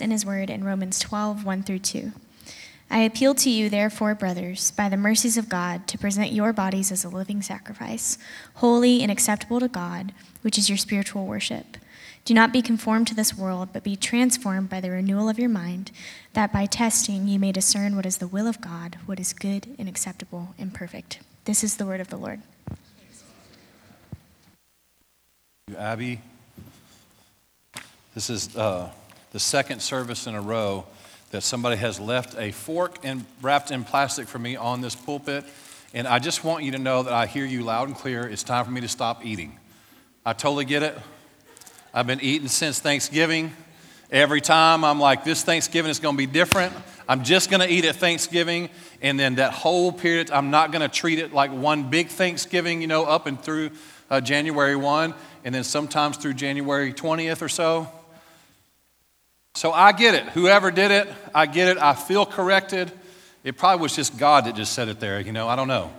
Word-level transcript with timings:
in 0.00 0.10
his 0.10 0.26
word 0.26 0.50
in 0.50 0.64
Romans 0.64 0.98
12, 0.98 1.44
1 1.44 1.62
through 1.62 1.80
2. 1.80 2.12
I 2.90 3.00
appeal 3.00 3.34
to 3.36 3.50
you, 3.50 3.68
therefore, 3.68 4.14
brothers, 4.14 4.70
by 4.70 4.88
the 4.88 4.96
mercies 4.96 5.36
of 5.36 5.48
God, 5.48 5.88
to 5.88 5.98
present 5.98 6.32
your 6.32 6.52
bodies 6.52 6.92
as 6.92 7.04
a 7.04 7.08
living 7.08 7.42
sacrifice, 7.42 8.16
holy 8.54 9.02
and 9.02 9.10
acceptable 9.10 9.58
to 9.60 9.68
God, 9.68 10.12
which 10.42 10.56
is 10.56 10.68
your 10.68 10.78
spiritual 10.78 11.26
worship. 11.26 11.76
Do 12.24 12.34
not 12.34 12.52
be 12.52 12.62
conformed 12.62 13.06
to 13.08 13.14
this 13.14 13.36
world, 13.36 13.70
but 13.72 13.84
be 13.84 13.96
transformed 13.96 14.68
by 14.68 14.80
the 14.80 14.90
renewal 14.90 15.28
of 15.28 15.38
your 15.38 15.48
mind, 15.48 15.90
that 16.32 16.52
by 16.52 16.66
testing 16.66 17.28
you 17.28 17.38
may 17.38 17.52
discern 17.52 17.94
what 17.96 18.06
is 18.06 18.18
the 18.18 18.26
will 18.26 18.46
of 18.46 18.60
God, 18.60 18.98
what 19.06 19.20
is 19.20 19.32
good 19.32 19.74
and 19.78 19.88
acceptable 19.88 20.54
and 20.58 20.74
perfect. 20.74 21.20
This 21.44 21.62
is 21.62 21.76
the 21.76 21.86
word 21.86 22.00
of 22.00 22.08
the 22.08 22.16
Lord. 22.16 22.42
Abby, 25.76 26.20
this 28.14 28.30
is 28.30 28.56
uh, 28.56 28.90
the 29.32 29.40
second 29.40 29.80
service 29.80 30.26
in 30.26 30.34
a 30.34 30.40
row 30.40 30.86
that 31.30 31.42
somebody 31.42 31.76
has 31.76 31.98
left 31.98 32.38
a 32.38 32.52
fork 32.52 32.98
and 33.02 33.24
wrapped 33.42 33.70
in 33.70 33.84
plastic 33.84 34.28
for 34.28 34.38
me 34.38 34.56
on 34.56 34.80
this 34.80 34.94
pulpit. 34.94 35.44
And 35.92 36.06
I 36.06 36.18
just 36.18 36.44
want 36.44 36.64
you 36.64 36.72
to 36.72 36.78
know 36.78 37.02
that 37.02 37.12
I 37.12 37.26
hear 37.26 37.44
you 37.44 37.62
loud 37.62 37.88
and 37.88 37.96
clear. 37.96 38.28
It's 38.28 38.42
time 38.42 38.64
for 38.64 38.70
me 38.70 38.80
to 38.82 38.88
stop 38.88 39.24
eating. 39.24 39.58
I 40.24 40.32
totally 40.32 40.64
get 40.64 40.82
it. 40.82 40.96
I've 41.92 42.06
been 42.06 42.20
eating 42.20 42.48
since 42.48 42.78
Thanksgiving. 42.78 43.52
Every 44.10 44.40
time 44.40 44.84
I'm 44.84 45.00
like, 45.00 45.24
this 45.24 45.42
Thanksgiving 45.42 45.90
is 45.90 45.98
going 45.98 46.14
to 46.14 46.18
be 46.18 46.26
different. 46.26 46.72
I'm 47.08 47.24
just 47.24 47.50
going 47.50 47.60
to 47.60 47.72
eat 47.72 47.84
at 47.84 47.96
Thanksgiving. 47.96 48.68
And 49.02 49.18
then 49.18 49.36
that 49.36 49.52
whole 49.52 49.92
period, 49.92 50.30
I'm 50.30 50.50
not 50.50 50.70
going 50.72 50.82
to 50.82 50.88
treat 50.88 51.18
it 51.18 51.32
like 51.32 51.50
one 51.50 51.90
big 51.90 52.08
Thanksgiving, 52.08 52.80
you 52.80 52.86
know, 52.86 53.04
up 53.04 53.26
and 53.26 53.40
through 53.40 53.70
uh, 54.10 54.20
January 54.20 54.76
1, 54.76 55.14
and 55.44 55.54
then 55.54 55.64
sometimes 55.64 56.16
through 56.16 56.34
January 56.34 56.92
20th 56.92 57.42
or 57.42 57.48
so. 57.48 57.90
So 59.56 59.72
I 59.72 59.92
get 59.92 60.14
it. 60.14 60.24
Whoever 60.34 60.70
did 60.70 60.90
it, 60.90 61.08
I 61.34 61.46
get 61.46 61.68
it. 61.68 61.78
I 61.78 61.94
feel 61.94 62.26
corrected. 62.26 62.92
It 63.42 63.56
probably 63.56 63.80
was 63.80 63.96
just 63.96 64.18
God 64.18 64.44
that 64.44 64.54
just 64.54 64.74
said 64.74 64.88
it 64.88 65.00
there, 65.00 65.18
you 65.18 65.32
know, 65.32 65.48
I 65.48 65.56
don't 65.56 65.66
know. 65.66 65.90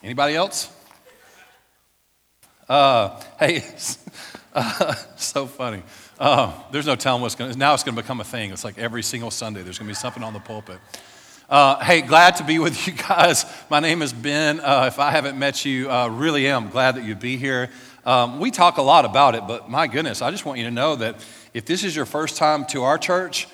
Anybody 0.00 0.36
else? 0.36 0.70
Uh, 2.68 3.20
hey, 3.40 3.64
uh, 4.54 4.94
so 5.16 5.46
funny. 5.46 5.82
Uh, 6.16 6.52
there's 6.70 6.86
no 6.86 6.94
telling 6.94 7.20
what's 7.20 7.34
going 7.34 7.50
to, 7.50 7.58
now 7.58 7.74
it's 7.74 7.82
going 7.82 7.96
to 7.96 8.00
become 8.00 8.20
a 8.20 8.24
thing. 8.24 8.52
It's 8.52 8.62
like 8.62 8.78
every 8.78 9.02
single 9.02 9.32
Sunday 9.32 9.62
there's 9.62 9.80
going 9.80 9.88
to 9.88 9.90
be 9.90 9.96
something 9.96 10.22
on 10.22 10.34
the 10.34 10.38
pulpit. 10.38 10.78
Uh, 11.50 11.82
hey, 11.82 12.00
glad 12.00 12.36
to 12.36 12.44
be 12.44 12.60
with 12.60 12.86
you 12.86 12.92
guys. 12.92 13.44
My 13.68 13.80
name 13.80 14.02
is 14.02 14.12
Ben. 14.12 14.60
Uh, 14.60 14.84
if 14.86 15.00
I 15.00 15.10
haven't 15.10 15.36
met 15.36 15.64
you, 15.64 15.90
uh, 15.90 16.06
really 16.06 16.46
am 16.46 16.68
glad 16.68 16.94
that 16.94 17.02
you'd 17.02 17.18
be 17.18 17.38
here. 17.38 17.70
Um, 18.06 18.38
we 18.38 18.52
talk 18.52 18.76
a 18.76 18.82
lot 18.82 19.04
about 19.04 19.34
it, 19.34 19.48
but 19.48 19.68
my 19.68 19.88
goodness, 19.88 20.22
I 20.22 20.30
just 20.30 20.44
want 20.44 20.58
you 20.58 20.66
to 20.66 20.70
know 20.70 20.94
that 20.96 21.16
if 21.54 21.64
this 21.64 21.84
is 21.84 21.94
your 21.94 22.04
first 22.04 22.36
time 22.36 22.66
to 22.66 22.82
our 22.82 22.98
church 22.98 23.46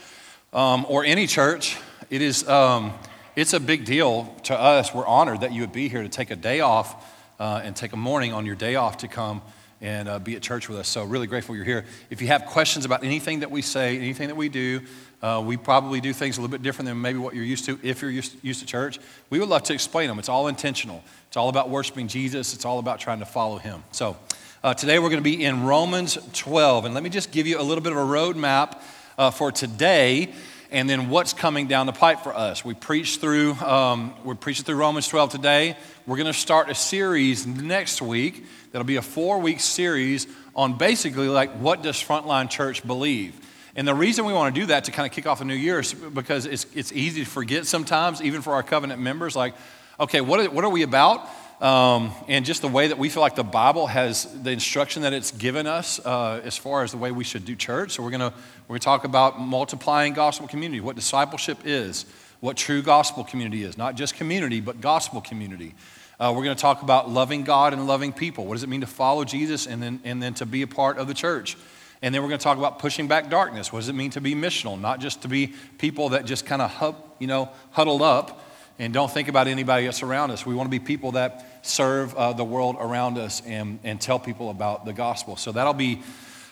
um, 0.55 0.87
or 0.89 1.05
any 1.05 1.27
church, 1.27 1.77
it 2.09 2.23
is, 2.23 2.49
um, 2.49 2.95
it's 3.37 3.53
a 3.53 3.61
big 3.61 3.85
deal 3.85 4.35
to 4.45 4.59
us. 4.59 4.95
We're 4.95 5.07
honored 5.07 5.43
that 5.43 5.53
you 5.53 5.61
would 5.61 5.73
be 5.73 5.89
here 5.89 6.03
to 6.03 6.09
take 6.09 6.31
a 6.31 6.37
day 6.37 6.61
off 6.61 7.07
uh, 7.39 7.61
and 7.63 7.77
take 7.77 7.93
a 7.93 7.99
morning 7.99 8.33
on 8.33 8.47
your 8.47 8.57
day 8.57 8.75
off 8.75 8.99
to 8.99 9.09
come 9.09 9.43
and 9.83 10.09
uh, 10.09 10.19
be 10.19 10.35
at 10.35 10.43
church 10.43 10.69
with 10.69 10.79
us. 10.79 10.89
So, 10.89 11.05
really 11.05 11.27
grateful 11.27 11.55
you're 11.55 11.65
here. 11.65 11.85
If 12.09 12.21
you 12.21 12.29
have 12.29 12.47
questions 12.47 12.85
about 12.85 13.05
anything 13.05 13.41
that 13.41 13.51
we 13.51 13.63
say, 13.63 13.97
anything 13.97 14.29
that 14.29 14.35
we 14.35 14.49
do, 14.49 14.81
uh, 15.23 15.43
we 15.45 15.57
probably 15.57 16.01
do 16.01 16.13
things 16.13 16.39
a 16.39 16.41
little 16.41 16.53
bit 16.53 16.63
different 16.63 16.87
than 16.87 17.01
maybe 17.01 17.19
what 17.19 17.35
you're 17.35 17.45
used 17.45 17.67
to 17.67 17.79
if 17.83 18.03
you're 18.03 18.11
used, 18.11 18.37
used 18.43 18.61
to 18.61 18.67
church. 18.67 18.99
We 19.29 19.39
would 19.39 19.49
love 19.49 19.63
to 19.65 19.75
explain 19.75 20.09
them. 20.09 20.19
It's 20.19 20.29
all 20.29 20.49
intentional, 20.49 21.03
it's 21.29 21.37
all 21.37 21.49
about 21.49 21.71
worshiping 21.71 22.09
Jesus, 22.09 22.55
it's 22.55 22.65
all 22.65 22.79
about 22.79 23.01
trying 23.01 23.21
to 23.21 23.27
follow 23.27 23.59
Him. 23.59 23.85
So, 23.93 24.17
uh, 24.63 24.75
today 24.75 24.99
we're 24.99 25.09
going 25.09 25.23
to 25.23 25.31
be 25.31 25.43
in 25.43 25.65
Romans 25.65 26.19
12. 26.35 26.85
And 26.85 26.95
let 26.95 27.03
me 27.03 27.09
just 27.09 27.33
give 27.33 27.47
you 27.47 27.59
a 27.59 27.63
little 27.63 27.83
bit 27.83 27.93
of 27.93 27.99
a 27.99 28.03
roadmap 28.03 28.79
uh, 29.17 29.31
for 29.31 29.51
today 29.51 30.35
and 30.71 30.89
then 30.89 31.09
what's 31.09 31.33
coming 31.33 31.67
down 31.67 31.87
the 31.87 31.93
pipe 31.93 32.21
for 32.21 32.35
us. 32.35 32.63
We 32.63 32.75
preached 32.75 33.21
through, 33.21 33.55
um, 33.55 34.15
we're 34.23 34.35
preaching 34.35 34.67
through 34.67 34.77
Romans 34.77 35.09
12 35.09 35.31
today. 35.31 35.77
We're 36.07 36.19
going 36.19 36.27
to 36.27 36.39
start 36.39 36.69
a 36.69 36.75
series 36.75 37.47
next 37.47 38.03
week 38.03 38.45
that'll 38.71 38.85
be 38.85 38.97
a 38.97 39.03
four 39.03 39.39
week 39.39 39.61
series 39.61 40.27
on 40.55 40.77
basically 40.77 41.29
like 41.29 41.51
what 41.53 41.83
does 41.83 41.97
Frontline 41.97 42.51
Church 42.51 42.87
believe. 42.87 43.35
And 43.75 43.89
the 43.89 43.95
reason 43.95 44.27
we 44.27 44.35
want 44.35 44.55
to 44.55 44.61
do 44.61 44.67
that 44.67 44.85
to 44.85 44.91
kind 44.91 45.07
of 45.09 45.13
kick 45.13 45.27
off 45.27 45.41
a 45.41 45.45
new 45.45 45.55
year 45.55 45.81
is 45.81 45.95
because 45.95 46.45
it's, 46.45 46.67
it's 46.75 46.93
easy 46.93 47.25
to 47.25 47.31
forget 47.31 47.67
sometimes, 47.67 48.21
even 48.21 48.43
for 48.43 48.53
our 48.53 48.63
covenant 48.63 49.01
members, 49.01 49.35
like, 49.35 49.55
okay, 49.99 50.21
what 50.21 50.39
are, 50.39 50.51
what 50.51 50.65
are 50.65 50.71
we 50.71 50.83
about? 50.83 51.27
Um, 51.61 52.13
and 52.27 52.47
just 52.47 52.63
the 52.63 52.69
way 52.69 52.89
that 52.89 52.99
we 52.99 53.11
feel 53.11 53.21
like 53.21 53.35
the 53.35 53.45
Bible 53.45 53.87
has 53.87 54.25
the 54.43 54.51
instruction 54.51 55.03
that 55.03 55.13
it's 55.13 55.31
given 55.31 55.67
us 55.67 56.01
uh, 56.07 56.41
as 56.43 56.57
far 56.57 56.85
as 56.85 56.91
the 56.91 56.97
way 56.97 57.13
we 57.13 57.23
should 57.23 57.45
do 57.45 57.55
church. 57.55 57.93
So 57.93 58.03
we're 58.03 58.11
going 58.11 58.33
we're 58.67 58.75
gonna 58.75 58.79
talk 58.79 59.05
about 59.05 59.39
multiplying 59.39 60.15
gospel 60.15 60.49
community, 60.49 60.81
what 60.81 60.97
discipleship 60.97 61.59
is, 61.65 62.07
what 62.41 62.57
true 62.57 62.81
gospel 62.81 63.25
community 63.25 63.63
is, 63.63 63.77
not 63.77 63.95
just 63.95 64.15
community, 64.15 64.61
but 64.61 64.81
gospel 64.81 65.21
community. 65.21 65.75
Uh, 66.19 66.33
we're 66.37 66.45
going 66.45 66.55
to 66.55 66.61
talk 66.61 66.83
about 66.83 67.09
loving 67.09 67.45
God 67.45 67.73
and 67.73 67.87
loving 67.87 68.13
people. 68.13 68.45
What 68.45 68.53
does 68.53 68.63
it 68.63 68.69
mean 68.69 68.83
to 68.83 68.87
follow 68.87 69.25
Jesus 69.25 69.67
and 69.67 69.83
then, 69.83 70.01
and 70.05 70.23
then 70.23 70.35
to 70.35 70.45
be 70.45 70.61
a 70.61 70.67
part 70.67 70.99
of 70.99 71.09
the 71.09 71.15
church? 71.15 71.57
And 72.03 72.15
then 72.15 72.21
we're 72.21 72.29
going 72.29 72.39
to 72.39 72.45
talk 72.45 72.59
about 72.59 72.79
pushing 72.79 73.09
back 73.09 73.31
darkness. 73.31 73.73
What 73.73 73.81
does 73.81 73.89
it 73.89 73.95
mean 73.95 74.11
to 74.11 74.21
be 74.21 74.35
missional? 74.35 74.79
Not 74.79 75.01
just 75.01 75.23
to 75.23 75.29
be 75.29 75.55
people 75.79 76.11
that 76.11 76.27
just 76.27 76.45
kind 76.45 76.61
of, 76.61 76.95
you 77.19 77.27
know, 77.27 77.49
huddled 77.71 78.03
up 78.03 78.45
and 78.81 78.95
don't 78.95 79.11
think 79.11 79.29
about 79.29 79.47
anybody 79.47 79.87
else 79.87 80.03
around 80.03 80.31
us. 80.31 80.47
We 80.47 80.55
want 80.55 80.67
to 80.67 80.71
be 80.71 80.83
people 80.83 81.13
that 81.13 81.45
serve 81.61 82.15
uh, 82.15 82.33
the 82.33 82.45
world 82.45 82.77
around 82.81 83.19
us 83.19 83.43
and, 83.45 83.79
and 83.85 84.01
tell 84.01 84.19
people 84.19 84.49
about 84.49 84.87
the 84.87 84.95
gospel. 84.95 85.37
So 85.37 85.53
that'll 85.53 85.75
be 85.75 86.01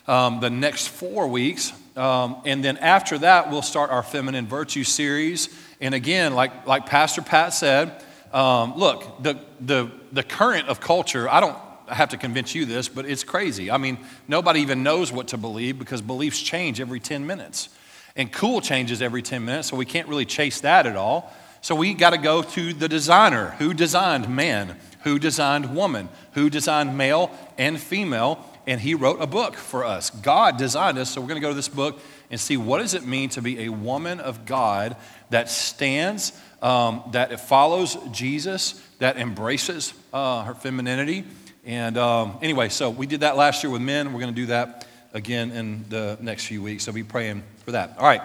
um, 0.06 0.38
the 0.40 0.50
next 0.50 0.88
four 0.88 1.26
weeks. 1.26 1.72
Um, 1.96 2.42
and 2.44 2.62
then 2.62 2.76
after 2.76 3.16
that, 3.18 3.50
we'll 3.50 3.62
start 3.62 3.90
our 3.90 4.02
feminine 4.02 4.46
virtue 4.46 4.84
series. 4.84 5.48
And 5.80 5.94
again, 5.94 6.34
like, 6.34 6.66
like 6.66 6.84
Pastor 6.84 7.22
Pat 7.22 7.54
said, 7.54 8.04
um, 8.30 8.76
look, 8.76 9.22
the, 9.22 9.38
the, 9.58 9.90
the 10.12 10.22
current 10.22 10.68
of 10.68 10.80
culture, 10.80 11.30
I 11.30 11.40
don't 11.40 11.56
have 11.88 12.10
to 12.10 12.18
convince 12.18 12.54
you 12.54 12.66
this, 12.66 12.90
but 12.90 13.06
it's 13.06 13.24
crazy. 13.24 13.70
I 13.70 13.78
mean, 13.78 13.96
nobody 14.28 14.60
even 14.60 14.82
knows 14.82 15.10
what 15.10 15.28
to 15.28 15.38
believe 15.38 15.78
because 15.78 16.02
beliefs 16.02 16.42
change 16.42 16.78
every 16.78 17.00
10 17.00 17.26
minutes. 17.26 17.70
And 18.16 18.30
cool 18.30 18.60
changes 18.60 19.00
every 19.00 19.22
10 19.22 19.46
minutes, 19.46 19.68
so 19.68 19.76
we 19.76 19.86
can't 19.86 20.08
really 20.08 20.26
chase 20.26 20.60
that 20.60 20.86
at 20.86 20.96
all. 20.96 21.32
So 21.60 21.74
we 21.74 21.94
got 21.94 22.10
to 22.10 22.18
go 22.18 22.42
to 22.42 22.72
the 22.72 22.88
designer 22.88 23.50
who 23.58 23.74
designed 23.74 24.28
man, 24.28 24.76
who 25.04 25.18
designed 25.18 25.74
woman, 25.74 26.08
who 26.32 26.50
designed 26.50 26.96
male 26.96 27.30
and 27.56 27.80
female, 27.80 28.44
and 28.66 28.80
he 28.80 28.94
wrote 28.94 29.20
a 29.20 29.26
book 29.26 29.56
for 29.56 29.84
us. 29.84 30.10
God 30.10 30.56
designed 30.56 30.98
us, 30.98 31.10
so 31.10 31.20
we're 31.20 31.28
going 31.28 31.40
to 31.40 31.46
go 31.46 31.50
to 31.50 31.56
this 31.56 31.68
book 31.68 32.00
and 32.30 32.38
see 32.38 32.56
what 32.56 32.78
does 32.78 32.94
it 32.94 33.04
mean 33.04 33.30
to 33.30 33.42
be 33.42 33.64
a 33.64 33.68
woman 33.70 34.20
of 34.20 34.44
God 34.44 34.96
that 35.30 35.48
stands, 35.50 36.38
um, 36.62 37.02
that 37.12 37.48
follows 37.48 37.96
Jesus, 38.12 38.82
that 38.98 39.16
embraces 39.16 39.94
uh, 40.12 40.44
her 40.44 40.54
femininity. 40.54 41.24
And 41.64 41.96
um, 41.98 42.38
anyway, 42.42 42.68
so 42.68 42.90
we 42.90 43.06
did 43.06 43.20
that 43.20 43.36
last 43.36 43.62
year 43.62 43.72
with 43.72 43.82
men. 43.82 44.12
We're 44.12 44.20
going 44.20 44.34
to 44.34 44.40
do 44.40 44.46
that 44.46 44.86
again 45.12 45.50
in 45.50 45.84
the 45.88 46.18
next 46.20 46.46
few 46.46 46.62
weeks. 46.62 46.84
So 46.84 46.92
be 46.92 47.02
praying 47.02 47.42
for 47.64 47.72
that. 47.72 47.96
All 47.98 48.06
right. 48.06 48.22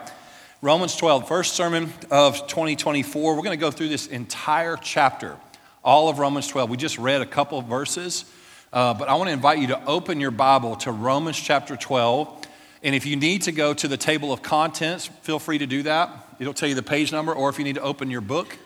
Romans 0.64 0.96
12, 0.96 1.28
first 1.28 1.56
sermon 1.56 1.92
of 2.10 2.48
2024. 2.48 3.36
We're 3.36 3.42
going 3.42 3.50
to 3.52 3.58
go 3.58 3.70
through 3.70 3.90
this 3.90 4.08
entire 4.08 4.78
chapter, 4.78 5.36
all 5.84 6.08
of 6.08 6.20
Romans 6.20 6.48
12. 6.48 6.70
We 6.70 6.78
just 6.78 6.98
read 6.98 7.22
a 7.22 7.26
couple 7.26 7.60
of 7.60 7.66
verses, 7.66 8.24
uh, 8.72 8.94
but 8.94 9.10
I 9.10 9.16
want 9.16 9.28
to 9.28 9.34
invite 9.34 9.60
you 9.60 9.68
to 9.68 9.86
open 9.86 10.22
your 10.22 10.32
Bible 10.32 10.78
to 10.78 10.94
Romans 10.94 11.38
chapter 11.38 11.76
12. 11.76 12.48
And 12.82 12.96
if 12.96 13.06
you 13.06 13.18
need 13.18 13.42
to 13.42 13.52
go 13.52 13.74
to 13.74 13.90
the 13.90 13.98
table 13.98 14.32
of 14.32 14.42
contents, 14.42 15.08
feel 15.24 15.38
free 15.38 15.58
to 15.58 15.66
do 15.66 15.84
that. 15.84 16.10
It'll 16.40 16.54
tell 16.54 16.70
you 16.70 16.76
the 16.76 16.82
page 16.82 17.12
number, 17.12 17.34
or 17.34 17.50
if 17.50 17.58
you 17.58 17.66
need 17.66 17.76
to 17.76 17.82
open 17.82 18.10
your 18.10 18.22
book, 18.22 18.58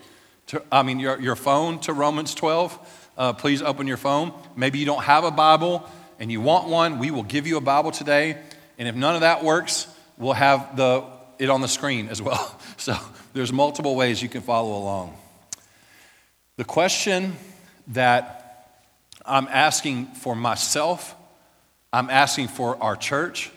to, 0.48 0.62
I 0.72 0.84
mean, 0.84 1.00
your, 1.00 1.20
your 1.20 1.36
phone 1.36 1.80
to 1.80 1.94
Romans 1.94 2.36
12, 2.36 3.10
uh, 3.18 3.34
please 3.34 3.64
open 3.64 3.88
your 3.88 3.98
phone. 3.98 4.34
Maybe 4.56 4.78
you 4.78 4.86
don't 4.86 5.04
have 5.04 5.24
a 5.24 5.32
Bible 5.32 5.90
and 6.20 6.32
you 6.32 6.42
want 6.42 6.70
one, 6.70 7.00
we 7.00 7.10
will 7.10 7.24
give 7.24 7.48
you 7.48 7.58
a 7.58 7.62
Bible 7.62 7.90
today. 7.90 8.38
And 8.78 8.88
if 8.88 8.94
none 8.94 9.16
of 9.16 9.22
that 9.22 9.44
works, 9.44 9.88
we'll 10.20 10.34
have 10.34 10.78
the 10.78 11.17
it 11.40 11.50
on 11.50 11.62
the 11.62 11.68
screen 11.68 12.10
as 12.10 12.22
well. 12.22 12.60
So 12.80 12.96
there's 13.34 13.52
multiple 13.52 13.96
ways 13.96 14.22
you 14.22 14.30
can 14.30 14.42
follow 14.42 14.78
along. 14.78 15.18
The 16.58 16.64
question 16.64 17.36
that 17.88 18.84
I'm 19.26 19.48
asking 19.48 20.06
for 20.08 20.36
myself, 20.36 21.16
I'm 21.92 22.10
asking 22.12 22.50
for 22.50 22.82
our 22.82 22.96
church, 22.96 23.52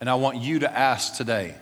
and 0.00 0.08
I 0.08 0.14
want 0.14 0.38
you 0.38 0.60
to 0.60 0.78
ask 0.78 1.16
today 1.16 1.54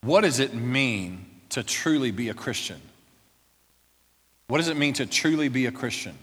what 0.00 0.22
does 0.22 0.40
it 0.40 0.52
mean 0.54 1.24
to 1.50 1.62
truly 1.62 2.10
be 2.10 2.28
a 2.28 2.34
Christian? 2.34 2.80
What 4.48 4.58
does 4.58 4.68
it 4.68 4.76
mean 4.76 4.94
to 4.94 5.06
truly 5.06 5.48
be 5.48 5.66
a 5.66 5.72
Christian? 5.72 6.16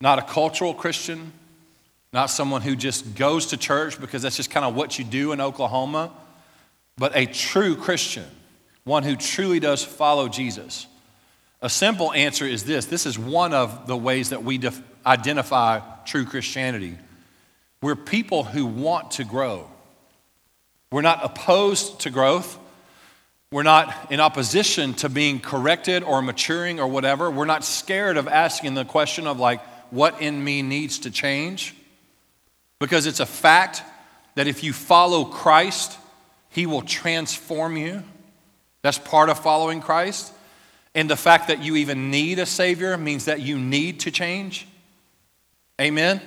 Not 0.00 0.18
a 0.18 0.22
cultural 0.22 0.74
Christian, 0.74 1.32
not 2.12 2.26
someone 2.26 2.62
who 2.62 2.74
just 2.74 3.14
goes 3.14 3.46
to 3.46 3.56
church 3.56 4.00
because 4.00 4.22
that's 4.22 4.36
just 4.36 4.50
kind 4.50 4.66
of 4.66 4.74
what 4.74 4.98
you 4.98 5.04
do 5.04 5.32
in 5.32 5.40
Oklahoma 5.40 6.10
but 6.96 7.16
a 7.16 7.26
true 7.26 7.76
Christian, 7.76 8.26
one 8.84 9.02
who 9.02 9.16
truly 9.16 9.60
does 9.60 9.84
follow 9.84 10.28
Jesus? 10.28 10.86
A 11.60 11.70
simple 11.70 12.12
answer 12.12 12.44
is 12.44 12.64
this 12.64 12.86
this 12.86 13.06
is 13.06 13.18
one 13.18 13.54
of 13.54 13.86
the 13.86 13.96
ways 13.96 14.30
that 14.30 14.42
we 14.42 14.58
def- 14.58 14.82
identify 15.06 15.80
true 16.04 16.24
Christianity. 16.24 16.98
We're 17.80 17.96
people 17.96 18.44
who 18.44 18.66
want 18.66 19.12
to 19.12 19.24
grow. 19.24 19.68
We're 20.90 21.02
not 21.02 21.24
opposed 21.24 22.00
to 22.00 22.10
growth. 22.10 22.58
We're 23.50 23.62
not 23.62 24.10
in 24.10 24.18
opposition 24.18 24.94
to 24.94 25.08
being 25.08 25.38
corrected 25.38 26.02
or 26.02 26.22
maturing 26.22 26.80
or 26.80 26.86
whatever. 26.86 27.30
We're 27.30 27.44
not 27.44 27.64
scared 27.64 28.16
of 28.16 28.26
asking 28.26 28.74
the 28.74 28.84
question 28.84 29.26
of, 29.26 29.38
like, 29.38 29.60
what 29.90 30.22
in 30.22 30.42
me 30.42 30.62
needs 30.62 31.00
to 31.00 31.10
change? 31.10 31.74
Because 32.78 33.04
it's 33.06 33.20
a 33.20 33.26
fact 33.26 33.82
that 34.36 34.46
if 34.46 34.64
you 34.64 34.72
follow 34.72 35.24
Christ, 35.24 35.98
He 36.52 36.66
will 36.66 36.82
transform 36.82 37.76
you. 37.76 38.02
That's 38.82 38.98
part 38.98 39.28
of 39.28 39.38
following 39.38 39.80
Christ. 39.80 40.32
And 40.94 41.08
the 41.08 41.16
fact 41.16 41.48
that 41.48 41.62
you 41.62 41.76
even 41.76 42.10
need 42.10 42.38
a 42.38 42.46
Savior 42.46 42.96
means 42.96 43.24
that 43.24 43.40
you 43.40 43.58
need 43.58 44.00
to 44.00 44.10
change. 44.10 44.68
Amen? 45.80 46.20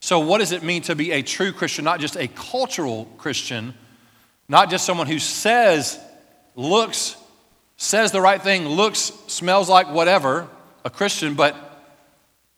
So, 0.00 0.20
what 0.20 0.38
does 0.38 0.52
it 0.52 0.62
mean 0.62 0.82
to 0.82 0.94
be 0.94 1.12
a 1.12 1.22
true 1.22 1.52
Christian? 1.52 1.84
Not 1.84 2.00
just 2.00 2.16
a 2.16 2.28
cultural 2.28 3.06
Christian 3.18 3.74
not 4.50 4.68
just 4.68 4.84
someone 4.84 5.06
who 5.06 5.20
says, 5.20 5.96
looks, 6.56 7.14
says 7.76 8.10
the 8.10 8.20
right 8.20 8.42
thing, 8.42 8.66
looks, 8.66 9.12
smells 9.28 9.68
like 9.68 9.92
whatever, 9.92 10.48
a 10.84 10.90
Christian, 10.90 11.34
but 11.34 11.54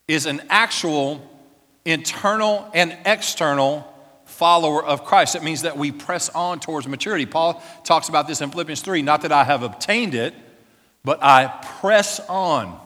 is 0.09 0.25
an 0.25 0.41
actual 0.49 1.21
internal 1.85 2.67
and 2.73 2.97
external 3.05 3.87
follower 4.43 4.85
of 4.85 5.05
Christ. 5.05 5.37
It 5.37 5.45
means 5.45 5.63
that 5.63 5.79
we 5.79 5.93
press 5.93 6.29
on 6.31 6.59
towards 6.59 6.89
maturity. 6.89 7.27
Paul 7.27 7.63
talks 7.85 8.09
about 8.09 8.27
this 8.27 8.41
in 8.41 8.51
Philippians 8.51 8.81
3 8.81 9.01
not 9.01 9.23
that 9.23 9.31
I 9.31 9.45
have 9.45 9.63
obtained 9.63 10.17
it, 10.17 10.35
but 11.05 11.23
I 11.23 11.47
press 11.81 12.19
on. 12.29 12.77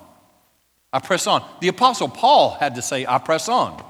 I 0.93 0.99
press 0.99 1.27
on. 1.27 1.43
The 1.63 1.69
Apostle 1.69 2.11
Paul 2.11 2.51
had 2.61 2.75
to 2.75 2.83
say, 2.83 3.07
I 3.07 3.17
press 3.17 3.49
on. 3.49 3.83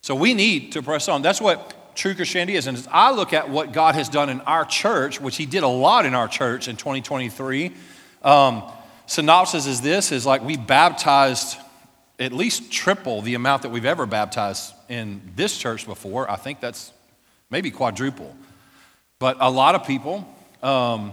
So 0.00 0.16
we 0.16 0.34
need 0.34 0.72
to 0.72 0.82
press 0.82 1.08
on. 1.08 1.22
That's 1.22 1.40
what 1.40 1.94
true 1.94 2.16
Christianity 2.16 2.56
is. 2.56 2.66
And 2.66 2.76
as 2.76 2.88
I 2.90 3.12
look 3.12 3.32
at 3.32 3.48
what 3.48 3.72
God 3.72 3.94
has 3.94 4.08
done 4.08 4.28
in 4.28 4.40
our 4.40 4.64
church, 4.64 5.20
which 5.20 5.36
He 5.36 5.46
did 5.46 5.62
a 5.62 5.68
lot 5.68 6.04
in 6.04 6.16
our 6.16 6.26
church 6.26 6.66
in 6.66 6.74
2023, 6.74 7.70
um, 8.24 8.64
synopsis 9.06 9.68
is 9.68 9.82
this: 9.82 10.10
is 10.10 10.26
like 10.26 10.42
we 10.42 10.56
baptized 10.56 11.58
at 12.18 12.32
least 12.32 12.72
triple 12.72 13.22
the 13.22 13.34
amount 13.34 13.62
that 13.62 13.68
we've 13.68 13.84
ever 13.84 14.04
baptized 14.04 14.74
in 14.90 15.22
this 15.36 15.56
church 15.56 15.86
before. 15.86 16.30
I 16.30 16.36
think 16.36 16.60
that's 16.60 16.92
maybe 17.48 17.70
quadruple. 17.70 18.36
But 19.18 19.36
a 19.40 19.50
lot 19.50 19.74
of 19.74 19.86
people. 19.86 20.28
Um, 20.62 21.12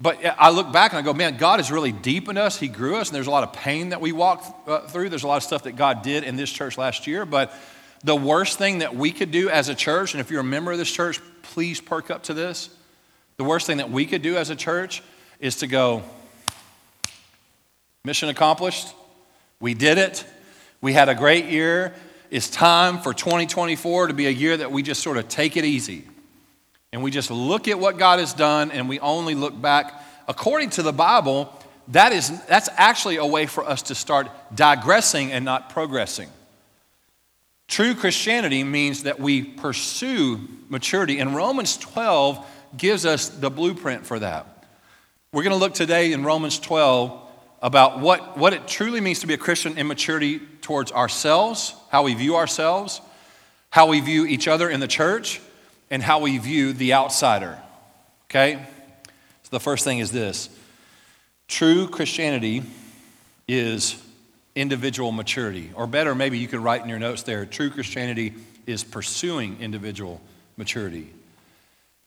but 0.00 0.18
I 0.24 0.50
look 0.50 0.72
back 0.72 0.92
and 0.92 0.98
I 0.98 1.02
go, 1.02 1.14
man, 1.14 1.36
God 1.36 1.60
is 1.60 1.70
really 1.70 1.92
deep 1.92 2.28
in 2.28 2.36
us. 2.36 2.58
He 2.58 2.66
grew 2.66 2.96
us, 2.96 3.08
and 3.08 3.14
there's 3.14 3.28
a 3.28 3.30
lot 3.30 3.44
of 3.44 3.52
pain 3.52 3.90
that 3.90 4.00
we 4.00 4.10
walked 4.10 4.68
uh, 4.68 4.80
through. 4.80 5.10
There's 5.10 5.22
a 5.22 5.28
lot 5.28 5.36
of 5.36 5.42
stuff 5.42 5.64
that 5.64 5.76
God 5.76 6.02
did 6.02 6.24
in 6.24 6.34
this 6.34 6.50
church 6.50 6.76
last 6.76 7.06
year. 7.06 7.24
But 7.24 7.54
the 8.02 8.16
worst 8.16 8.58
thing 8.58 8.78
that 8.78 8.96
we 8.96 9.12
could 9.12 9.30
do 9.30 9.48
as 9.48 9.68
a 9.68 9.74
church, 9.74 10.14
and 10.14 10.20
if 10.20 10.30
you're 10.30 10.40
a 10.40 10.44
member 10.44 10.72
of 10.72 10.78
this 10.78 10.90
church, 10.90 11.20
please 11.42 11.80
perk 11.80 12.10
up 12.10 12.24
to 12.24 12.34
this. 12.34 12.70
The 13.36 13.44
worst 13.44 13.66
thing 13.66 13.78
that 13.78 13.90
we 13.90 14.06
could 14.06 14.22
do 14.22 14.36
as 14.36 14.50
a 14.50 14.56
church 14.56 15.02
is 15.40 15.56
to 15.56 15.66
go, 15.66 16.02
mission 18.04 18.28
accomplished. 18.28 18.88
We 19.60 19.74
did 19.74 19.98
it. 19.98 20.24
We 20.80 20.92
had 20.92 21.08
a 21.08 21.14
great 21.14 21.46
year. 21.46 21.94
It's 22.30 22.48
time 22.48 22.98
for 22.98 23.12
2024 23.12 24.08
to 24.08 24.14
be 24.14 24.26
a 24.26 24.30
year 24.30 24.56
that 24.56 24.72
we 24.72 24.82
just 24.82 25.02
sort 25.02 25.18
of 25.18 25.28
take 25.28 25.56
it 25.56 25.64
easy. 25.64 26.04
And 26.92 27.02
we 27.02 27.10
just 27.10 27.30
look 27.30 27.68
at 27.68 27.78
what 27.78 27.98
God 27.98 28.18
has 28.18 28.32
done 28.32 28.70
and 28.70 28.88
we 28.88 28.98
only 29.00 29.34
look 29.34 29.60
back. 29.60 30.02
According 30.26 30.70
to 30.70 30.82
the 30.82 30.92
Bible, 30.92 31.52
that 31.88 32.12
is, 32.12 32.30
that's 32.46 32.68
actually 32.76 33.16
a 33.16 33.26
way 33.26 33.46
for 33.46 33.64
us 33.64 33.82
to 33.82 33.94
start 33.94 34.28
digressing 34.54 35.32
and 35.32 35.44
not 35.44 35.70
progressing. 35.70 36.30
True 37.68 37.94
Christianity 37.94 38.64
means 38.64 39.02
that 39.02 39.18
we 39.18 39.42
pursue 39.42 40.40
maturity, 40.68 41.18
and 41.18 41.34
Romans 41.34 41.76
12 41.78 42.44
gives 42.76 43.06
us 43.06 43.28
the 43.28 43.50
blueprint 43.50 44.06
for 44.06 44.18
that. 44.18 44.66
We're 45.32 45.42
going 45.42 45.54
to 45.54 45.58
look 45.58 45.74
today 45.74 46.12
in 46.12 46.24
Romans 46.24 46.58
12 46.58 47.23
about 47.64 47.98
what, 47.98 48.36
what 48.36 48.52
it 48.52 48.68
truly 48.68 49.00
means 49.00 49.20
to 49.20 49.26
be 49.26 49.32
a 49.32 49.38
Christian 49.38 49.78
in 49.78 49.86
maturity 49.86 50.38
towards 50.60 50.92
ourselves, 50.92 51.74
how 51.88 52.02
we 52.02 52.12
view 52.12 52.36
ourselves, 52.36 53.00
how 53.70 53.86
we 53.86 54.00
view 54.00 54.26
each 54.26 54.46
other 54.46 54.68
in 54.68 54.80
the 54.80 54.86
church, 54.86 55.40
and 55.90 56.02
how 56.02 56.20
we 56.20 56.36
view 56.36 56.74
the 56.74 56.92
outsider. 56.92 57.58
Okay? 58.28 58.62
So 59.44 59.48
the 59.50 59.60
first 59.60 59.82
thing 59.82 59.98
is 59.98 60.12
this 60.12 60.50
true 61.48 61.88
Christianity 61.88 62.64
is 63.48 63.96
individual 64.54 65.10
maturity. 65.10 65.70
Or 65.74 65.86
better, 65.86 66.14
maybe 66.14 66.38
you 66.38 66.48
could 66.48 66.60
write 66.60 66.82
in 66.82 66.88
your 66.90 66.98
notes 66.98 67.22
there 67.22 67.46
true 67.46 67.70
Christianity 67.70 68.34
is 68.66 68.84
pursuing 68.84 69.56
individual 69.60 70.20
maturity. 70.58 71.08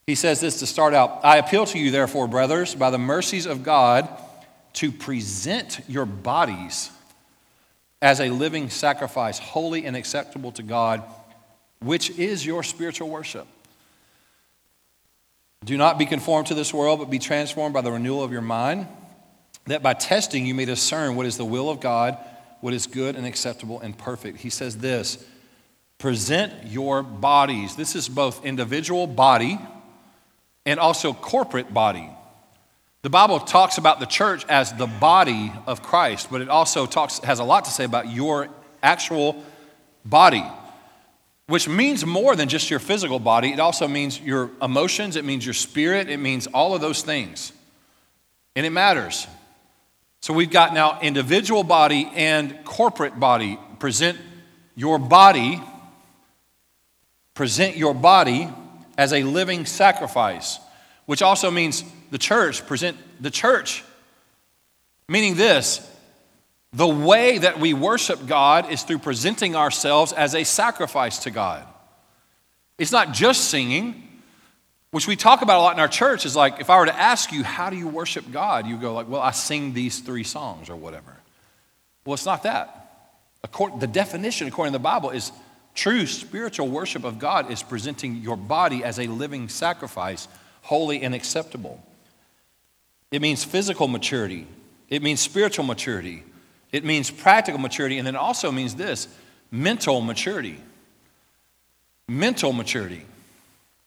He 0.06 0.14
says 0.14 0.40
this 0.40 0.60
to 0.60 0.68
start 0.68 0.94
out 0.94 1.24
I 1.24 1.38
appeal 1.38 1.66
to 1.66 1.80
you, 1.80 1.90
therefore, 1.90 2.28
brothers, 2.28 2.76
by 2.76 2.90
the 2.90 2.98
mercies 2.98 3.44
of 3.44 3.64
God, 3.64 4.08
to 4.74 4.92
present 4.92 5.80
your 5.88 6.06
bodies 6.06 6.90
as 8.00 8.20
a 8.20 8.30
living 8.30 8.70
sacrifice, 8.70 9.38
holy 9.38 9.84
and 9.84 9.96
acceptable 9.96 10.52
to 10.52 10.62
God, 10.62 11.02
which 11.80 12.10
is 12.10 12.46
your 12.46 12.62
spiritual 12.62 13.08
worship. 13.08 13.46
Do 15.64 15.76
not 15.76 15.98
be 15.98 16.06
conformed 16.06 16.48
to 16.48 16.54
this 16.54 16.72
world, 16.72 17.00
but 17.00 17.10
be 17.10 17.18
transformed 17.18 17.74
by 17.74 17.80
the 17.80 17.90
renewal 17.90 18.22
of 18.22 18.30
your 18.30 18.42
mind, 18.42 18.86
that 19.66 19.82
by 19.82 19.94
testing 19.94 20.46
you 20.46 20.54
may 20.54 20.64
discern 20.64 21.16
what 21.16 21.26
is 21.26 21.36
the 21.36 21.44
will 21.44 21.68
of 21.68 21.80
God 21.80 22.16
what 22.60 22.74
is 22.74 22.86
good 22.86 23.16
and 23.16 23.26
acceptable 23.26 23.80
and 23.80 23.96
perfect. 23.96 24.38
He 24.38 24.50
says 24.50 24.78
this 24.78 25.24
present 25.98 26.52
your 26.66 27.02
bodies. 27.02 27.76
This 27.76 27.96
is 27.96 28.08
both 28.08 28.44
individual 28.44 29.06
body 29.06 29.58
and 30.64 30.78
also 30.78 31.12
corporate 31.12 31.72
body. 31.74 32.08
The 33.02 33.10
Bible 33.10 33.38
talks 33.38 33.78
about 33.78 34.00
the 34.00 34.06
church 34.06 34.44
as 34.48 34.72
the 34.72 34.88
body 34.88 35.52
of 35.66 35.82
Christ, 35.82 36.28
but 36.32 36.40
it 36.40 36.48
also 36.48 36.84
talks, 36.84 37.20
has 37.20 37.38
a 37.38 37.44
lot 37.44 37.64
to 37.66 37.70
say 37.70 37.84
about 37.84 38.10
your 38.10 38.48
actual 38.82 39.44
body, 40.04 40.44
which 41.46 41.68
means 41.68 42.04
more 42.04 42.34
than 42.34 42.48
just 42.48 42.70
your 42.70 42.80
physical 42.80 43.20
body. 43.20 43.52
It 43.52 43.60
also 43.60 43.86
means 43.86 44.20
your 44.20 44.50
emotions, 44.60 45.14
it 45.14 45.24
means 45.24 45.46
your 45.46 45.54
spirit, 45.54 46.08
it 46.08 46.16
means 46.16 46.48
all 46.48 46.74
of 46.74 46.80
those 46.80 47.02
things. 47.02 47.52
And 48.56 48.66
it 48.66 48.70
matters. 48.70 49.28
So 50.20 50.34
we've 50.34 50.50
got 50.50 50.74
now 50.74 51.00
individual 51.00 51.62
body 51.62 52.10
and 52.16 52.64
corporate 52.64 53.20
body. 53.20 53.60
Present 53.78 54.18
your 54.74 54.98
body, 54.98 55.62
present 57.34 57.76
your 57.76 57.94
body 57.94 58.48
as 58.96 59.12
a 59.12 59.22
living 59.22 59.66
sacrifice, 59.66 60.58
which 61.06 61.22
also 61.22 61.52
means 61.52 61.84
the 62.10 62.18
church, 62.18 62.66
present 62.66 62.96
the 63.20 63.30
church. 63.30 63.84
Meaning 65.08 65.36
this, 65.36 65.86
the 66.72 66.86
way 66.86 67.38
that 67.38 67.58
we 67.60 67.72
worship 67.74 68.26
God 68.26 68.70
is 68.70 68.82
through 68.82 68.98
presenting 68.98 69.56
ourselves 69.56 70.12
as 70.12 70.34
a 70.34 70.44
sacrifice 70.44 71.18
to 71.20 71.30
God. 71.30 71.66
It's 72.78 72.92
not 72.92 73.12
just 73.12 73.46
singing, 73.46 74.08
which 74.90 75.06
we 75.06 75.16
talk 75.16 75.42
about 75.42 75.58
a 75.58 75.62
lot 75.62 75.74
in 75.74 75.80
our 75.80 75.88
church 75.88 76.24
is 76.24 76.34
like 76.34 76.60
if 76.60 76.70
i 76.70 76.78
were 76.78 76.86
to 76.86 76.98
ask 76.98 77.32
you 77.32 77.42
how 77.42 77.70
do 77.70 77.76
you 77.76 77.88
worship 77.88 78.30
god 78.32 78.66
you 78.66 78.76
go 78.76 78.94
like 78.94 79.08
well 79.08 79.20
i 79.20 79.30
sing 79.30 79.74
these 79.74 80.00
three 80.00 80.24
songs 80.24 80.70
or 80.70 80.76
whatever 80.76 81.16
well 82.04 82.14
it's 82.14 82.26
not 82.26 82.42
that 82.42 83.12
according, 83.44 83.78
the 83.78 83.86
definition 83.86 84.48
according 84.48 84.72
to 84.72 84.78
the 84.78 84.82
bible 84.82 85.10
is 85.10 85.32
true 85.74 86.06
spiritual 86.06 86.68
worship 86.68 87.04
of 87.04 87.18
god 87.18 87.50
is 87.50 87.62
presenting 87.62 88.16
your 88.16 88.36
body 88.36 88.82
as 88.82 88.98
a 88.98 89.06
living 89.06 89.48
sacrifice 89.48 90.28
holy 90.62 91.02
and 91.02 91.14
acceptable 91.14 91.82
it 93.10 93.22
means 93.22 93.44
physical 93.44 93.88
maturity 93.88 94.46
it 94.88 95.02
means 95.02 95.20
spiritual 95.20 95.64
maturity 95.64 96.24
it 96.72 96.84
means 96.84 97.10
practical 97.10 97.58
maturity 97.58 97.98
and 97.98 98.06
then 98.06 98.14
it 98.14 98.18
also 98.18 98.52
means 98.52 98.74
this 98.74 99.08
mental 99.50 100.00
maturity 100.00 100.58
mental 102.08 102.52
maturity 102.52 103.04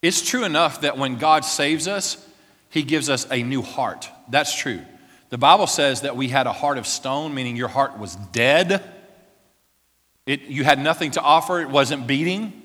it's 0.02 0.28
true 0.28 0.44
enough 0.44 0.82
that 0.82 0.98
when 0.98 1.18
God 1.18 1.46
saves 1.46 1.88
us, 1.88 2.18
He 2.70 2.84
gives 2.84 3.10
us 3.10 3.28
a 3.30 3.44
new 3.44 3.62
heart. 3.62 4.10
That's 4.30 4.56
true. 4.56 4.82
The 5.30 5.38
Bible 5.38 5.68
says 5.68 6.02
that 6.02 6.18
we 6.18 6.28
had 6.28 6.48
a 6.48 6.52
heart 6.52 6.78
of 6.78 6.88
stone, 6.88 7.34
meaning 7.34 7.56
your 7.56 7.68
heart 7.68 7.98
was 7.98 8.16
dead. 8.16 8.84
It, 10.26 10.42
you 10.42 10.64
had 10.64 10.80
nothing 10.80 11.12
to 11.12 11.22
offer, 11.22 11.62
it 11.62 11.70
wasn't 11.70 12.08
beating. 12.08 12.62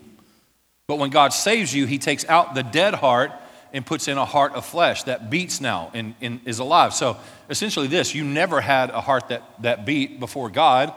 But 0.87 0.99
when 0.99 1.11
God 1.11 1.33
saves 1.33 1.75
you, 1.75 1.87
He 1.87 1.99
takes 1.99 2.25
out 2.25 2.55
the 2.55 2.63
dead 2.63 2.95
heart 2.95 3.33
and 3.77 3.85
puts 3.85 4.09
in 4.09 4.17
a 4.17 4.25
heart 4.25 4.55
of 4.55 4.65
flesh 4.65 5.03
that 5.03 5.29
beats 5.29 5.61
now 5.61 5.91
and, 5.93 6.15
and 6.23 6.41
is 6.47 6.61
alive. 6.61 6.95
So 6.95 7.19
essentially, 7.51 7.87
this 7.89 8.15
you 8.15 8.25
never 8.25 8.63
had 8.63 8.89
a 8.89 9.03
heart 9.03 9.29
that, 9.29 9.43
that 9.61 9.85
beat 9.85 10.19
before 10.19 10.49
God, 10.49 10.95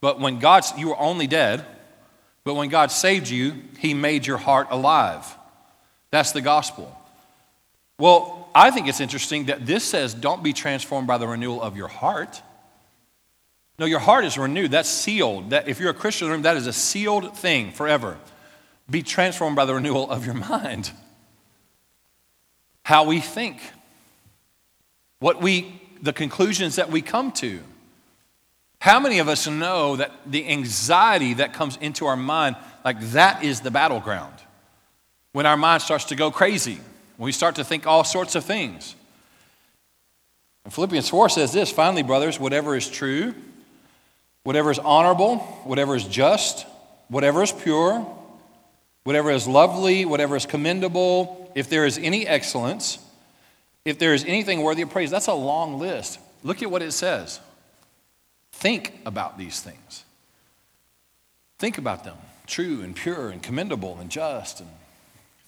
but 0.00 0.18
when 0.18 0.38
God's, 0.38 0.72
you 0.78 0.88
were 0.88 0.98
only 0.98 1.26
dead, 1.26 1.62
but 2.42 2.54
when 2.54 2.70
God 2.70 2.90
saved 2.90 3.28
you, 3.28 3.54
He 3.78 3.92
made 3.92 4.26
your 4.26 4.38
heart 4.38 4.68
alive. 4.70 5.26
That's 6.10 6.32
the 6.32 6.40
gospel. 6.40 6.96
Well, 7.98 8.48
I 8.54 8.70
think 8.70 8.88
it's 8.88 9.00
interesting 9.00 9.44
that 9.46 9.66
this 9.66 9.84
says, 9.84 10.14
don't 10.14 10.42
be 10.42 10.54
transformed 10.54 11.06
by 11.06 11.18
the 11.18 11.28
renewal 11.28 11.60
of 11.60 11.76
your 11.76 11.88
heart. 11.88 12.40
No, 13.78 13.84
your 13.84 13.98
heart 13.98 14.24
is 14.24 14.38
renewed. 14.38 14.70
That's 14.70 14.88
sealed. 14.88 15.50
That 15.50 15.68
if 15.68 15.78
you're 15.78 15.90
a 15.90 15.94
Christian, 15.94 16.40
that 16.42 16.56
is 16.56 16.66
a 16.66 16.72
sealed 16.72 17.36
thing 17.36 17.72
forever. 17.72 18.16
Be 18.88 19.02
transformed 19.02 19.56
by 19.56 19.66
the 19.66 19.74
renewal 19.74 20.10
of 20.10 20.24
your 20.24 20.34
mind. 20.48 20.92
How 22.82 23.04
we 23.04 23.20
think, 23.20 23.60
what 25.18 25.40
we, 25.40 25.80
the 26.02 26.12
conclusions 26.12 26.76
that 26.76 26.90
we 26.90 27.02
come 27.02 27.32
to. 27.32 27.60
How 28.80 28.98
many 28.98 29.18
of 29.18 29.28
us 29.28 29.46
know 29.46 29.96
that 29.96 30.10
the 30.26 30.48
anxiety 30.48 31.34
that 31.34 31.52
comes 31.52 31.76
into 31.76 32.06
our 32.06 32.16
mind, 32.16 32.56
like 32.84 33.00
that 33.12 33.44
is 33.44 33.60
the 33.60 33.70
battleground? 33.70 34.34
When 35.32 35.46
our 35.46 35.56
mind 35.56 35.82
starts 35.82 36.06
to 36.06 36.16
go 36.16 36.30
crazy, 36.30 36.78
when 37.16 37.26
we 37.26 37.32
start 37.32 37.56
to 37.56 37.64
think 37.64 37.86
all 37.86 38.04
sorts 38.04 38.34
of 38.34 38.44
things. 38.44 38.96
And 40.64 40.72
Philippians 40.72 41.08
4 41.08 41.28
says 41.28 41.52
this 41.52 41.70
finally, 41.70 42.02
brothers, 42.02 42.40
whatever 42.40 42.74
is 42.76 42.88
true, 42.88 43.34
whatever 44.42 44.70
is 44.70 44.78
honorable, 44.78 45.38
whatever 45.64 45.94
is 45.94 46.04
just, 46.04 46.66
whatever 47.08 47.42
is 47.42 47.52
pure, 47.52 48.06
whatever 49.04 49.30
is 49.30 49.46
lovely, 49.46 50.04
whatever 50.04 50.36
is 50.36 50.46
commendable, 50.46 51.39
if 51.54 51.68
there 51.68 51.86
is 51.86 51.98
any 51.98 52.26
excellence, 52.26 52.98
if 53.84 53.98
there 53.98 54.14
is 54.14 54.24
anything 54.24 54.62
worthy 54.62 54.82
of 54.82 54.90
praise, 54.90 55.10
that's 55.10 55.26
a 55.26 55.34
long 55.34 55.78
list. 55.78 56.18
Look 56.42 56.62
at 56.62 56.70
what 56.70 56.82
it 56.82 56.92
says. 56.92 57.40
Think 58.52 59.00
about 59.06 59.38
these 59.38 59.60
things. 59.60 60.04
Think 61.58 61.78
about 61.78 62.04
them 62.04 62.16
true 62.50 62.82
and 62.82 62.94
pure 62.94 63.30
and 63.30 63.42
commendable 63.42 63.96
and 64.00 64.10
just, 64.10 64.60
and 64.60 64.68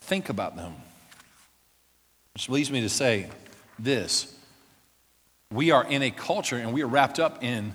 think 0.01 0.29
about 0.29 0.57
them. 0.57 0.75
Which 2.33 2.49
leads 2.49 2.71
me 2.71 2.81
to 2.81 2.89
say 2.89 3.29
this 3.79 4.35
we 5.51 5.71
are 5.71 5.85
in 5.85 6.03
a 6.03 6.11
culture 6.11 6.57
and 6.57 6.73
we 6.73 6.83
are 6.83 6.87
wrapped 6.87 7.21
up 7.21 7.45
in, 7.45 7.75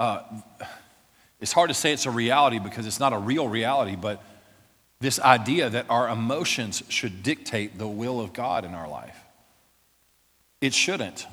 uh, 0.00 0.22
it's 1.40 1.52
hard 1.52 1.68
to 1.68 1.74
say 1.74 1.92
it's 1.92 2.06
a 2.06 2.10
reality 2.10 2.58
because 2.58 2.86
it's 2.86 2.98
not 2.98 3.12
a 3.12 3.18
real 3.18 3.46
reality, 3.46 3.94
but 3.94 4.20
this 5.00 5.20
idea 5.20 5.68
that 5.70 5.86
our 5.90 6.08
emotions 6.08 6.82
should 6.88 7.22
dictate 7.22 7.78
the 7.78 7.88
will 7.88 8.20
of 8.20 8.32
God 8.32 8.64
in 8.64 8.74
our 8.74 8.88
life. 8.88 9.18
It 10.60 10.72
shouldn't. 10.72 11.26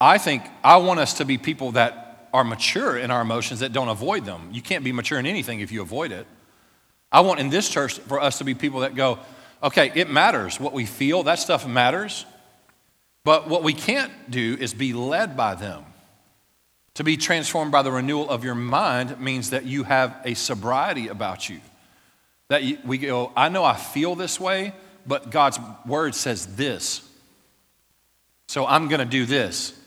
I 0.00 0.18
think 0.18 0.42
I 0.62 0.76
want 0.76 1.00
us 1.00 1.14
to 1.14 1.24
be 1.24 1.38
people 1.38 1.72
that 1.72 2.28
are 2.34 2.44
mature 2.44 2.98
in 2.98 3.10
our 3.10 3.22
emotions 3.22 3.60
that 3.60 3.72
don't 3.72 3.88
avoid 3.88 4.24
them. 4.24 4.50
You 4.52 4.60
can't 4.60 4.84
be 4.84 4.92
mature 4.92 5.18
in 5.18 5.26
anything 5.26 5.60
if 5.60 5.72
you 5.72 5.80
avoid 5.80 6.12
it. 6.12 6.26
I 7.10 7.20
want 7.20 7.40
in 7.40 7.48
this 7.48 7.68
church 7.68 7.98
for 8.00 8.20
us 8.20 8.38
to 8.38 8.44
be 8.44 8.54
people 8.54 8.80
that 8.80 8.94
go, 8.94 9.20
okay, 9.62 9.92
it 9.94 10.10
matters 10.10 10.58
what 10.58 10.72
we 10.72 10.84
feel, 10.84 11.22
that 11.22 11.38
stuff 11.38 11.66
matters. 11.66 12.26
But 13.24 13.48
what 13.48 13.62
we 13.62 13.72
can't 13.72 14.12
do 14.30 14.56
is 14.60 14.74
be 14.74 14.92
led 14.92 15.36
by 15.36 15.54
them. 15.54 15.84
To 16.94 17.04
be 17.04 17.16
transformed 17.16 17.72
by 17.72 17.82
the 17.82 17.90
renewal 17.90 18.28
of 18.28 18.44
your 18.44 18.54
mind 18.54 19.18
means 19.20 19.50
that 19.50 19.64
you 19.64 19.84
have 19.84 20.16
a 20.24 20.34
sobriety 20.34 21.08
about 21.08 21.48
you. 21.48 21.60
That 22.48 22.62
we 22.84 22.98
go, 22.98 23.32
I 23.36 23.48
know 23.48 23.64
I 23.64 23.74
feel 23.74 24.14
this 24.14 24.38
way, 24.38 24.74
but 25.06 25.30
God's 25.30 25.58
word 25.86 26.14
says 26.14 26.56
this. 26.56 27.08
So 28.48 28.66
I'm 28.66 28.88
going 28.88 29.00
to 29.00 29.06
do 29.06 29.24
this. 29.24 29.78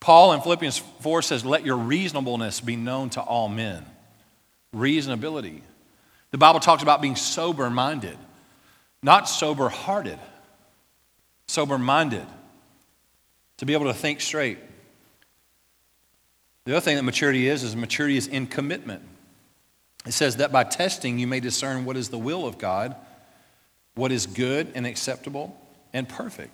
Paul 0.00 0.32
in 0.32 0.40
Philippians 0.40 0.78
4 0.78 1.22
says, 1.22 1.44
Let 1.44 1.64
your 1.64 1.76
reasonableness 1.76 2.60
be 2.60 2.76
known 2.76 3.10
to 3.10 3.20
all 3.20 3.48
men. 3.48 3.84
Reasonability. 4.74 5.60
The 6.30 6.38
Bible 6.38 6.60
talks 6.60 6.82
about 6.82 7.02
being 7.02 7.16
sober 7.16 7.68
minded, 7.70 8.16
not 9.02 9.28
sober 9.28 9.68
hearted, 9.68 10.18
sober 11.46 11.76
minded, 11.76 12.26
to 13.58 13.66
be 13.66 13.74
able 13.74 13.86
to 13.86 13.94
think 13.94 14.20
straight. 14.20 14.58
The 16.64 16.72
other 16.72 16.80
thing 16.80 16.96
that 16.96 17.02
maturity 17.02 17.48
is, 17.48 17.62
is 17.62 17.74
maturity 17.74 18.16
is 18.16 18.26
in 18.26 18.46
commitment. 18.46 19.02
It 20.06 20.12
says 20.12 20.36
that 20.36 20.50
by 20.50 20.64
testing 20.64 21.18
you 21.18 21.26
may 21.26 21.40
discern 21.40 21.84
what 21.84 21.96
is 21.96 22.08
the 22.08 22.18
will 22.18 22.46
of 22.46 22.58
God, 22.58 22.96
what 23.94 24.12
is 24.12 24.26
good 24.26 24.72
and 24.74 24.86
acceptable 24.86 25.60
and 25.92 26.08
perfect 26.08 26.52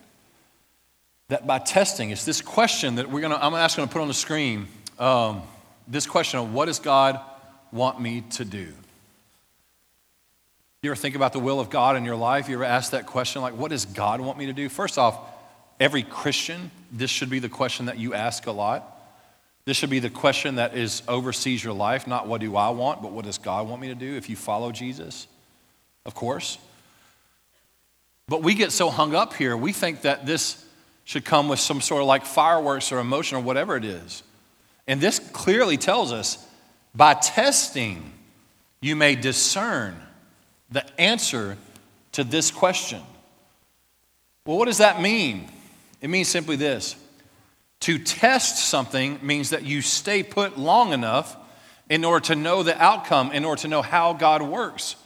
that 1.29 1.47
by 1.47 1.59
testing, 1.59 2.11
it's 2.11 2.25
this 2.25 2.41
question 2.41 2.97
that 2.97 3.11
we're 3.11 3.21
gonna, 3.21 3.39
I'm 3.41 3.53
gonna 3.53 3.87
put 3.89 4.01
on 4.01 4.09
the 4.09 4.15
screen. 4.15 4.69
Um, 4.99 5.43
this 5.89 6.07
question 6.07 6.39
of 6.39 6.55
what 6.55 6.67
does 6.67 6.79
God 6.79 7.21
want 7.73 8.01
me 8.01 8.23
to 8.33 8.45
do? 8.45 8.73
You 10.83 10.91
ever 10.93 10.97
think 10.97 11.17
about 11.17 11.33
the 11.33 11.41
will 11.41 11.59
of 11.59 11.69
God 11.69 11.97
in 11.97 12.05
your 12.05 12.17
life? 12.17 12.49
You 12.49 12.55
ever 12.55 12.65
ask 12.65 12.93
that 12.93 13.07
question, 13.07 13.43
like, 13.43 13.57
what 13.57 13.71
does 13.71 13.87
God 13.87 14.21
want 14.21 14.39
me 14.39 14.47
to 14.47 14.53
do? 14.53 14.69
First 14.69 14.99
off, 14.99 15.19
every 15.81 16.05
Christian, 16.05 16.71
this 16.93 17.11
should 17.11 17.31
be 17.31 17.41
the 17.41 17.49
question 17.49 17.87
that 17.87 17.99
you 17.99 18.15
ask 18.15 18.47
a 18.47 18.53
lot. 18.53 18.96
This 19.67 19.77
should 19.77 19.91
be 19.91 19.99
the 19.99 20.11
question 20.11 20.55
that 20.55 20.77
is 20.77 21.03
oversees 21.09 21.63
your 21.63 21.75
life, 21.75 22.07
not 22.07 22.29
what 22.29 22.41
do 22.41 22.57
I 22.57 22.71
want, 22.71 23.03
but 23.03 23.11
what 23.11 23.25
does 23.25 23.37
God 23.37 23.69
want 23.69 23.83
me 23.83 23.89
to 23.89 23.97
do 23.97 24.17
if 24.17 24.31
you 24.31 24.37
follow 24.37 24.71
Jesus? 24.71 25.27
Of 26.07 26.15
course. 26.15 26.59
But 28.29 28.43
we 28.43 28.55
get 28.55 28.71
so 28.71 28.91
hung 28.91 29.15
up 29.15 29.35
here, 29.35 29.57
we 29.57 29.73
think 29.73 30.03
that 30.03 30.25
this 30.25 30.65
should 31.05 31.25
come 31.25 31.49
with 31.49 31.61
some 31.61 31.81
sort 31.81 32.01
of 32.01 32.07
like 32.07 32.25
fireworks 32.25 32.91
or 32.91 32.99
emotion 32.99 33.39
or 33.39 33.41
whatever 33.41 33.77
it 33.77 33.85
is. 33.85 34.23
And 34.87 35.01
this 35.01 35.19
clearly 35.19 35.77
tells 35.77 36.13
us 36.13 36.45
by 36.95 37.15
testing, 37.15 38.13
you 38.81 38.95
may 38.95 39.17
discern 39.17 40.01
the 40.71 40.85
answer 41.01 41.57
to 42.13 42.23
this 42.25 42.51
question. 42.53 43.03
Well, 44.45 44.59
what 44.59 44.67
does 44.67 44.79
that 44.79 45.01
mean? 45.01 45.49
It 46.01 46.09
means 46.09 46.29
simply 46.29 46.55
this 46.55 46.95
to 47.81 47.99
test 47.99 48.59
something 48.59 49.19
means 49.23 49.51
that 49.51 49.65
you 49.65 49.83
stay 49.83 50.23
put 50.23 50.59
long 50.59 50.93
enough 50.93 51.37
in 51.89 52.05
order 52.05 52.25
to 52.27 52.37
know 52.37 52.63
the 52.63 52.81
outcome, 52.83 53.33
in 53.33 53.45
order 53.45 53.63
to 53.63 53.69
know 53.69 53.83
how 53.83 54.13
God 54.13 54.43
works. 54.43 54.97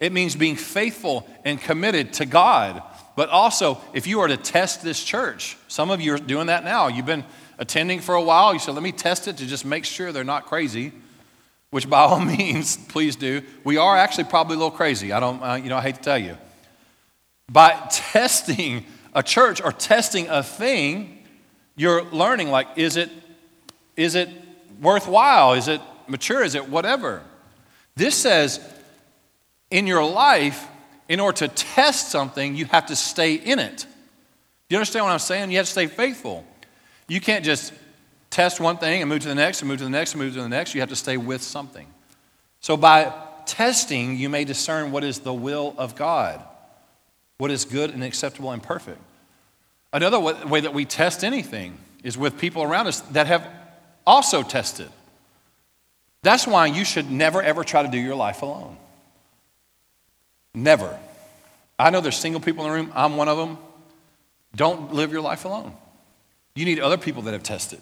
It 0.00 0.12
means 0.12 0.34
being 0.34 0.56
faithful 0.56 1.28
and 1.44 1.60
committed 1.60 2.14
to 2.14 2.26
God 2.26 2.82
but 3.16 3.28
also, 3.28 3.80
if 3.92 4.06
you 4.06 4.20
are 4.20 4.28
to 4.28 4.36
test 4.36 4.82
this 4.82 5.02
church, 5.02 5.56
some 5.68 5.90
of 5.90 6.00
you 6.00 6.14
are 6.14 6.18
doing 6.18 6.48
that 6.48 6.64
now. 6.64 6.88
You've 6.88 7.06
been 7.06 7.24
attending 7.58 8.00
for 8.00 8.14
a 8.14 8.22
while. 8.22 8.52
You 8.52 8.58
said, 8.58 8.74
let 8.74 8.82
me 8.82 8.92
test 8.92 9.28
it 9.28 9.36
to 9.36 9.46
just 9.46 9.64
make 9.64 9.84
sure 9.84 10.10
they're 10.10 10.24
not 10.24 10.46
crazy, 10.46 10.92
which 11.70 11.88
by 11.88 12.00
all 12.00 12.20
means, 12.24 12.76
please 12.76 13.14
do. 13.14 13.42
We 13.62 13.76
are 13.76 13.96
actually 13.96 14.24
probably 14.24 14.56
a 14.56 14.58
little 14.58 14.72
crazy. 14.72 15.12
I 15.12 15.20
don't, 15.20 15.42
uh, 15.42 15.54
you 15.54 15.68
know, 15.68 15.76
I 15.76 15.82
hate 15.82 15.96
to 15.96 16.02
tell 16.02 16.18
you. 16.18 16.36
By 17.50 17.70
testing 17.90 18.84
a 19.14 19.22
church 19.22 19.62
or 19.62 19.70
testing 19.70 20.28
a 20.28 20.42
thing, 20.42 21.13
you're 21.76 22.04
learning 22.04 22.50
like, 22.50 22.68
is 22.76 22.96
it, 22.96 23.10
is 23.96 24.14
it 24.14 24.28
worthwhile? 24.80 25.54
Is 25.54 25.68
it 25.68 25.80
mature? 26.06 26.42
Is 26.42 26.54
it 26.54 26.68
whatever? 26.68 27.22
This 27.96 28.14
says, 28.14 28.60
in 29.70 29.86
your 29.86 30.04
life, 30.04 30.66
in 31.08 31.20
order 31.20 31.38
to 31.38 31.48
test 31.48 32.10
something, 32.10 32.54
you 32.54 32.64
have 32.66 32.86
to 32.86 32.96
stay 32.96 33.34
in 33.34 33.58
it. 33.58 33.86
Do 34.68 34.74
you 34.74 34.78
understand 34.78 35.04
what 35.04 35.12
I'm 35.12 35.18
saying? 35.18 35.50
You 35.50 35.58
have 35.58 35.66
to 35.66 35.72
stay 35.72 35.86
faithful. 35.86 36.46
You 37.08 37.20
can't 37.20 37.44
just 37.44 37.72
test 38.30 38.60
one 38.60 38.78
thing 38.78 39.02
and 39.02 39.08
move 39.08 39.20
to 39.20 39.28
the 39.28 39.34
next 39.34 39.60
and 39.60 39.68
move 39.68 39.78
to 39.78 39.84
the 39.84 39.90
next 39.90 40.14
and 40.14 40.22
move 40.22 40.34
to 40.34 40.42
the 40.42 40.48
next. 40.48 40.74
You 40.74 40.80
have 40.80 40.88
to 40.90 40.96
stay 40.96 41.16
with 41.16 41.42
something. 41.42 41.86
So 42.60 42.76
by 42.76 43.12
testing, 43.46 44.16
you 44.16 44.28
may 44.28 44.44
discern 44.44 44.90
what 44.90 45.04
is 45.04 45.20
the 45.20 45.34
will 45.34 45.74
of 45.76 45.94
God, 45.94 46.42
what 47.38 47.50
is 47.50 47.64
good 47.64 47.90
and 47.90 48.02
acceptable 48.02 48.50
and 48.52 48.62
perfect. 48.62 49.00
Another 49.94 50.18
way 50.18 50.60
that 50.60 50.74
we 50.74 50.84
test 50.84 51.22
anything 51.22 51.78
is 52.02 52.18
with 52.18 52.36
people 52.36 52.64
around 52.64 52.88
us 52.88 53.00
that 53.12 53.28
have 53.28 53.48
also 54.04 54.42
tested. 54.42 54.90
That's 56.22 56.48
why 56.48 56.66
you 56.66 56.84
should 56.84 57.12
never 57.12 57.40
ever 57.40 57.62
try 57.62 57.84
to 57.84 57.88
do 57.88 57.96
your 57.96 58.16
life 58.16 58.42
alone. 58.42 58.76
Never. 60.52 60.98
I 61.78 61.90
know 61.90 62.00
there's 62.00 62.16
single 62.16 62.40
people 62.40 62.64
in 62.64 62.72
the 62.72 62.76
room. 62.76 62.92
I'm 62.92 63.16
one 63.16 63.28
of 63.28 63.38
them. 63.38 63.56
Don't 64.56 64.92
live 64.92 65.12
your 65.12 65.22
life 65.22 65.44
alone. 65.44 65.72
You 66.56 66.64
need 66.64 66.80
other 66.80 66.98
people 66.98 67.22
that 67.22 67.32
have 67.32 67.44
tested. 67.44 67.80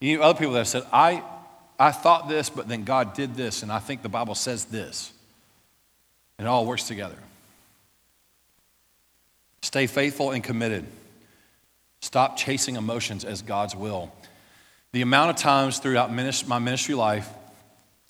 You 0.00 0.16
need 0.16 0.22
other 0.22 0.38
people 0.38 0.54
that 0.54 0.60
have 0.60 0.68
said, 0.68 0.84
I, 0.94 1.22
I 1.78 1.90
thought 1.90 2.26
this, 2.26 2.48
but 2.48 2.68
then 2.68 2.84
God 2.84 3.12
did 3.12 3.34
this, 3.34 3.62
and 3.62 3.70
I 3.70 3.80
think 3.80 4.00
the 4.00 4.08
Bible 4.08 4.34
says 4.34 4.64
this. 4.64 5.12
And 6.38 6.48
it 6.48 6.48
all 6.48 6.64
works 6.64 6.84
together. 6.84 7.18
Stay 9.60 9.86
faithful 9.86 10.30
and 10.30 10.42
committed. 10.42 10.86
Stop 12.04 12.36
chasing 12.36 12.76
emotions 12.76 13.24
as 13.24 13.40
God's 13.40 13.74
will. 13.74 14.12
The 14.92 15.00
amount 15.00 15.30
of 15.30 15.36
times 15.36 15.78
throughout 15.78 16.12
my 16.12 16.58
ministry 16.58 16.94
life 16.94 17.26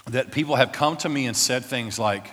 that 0.07 0.33
people 0.33 0.57
have 0.57 0.73
come 0.73 0.97
to 0.97 1.09
me 1.09 1.27
and 1.27 1.37
said 1.37 1.65
things 1.65 1.97
like, 1.97 2.27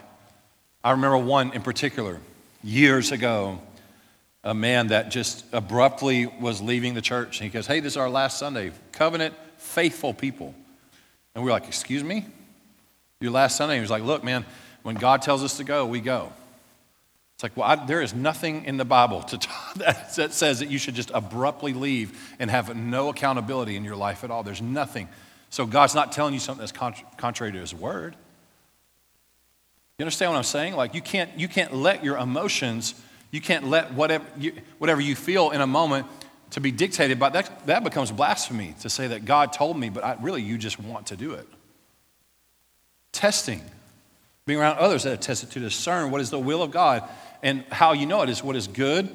I 0.84 0.90
remember 0.90 1.20
one 1.20 1.54
in 1.54 1.62
particular 1.62 2.20
years 2.64 3.12
ago, 3.12 3.62
a 4.44 4.56
man 4.56 4.88
that 4.88 5.12
just 5.12 5.46
abruptly 5.54 6.26
was 6.26 6.64
leaving 6.64 6.96
the 6.96 7.02
church. 7.02 7.40
And 7.40 7.44
he 7.48 7.54
goes, 7.54 7.68
Hey, 7.68 7.80
this 7.80 7.94
is 7.94 7.98
our 7.98 8.10
last 8.10 8.40
Sunday. 8.40 8.72
Covenant, 8.92 9.36
faithful 9.58 10.16
people. 10.16 10.56
And 11.36 11.44
we 11.44 11.52
are 11.52 11.54
like, 11.54 11.68
Excuse 11.68 12.04
me? 12.04 12.26
Your 13.20 13.34
last 13.34 13.56
Sunday? 13.56 13.76
He 13.76 13.82
was 13.82 13.92
like, 13.92 14.02
Look, 14.02 14.24
man, 14.24 14.48
when 14.82 14.96
God 14.96 15.22
tells 15.22 15.44
us 15.44 15.58
to 15.58 15.64
go, 15.64 15.86
we 15.86 16.00
go. 16.02 16.34
It's 17.42 17.44
like, 17.44 17.58
well, 17.58 17.68
I, 17.68 17.86
there 17.88 18.04
is 18.04 18.14
nothing 18.14 18.66
in 18.66 18.78
the 18.78 18.86
Bible 18.86 19.24
to 19.24 19.38
that, 19.78 20.14
that 20.16 20.32
says 20.32 20.60
that 20.60 20.70
you 20.70 20.78
should 20.78 20.94
just 20.94 21.10
abruptly 21.12 21.74
leave 21.74 22.36
and 22.38 22.52
have 22.52 22.76
no 22.76 23.10
accountability 23.10 23.76
in 23.76 23.84
your 23.84 23.96
life 23.96 24.24
at 24.24 24.30
all. 24.30 24.44
There's 24.44 24.62
nothing. 24.62 25.10
So 25.50 25.66
God's 25.66 25.96
not 25.96 26.12
telling 26.12 26.36
you 26.36 26.40
something 26.40 26.64
that's 26.64 27.02
contrary 27.18 27.52
to 27.52 27.58
His 27.58 27.74
word. 27.74 28.16
You 29.98 30.04
understand 30.04 30.34
what 30.34 30.38
I'm 30.38 30.44
saying? 30.44 30.76
Like 30.76 30.94
you 30.94 31.02
can't 31.02 31.36
you 31.36 31.48
can't 31.48 31.74
let 31.74 32.04
your 32.04 32.16
emotions, 32.18 32.94
you 33.32 33.42
can't 33.42 33.66
let 33.66 33.92
whatever 33.92 34.26
you, 34.38 34.54
whatever 34.78 35.02
you 35.02 35.16
feel 35.16 35.50
in 35.50 35.62
a 35.62 35.68
moment 35.68 36.06
to 36.52 36.62
be 36.62 36.70
dictated 36.70 37.18
by 37.18 37.30
that. 37.30 37.66
That 37.66 37.84
becomes 37.84 38.12
blasphemy 38.12 38.76
to 38.82 38.90
say 38.90 39.08
that 39.08 39.26
God 39.26 39.52
told 39.52 39.80
me, 39.80 39.90
but 39.90 40.04
I, 40.04 40.16
really 40.22 40.44
you 40.44 40.60
just 40.60 40.80
want 40.80 41.08
to 41.08 41.16
do 41.16 41.32
it. 41.32 41.48
Testing, 43.12 43.64
being 44.52 44.60
around 44.60 44.80
others 44.80 45.04
that 45.04 45.12
have 45.12 45.20
tested 45.22 45.50
to 45.50 45.62
discern 45.62 46.12
what 46.12 46.20
is 46.20 46.30
the 46.30 46.38
will 46.38 46.62
of 46.62 46.72
God, 46.72 47.08
and 47.42 47.64
how 47.72 47.94
you 47.94 48.06
know 48.06 48.22
it 48.22 48.28
is 48.28 48.44
what 48.44 48.58
is 48.58 48.68
good 48.68 49.10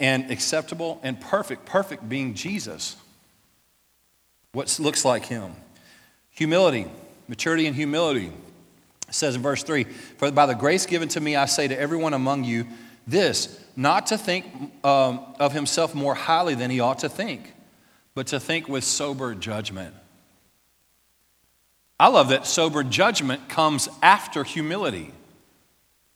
and 0.00 0.30
acceptable 0.30 0.98
and 1.02 1.20
perfect. 1.20 1.66
Perfect 1.66 2.08
being 2.08 2.32
Jesus. 2.32 2.96
What 4.52 4.74
looks 4.80 5.04
like 5.04 5.26
Him. 5.26 5.52
Humility, 6.30 6.86
maturity 7.28 7.66
and 7.66 7.76
humility. 7.76 8.32
It 9.06 9.14
says 9.14 9.36
in 9.36 9.42
verse 9.42 9.62
3 9.62 9.84
For 9.84 10.30
by 10.30 10.46
the 10.46 10.54
grace 10.54 10.86
given 10.86 11.08
to 11.08 11.20
me, 11.20 11.36
I 11.36 11.44
say 11.44 11.68
to 11.68 11.78
everyone 11.78 12.14
among 12.14 12.44
you 12.44 12.66
this, 13.06 13.62
not 13.76 14.06
to 14.06 14.16
think 14.16 14.46
um, 14.82 15.20
of 15.38 15.52
himself 15.52 15.94
more 15.94 16.14
highly 16.14 16.54
than 16.54 16.70
he 16.70 16.80
ought 16.80 17.00
to 17.00 17.10
think, 17.10 17.52
but 18.14 18.28
to 18.28 18.40
think 18.40 18.66
with 18.66 18.84
sober 18.84 19.34
judgment. 19.34 19.94
I 22.00 22.08
love 22.08 22.30
that 22.30 22.46
sober 22.46 22.82
judgment 22.82 23.48
comes 23.48 23.88
after 24.02 24.42
humility, 24.42 25.12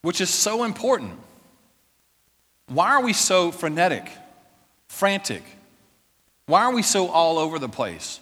which 0.02 0.20
is 0.20 0.30
so 0.30 0.64
important. 0.64 1.12
Why 2.66 2.90
are 2.94 3.02
we 3.02 3.12
so 3.12 3.52
frenetic, 3.52 4.10
frantic? 4.88 5.44
Why 6.46 6.64
are 6.64 6.74
we 6.74 6.82
so 6.82 7.08
all 7.08 7.38
over 7.38 7.60
the 7.60 7.68
place? 7.68 8.18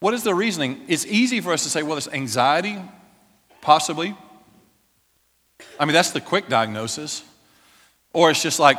What 0.00 0.14
is 0.14 0.24
the 0.24 0.34
reasoning? 0.34 0.80
It's 0.88 1.06
easy 1.06 1.40
for 1.40 1.52
us 1.52 1.62
to 1.62 1.70
say, 1.70 1.84
well, 1.84 1.96
it's 1.96 2.08
anxiety, 2.08 2.78
Possibly. 3.62 4.14
I 5.78 5.84
mean, 5.84 5.94
that's 5.94 6.10
the 6.10 6.20
quick 6.20 6.48
diagnosis. 6.48 7.22
Or 8.12 8.30
it's 8.30 8.42
just 8.42 8.58
like 8.58 8.78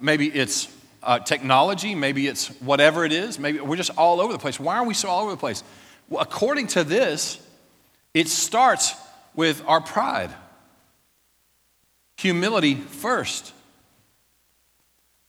maybe 0.00 0.26
it's 0.26 0.68
uh, 1.02 1.20
technology, 1.20 1.94
maybe 1.94 2.26
it's 2.26 2.48
whatever 2.60 3.04
it 3.04 3.12
is. 3.12 3.38
Maybe 3.38 3.60
we're 3.60 3.76
just 3.76 3.96
all 3.96 4.20
over 4.20 4.32
the 4.32 4.38
place. 4.38 4.60
Why 4.60 4.76
are 4.76 4.84
we 4.84 4.92
so 4.92 5.08
all 5.08 5.22
over 5.22 5.30
the 5.30 5.36
place? 5.36 5.62
Well, 6.08 6.22
according 6.22 6.68
to 6.68 6.84
this, 6.84 7.40
it 8.14 8.28
starts 8.28 8.94
with 9.34 9.62
our 9.66 9.80
pride. 9.80 10.30
Humility 12.18 12.74
first. 12.74 13.52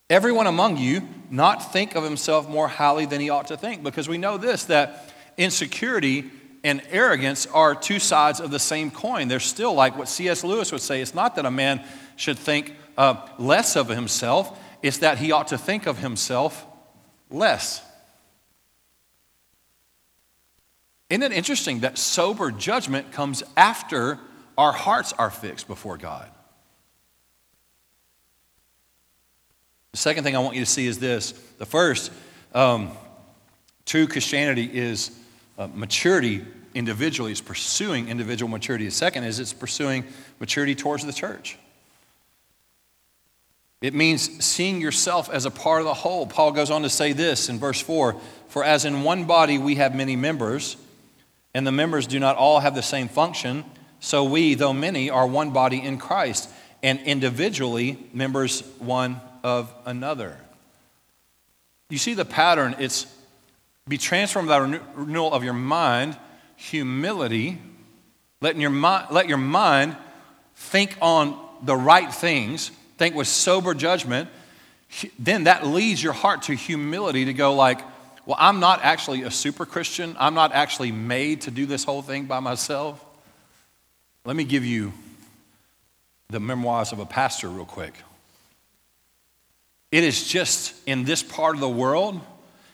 Everyone 0.09 0.47
among 0.47 0.77
you 0.77 1.07
not 1.29 1.73
think 1.73 1.95
of 1.95 2.03
himself 2.03 2.47
more 2.47 2.67
highly 2.67 3.05
than 3.05 3.19
he 3.19 3.29
ought 3.29 3.47
to 3.47 3.57
think, 3.57 3.83
because 3.83 4.07
we 4.07 4.17
know 4.17 4.37
this 4.37 4.65
that 4.65 5.13
insecurity 5.37 6.31
and 6.63 6.81
arrogance 6.89 7.45
are 7.47 7.75
two 7.75 7.99
sides 7.99 8.39
of 8.39 8.51
the 8.51 8.59
same 8.59 8.89
coin. 8.89 9.27
They're 9.27 9.39
still 9.39 9.73
like 9.73 9.97
what 9.97 10.07
C.S. 10.07 10.43
Lewis 10.43 10.71
would 10.71 10.81
say 10.81 11.01
it's 11.01 11.13
not 11.13 11.35
that 11.35 11.45
a 11.45 11.51
man 11.51 11.83
should 12.15 12.39
think 12.39 12.75
uh, 12.97 13.27
less 13.37 13.75
of 13.75 13.89
himself, 13.89 14.57
it's 14.81 14.99
that 14.99 15.17
he 15.17 15.31
ought 15.31 15.49
to 15.49 15.57
think 15.57 15.85
of 15.85 15.99
himself 15.99 16.65
less. 17.29 17.83
Isn't 21.09 21.23
it 21.23 21.31
interesting 21.31 21.79
that 21.81 21.97
sober 21.97 22.51
judgment 22.51 23.11
comes 23.11 23.43
after 23.55 24.19
our 24.57 24.73
hearts 24.73 25.13
are 25.13 25.29
fixed 25.29 25.67
before 25.67 25.97
God? 25.97 26.29
The 29.93 29.97
second 29.97 30.23
thing 30.25 30.35
I 30.35 30.39
want 30.39 30.55
you 30.55 30.61
to 30.61 30.69
see 30.69 30.85
is 30.85 30.99
this. 30.99 31.31
The 31.57 31.65
first, 31.65 32.11
um, 32.53 32.91
true 33.85 34.07
Christianity 34.07 34.69
is 34.71 35.17
uh, 35.57 35.67
maturity 35.73 36.45
individually, 36.75 37.31
is 37.31 37.41
pursuing 37.41 38.09
individual 38.09 38.49
maturity. 38.49 38.85
The 38.85 38.91
second 38.91 39.23
is 39.23 39.39
it's 39.39 39.53
pursuing 39.53 40.03
maturity 40.39 40.75
towards 40.75 41.05
the 41.05 41.13
church. 41.13 41.57
It 43.81 43.93
means 43.93 44.43
seeing 44.43 44.81
yourself 44.81 45.29
as 45.29 45.45
a 45.45 45.51
part 45.51 45.81
of 45.81 45.85
the 45.85 45.93
whole. 45.93 46.27
Paul 46.27 46.51
goes 46.51 46.69
on 46.69 46.81
to 46.81 46.89
say 46.89 47.13
this 47.13 47.47
in 47.47 47.59
verse 47.59 47.79
4 47.79 48.19
For 48.49 48.63
as 48.63 48.85
in 48.85 49.03
one 49.03 49.25
body 49.25 49.57
we 49.57 49.75
have 49.75 49.95
many 49.95 50.15
members, 50.15 50.77
and 51.57 51.65
the 51.65 51.71
members 51.71 52.05
do 52.05 52.19
not 52.19 52.35
all 52.35 52.59
have 52.59 52.75
the 52.75 52.83
same 52.83 53.07
function, 53.07 53.65
so 53.99 54.23
we, 54.23 54.53
though 54.53 54.73
many, 54.73 55.09
are 55.09 55.25
one 55.25 55.49
body 55.49 55.83
in 55.83 55.97
Christ, 55.97 56.47
and 56.83 56.99
individually 56.99 57.97
members 58.13 58.61
one 58.77 59.19
of 59.43 59.73
another. 59.83 60.37
You 61.89 61.97
see 61.97 62.13
the 62.13 62.25
pattern? 62.25 62.75
It's 62.77 63.07
be 63.89 63.97
transformed 63.97 64.49
by 64.49 64.59
renewal 64.93 65.33
of 65.33 65.43
your 65.43 65.55
mind, 65.55 66.15
humility, 66.57 67.59
letting 68.39 68.61
your 68.61 68.69
let 68.69 69.27
your 69.27 69.39
mind 69.39 69.97
think 70.53 70.95
on 71.01 71.43
the 71.63 71.75
right 71.75 72.13
things, 72.13 72.69
think 72.99 73.15
with 73.15 73.27
sober 73.27 73.73
judgment, 73.73 74.29
then 75.17 75.45
that 75.45 75.65
leads 75.65 76.03
your 76.03 76.13
heart 76.13 76.43
to 76.43 76.53
humility 76.53 77.25
to 77.25 77.33
go 77.33 77.55
like, 77.55 77.81
well, 78.27 78.37
I'm 78.37 78.59
not 78.59 78.83
actually 78.83 79.23
a 79.23 79.31
super 79.31 79.65
Christian. 79.65 80.15
I'm 80.19 80.35
not 80.35 80.53
actually 80.53 80.91
made 80.91 81.41
to 81.41 81.51
do 81.51 81.65
this 81.65 81.83
whole 81.83 82.03
thing 82.03 82.25
by 82.25 82.39
myself. 82.39 83.03
Let 84.23 84.35
me 84.35 84.43
give 84.43 84.63
you 84.63 84.93
the 86.29 86.39
memoirs 86.39 86.91
of 86.91 86.99
a 86.99 87.05
pastor 87.07 87.49
real 87.49 87.65
quick. 87.65 87.95
It 89.91 90.03
is 90.03 90.27
just 90.27 90.75
in 90.85 91.05
this 91.05 91.23
part 91.23 91.55
of 91.55 91.61
the 91.61 91.69
world 91.69 92.21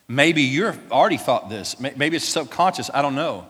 Maybe 0.08 0.44
you've 0.44 0.92
already 0.92 1.18
thought 1.18 1.50
this. 1.50 1.80
Maybe 1.80 2.16
it's 2.16 2.26
subconscious. 2.26 2.90
I 2.94 3.02
don't 3.02 3.16
know. 3.16 3.48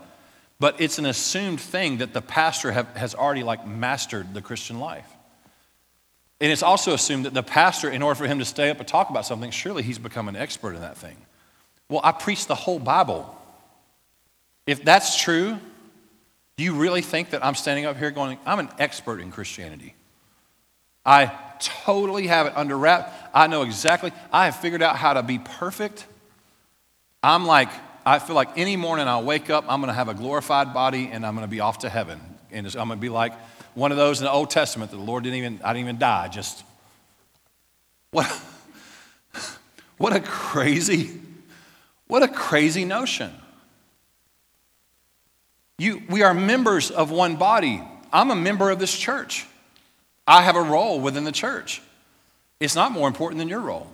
But 0.59 0.79
it's 0.79 0.99
an 0.99 1.05
assumed 1.05 1.59
thing 1.59 1.97
that 1.97 2.13
the 2.13 2.21
pastor 2.21 2.71
have, 2.71 2.95
has 2.95 3.15
already 3.15 3.43
like 3.43 3.67
mastered 3.67 4.33
the 4.33 4.41
Christian 4.41 4.79
life. 4.79 5.09
And 6.39 6.51
it's 6.51 6.63
also 6.63 6.93
assumed 6.93 7.25
that 7.25 7.33
the 7.33 7.43
pastor, 7.43 7.89
in 7.89 8.01
order 8.01 8.15
for 8.15 8.27
him 8.27 8.39
to 8.39 8.45
stay 8.45 8.69
up 8.69 8.79
and 8.79 8.87
talk 8.87 9.09
about 9.09 9.25
something, 9.25 9.51
surely 9.51 9.81
he's 9.81 9.97
become 9.97 10.27
an 10.27 10.35
expert 10.35 10.75
in 10.75 10.81
that 10.81 10.97
thing. 10.97 11.17
Well, 11.93 12.01
I 12.03 12.11
preach 12.11 12.47
the 12.47 12.55
whole 12.55 12.79
Bible. 12.79 13.33
If 14.65 14.83
that's 14.83 15.21
true, 15.21 15.59
do 16.57 16.63
you 16.63 16.73
really 16.73 17.01
think 17.01 17.29
that 17.29 17.45
I'm 17.45 17.55
standing 17.55 17.85
up 17.85 17.97
here 17.97 18.11
going, 18.11 18.39
I'm 18.45 18.59
an 18.59 18.69
expert 18.79 19.19
in 19.19 19.31
Christianity? 19.31 19.93
I 21.05 21.31
totally 21.59 22.27
have 22.27 22.47
it 22.47 22.53
under 22.55 22.77
wrap. 22.77 23.31
I 23.33 23.47
know 23.47 23.61
exactly. 23.61 24.11
I 24.31 24.45
have 24.45 24.55
figured 24.55 24.81
out 24.81 24.95
how 24.95 25.13
to 25.13 25.23
be 25.23 25.37
perfect 25.37 26.07
I'm 27.23 27.45
like, 27.45 27.69
I 28.05 28.19
feel 28.19 28.35
like 28.35 28.49
any 28.57 28.75
morning 28.75 29.07
I'll 29.07 29.23
wake 29.23 29.49
up, 29.49 29.63
I'm 29.69 29.79
going 29.79 29.87
to 29.87 29.93
have 29.93 30.09
a 30.09 30.13
glorified 30.13 30.73
body 30.73 31.09
and 31.09 31.25
I'm 31.25 31.35
going 31.35 31.47
to 31.47 31.51
be 31.51 31.61
off 31.61 31.79
to 31.79 31.89
heaven. 31.89 32.19
And 32.51 32.67
I'm 32.67 32.87
going 32.87 32.99
to 32.99 33.01
be 33.01 33.09
like 33.09 33.33
one 33.75 33.91
of 33.91 33.97
those 33.97 34.19
in 34.19 34.25
the 34.25 34.31
Old 34.31 34.49
Testament 34.49 34.91
that 34.91 34.97
the 34.97 35.03
Lord 35.03 35.23
didn't 35.23 35.37
even, 35.37 35.61
I 35.63 35.71
didn't 35.71 35.85
even 35.85 35.99
die. 35.99 36.27
Just, 36.27 36.65
what, 38.11 38.27
what 39.97 40.13
a 40.13 40.19
crazy, 40.19 41.21
what 42.07 42.23
a 42.23 42.27
crazy 42.27 42.85
notion. 42.85 43.31
You, 45.77 46.03
we 46.09 46.21
are 46.23 46.33
members 46.33 46.91
of 46.91 47.11
one 47.11 47.35
body. 47.35 47.81
I'm 48.11 48.31
a 48.31 48.35
member 48.35 48.69
of 48.69 48.79
this 48.79 48.95
church. 48.95 49.45
I 50.27 50.43
have 50.43 50.55
a 50.55 50.61
role 50.61 50.99
within 50.99 51.23
the 51.23 51.31
church. 51.31 51.81
It's 52.59 52.75
not 52.75 52.91
more 52.91 53.07
important 53.07 53.39
than 53.39 53.49
your 53.49 53.59
role. 53.59 53.89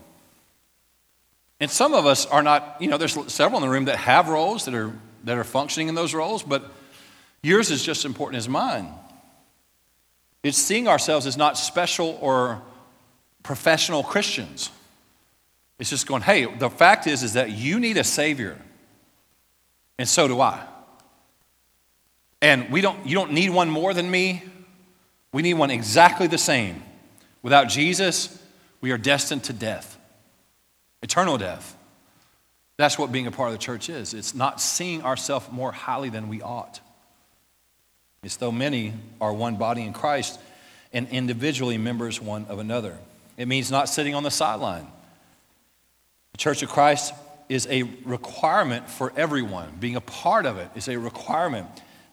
And 1.60 1.70
some 1.70 1.94
of 1.94 2.06
us 2.06 2.26
are 2.26 2.44
not, 2.44 2.78
you 2.80 2.88
know, 2.88 2.98
there's 2.98 3.18
several 3.32 3.62
in 3.62 3.68
the 3.68 3.72
room 3.72 3.86
that 3.86 3.98
have 3.98 4.30
roles 4.30 4.66
that 4.66 4.74
are, 4.74 4.94
that 5.24 5.38
are 5.38 5.44
functioning 5.44 5.88
in 5.90 5.96
those 5.96 6.14
roles, 6.14 6.44
but 6.44 6.72
yours 7.42 7.72
is 7.72 7.84
just 7.84 8.02
as 8.02 8.06
important 8.06 8.38
as 8.38 8.48
mine. 8.48 8.94
It's 10.44 10.58
seeing 10.58 10.88
ourselves 10.88 11.26
as 11.26 11.36
not 11.36 11.58
special 11.58 12.18
or 12.22 12.62
professional 13.44 14.04
Christians. 14.04 14.70
It's 15.80 15.90
just 15.90 16.08
going, 16.08 16.22
hey, 16.22 16.46
the 16.46 16.70
fact 16.70 17.08
is, 17.08 17.24
is 17.24 17.34
that 17.34 17.52
you 17.52 17.80
need 17.80 17.98
a 17.98 18.04
Savior, 18.04 18.58
and 19.98 20.08
so 20.08 20.28
do 20.28 20.42
I. 20.42 20.62
And 22.42 22.70
we 22.70 22.82
don't, 22.82 23.06
you 23.06 23.16
don't 23.16 23.32
need 23.32 23.50
one 23.50 23.70
more 23.70 23.94
than 23.94 24.10
me. 24.10 24.44
We 25.32 25.42
need 25.42 25.56
one 25.56 25.72
exactly 25.72 26.28
the 26.28 26.38
same. 26.38 26.84
Without 27.42 27.70
Jesus, 27.70 28.42
we 28.82 28.92
are 28.92 28.98
destined 28.98 29.46
to 29.46 29.54
death 29.54 30.00
eternal 31.02 31.38
death. 31.38 31.76
That's 32.78 32.98
what 32.98 33.12
being 33.12 33.28
a 33.28 33.32
part 33.32 33.50
of 33.50 33.54
the 33.54 33.60
church 33.64 33.90
is. 33.90 34.14
It's 34.14 34.34
not 34.34 34.62
seeing 34.62 35.04
ourselves 35.04 35.48
more 35.52 35.72
highly 35.72 36.10
than 36.10 36.30
we 36.30 36.42
ought. 36.42 36.80
It's 38.24 38.36
though 38.36 38.52
many 38.52 38.94
are 39.20 39.34
one 39.34 39.58
body 39.58 39.84
in 39.84 39.94
Christ 39.94 40.40
and 40.92 41.08
individually 41.10 41.78
members 41.78 42.22
one 42.22 42.46
of 42.46 42.60
another. 42.60 42.98
It 43.38 43.48
means 43.48 43.72
not 43.72 43.90
sitting 43.90 44.16
on 44.16 44.24
the 44.24 44.32
sideline. 44.32 44.88
The 46.40 46.44
Church 46.44 46.64
of 46.64 46.70
Christ 46.70 47.14
is 47.50 47.68
a 47.70 47.84
requirement 48.06 48.90
for 48.90 49.12
everyone. 49.18 49.74
Being 49.78 49.98
a 49.98 50.02
part 50.02 50.46
of 50.46 50.56
it 50.58 50.70
is 50.74 50.88
a 50.88 50.98
requirement. 50.98 51.68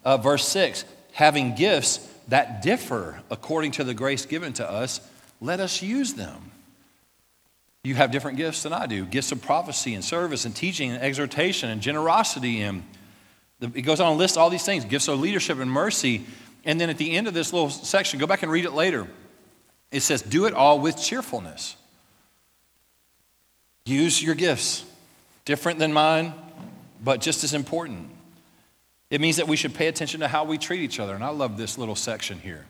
Uh, 0.04 0.16
verse 0.16 0.48
6 0.48 0.84
having 1.12 1.54
gifts 1.54 1.98
that 2.26 2.60
differ 2.60 3.20
according 3.30 3.70
to 3.70 3.84
the 3.84 3.94
grace 3.94 4.26
given 4.26 4.52
to 4.54 4.68
us, 4.68 5.00
let 5.40 5.60
us 5.60 5.80
use 5.80 6.14
them. 6.14 6.50
You 7.84 7.94
have 7.94 8.10
different 8.10 8.36
gifts 8.36 8.64
than 8.64 8.72
I 8.72 8.86
do 8.86 9.04
gifts 9.04 9.30
of 9.30 9.40
prophecy 9.42 9.94
and 9.94 10.04
service 10.04 10.44
and 10.44 10.56
teaching 10.56 10.90
and 10.90 11.00
exhortation 11.00 11.70
and 11.70 11.80
generosity. 11.80 12.62
And 12.62 12.82
it 13.60 13.82
goes 13.82 14.00
on 14.00 14.10
to 14.10 14.18
list 14.18 14.36
all 14.36 14.50
these 14.50 14.64
things 14.64 14.84
gifts 14.84 15.06
of 15.06 15.20
leadership 15.20 15.60
and 15.60 15.70
mercy. 15.70 16.26
And 16.64 16.80
then 16.80 16.90
at 16.90 16.98
the 16.98 17.12
end 17.12 17.28
of 17.28 17.34
this 17.34 17.52
little 17.52 17.70
section, 17.70 18.18
go 18.18 18.26
back 18.26 18.42
and 18.42 18.50
read 18.50 18.64
it 18.64 18.72
later. 18.72 19.06
It 19.92 20.00
says, 20.00 20.20
Do 20.20 20.46
it 20.46 20.52
all 20.52 20.80
with 20.80 21.00
cheerfulness. 21.00 21.76
Use 23.86 24.22
your 24.22 24.34
gifts, 24.34 24.84
different 25.44 25.78
than 25.78 25.92
mine, 25.92 26.34
but 27.02 27.20
just 27.20 27.44
as 27.44 27.54
important. 27.54 28.10
It 29.10 29.20
means 29.20 29.36
that 29.36 29.46
we 29.46 29.56
should 29.56 29.74
pay 29.74 29.86
attention 29.86 30.20
to 30.20 30.28
how 30.28 30.44
we 30.44 30.58
treat 30.58 30.80
each 30.80 30.98
other. 30.98 31.14
And 31.14 31.22
I 31.22 31.28
love 31.28 31.56
this 31.56 31.78
little 31.78 31.94
section 31.94 32.40
here. 32.40 32.66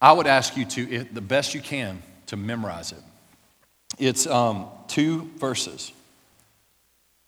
I 0.00 0.12
would 0.12 0.28
ask 0.28 0.56
you 0.56 0.64
to, 0.64 0.90
if, 0.90 1.12
the 1.12 1.20
best 1.20 1.54
you 1.54 1.60
can, 1.60 2.00
to 2.26 2.36
memorize 2.36 2.92
it. 2.92 3.02
It's 3.98 4.28
um, 4.28 4.68
two 4.86 5.28
verses. 5.38 5.92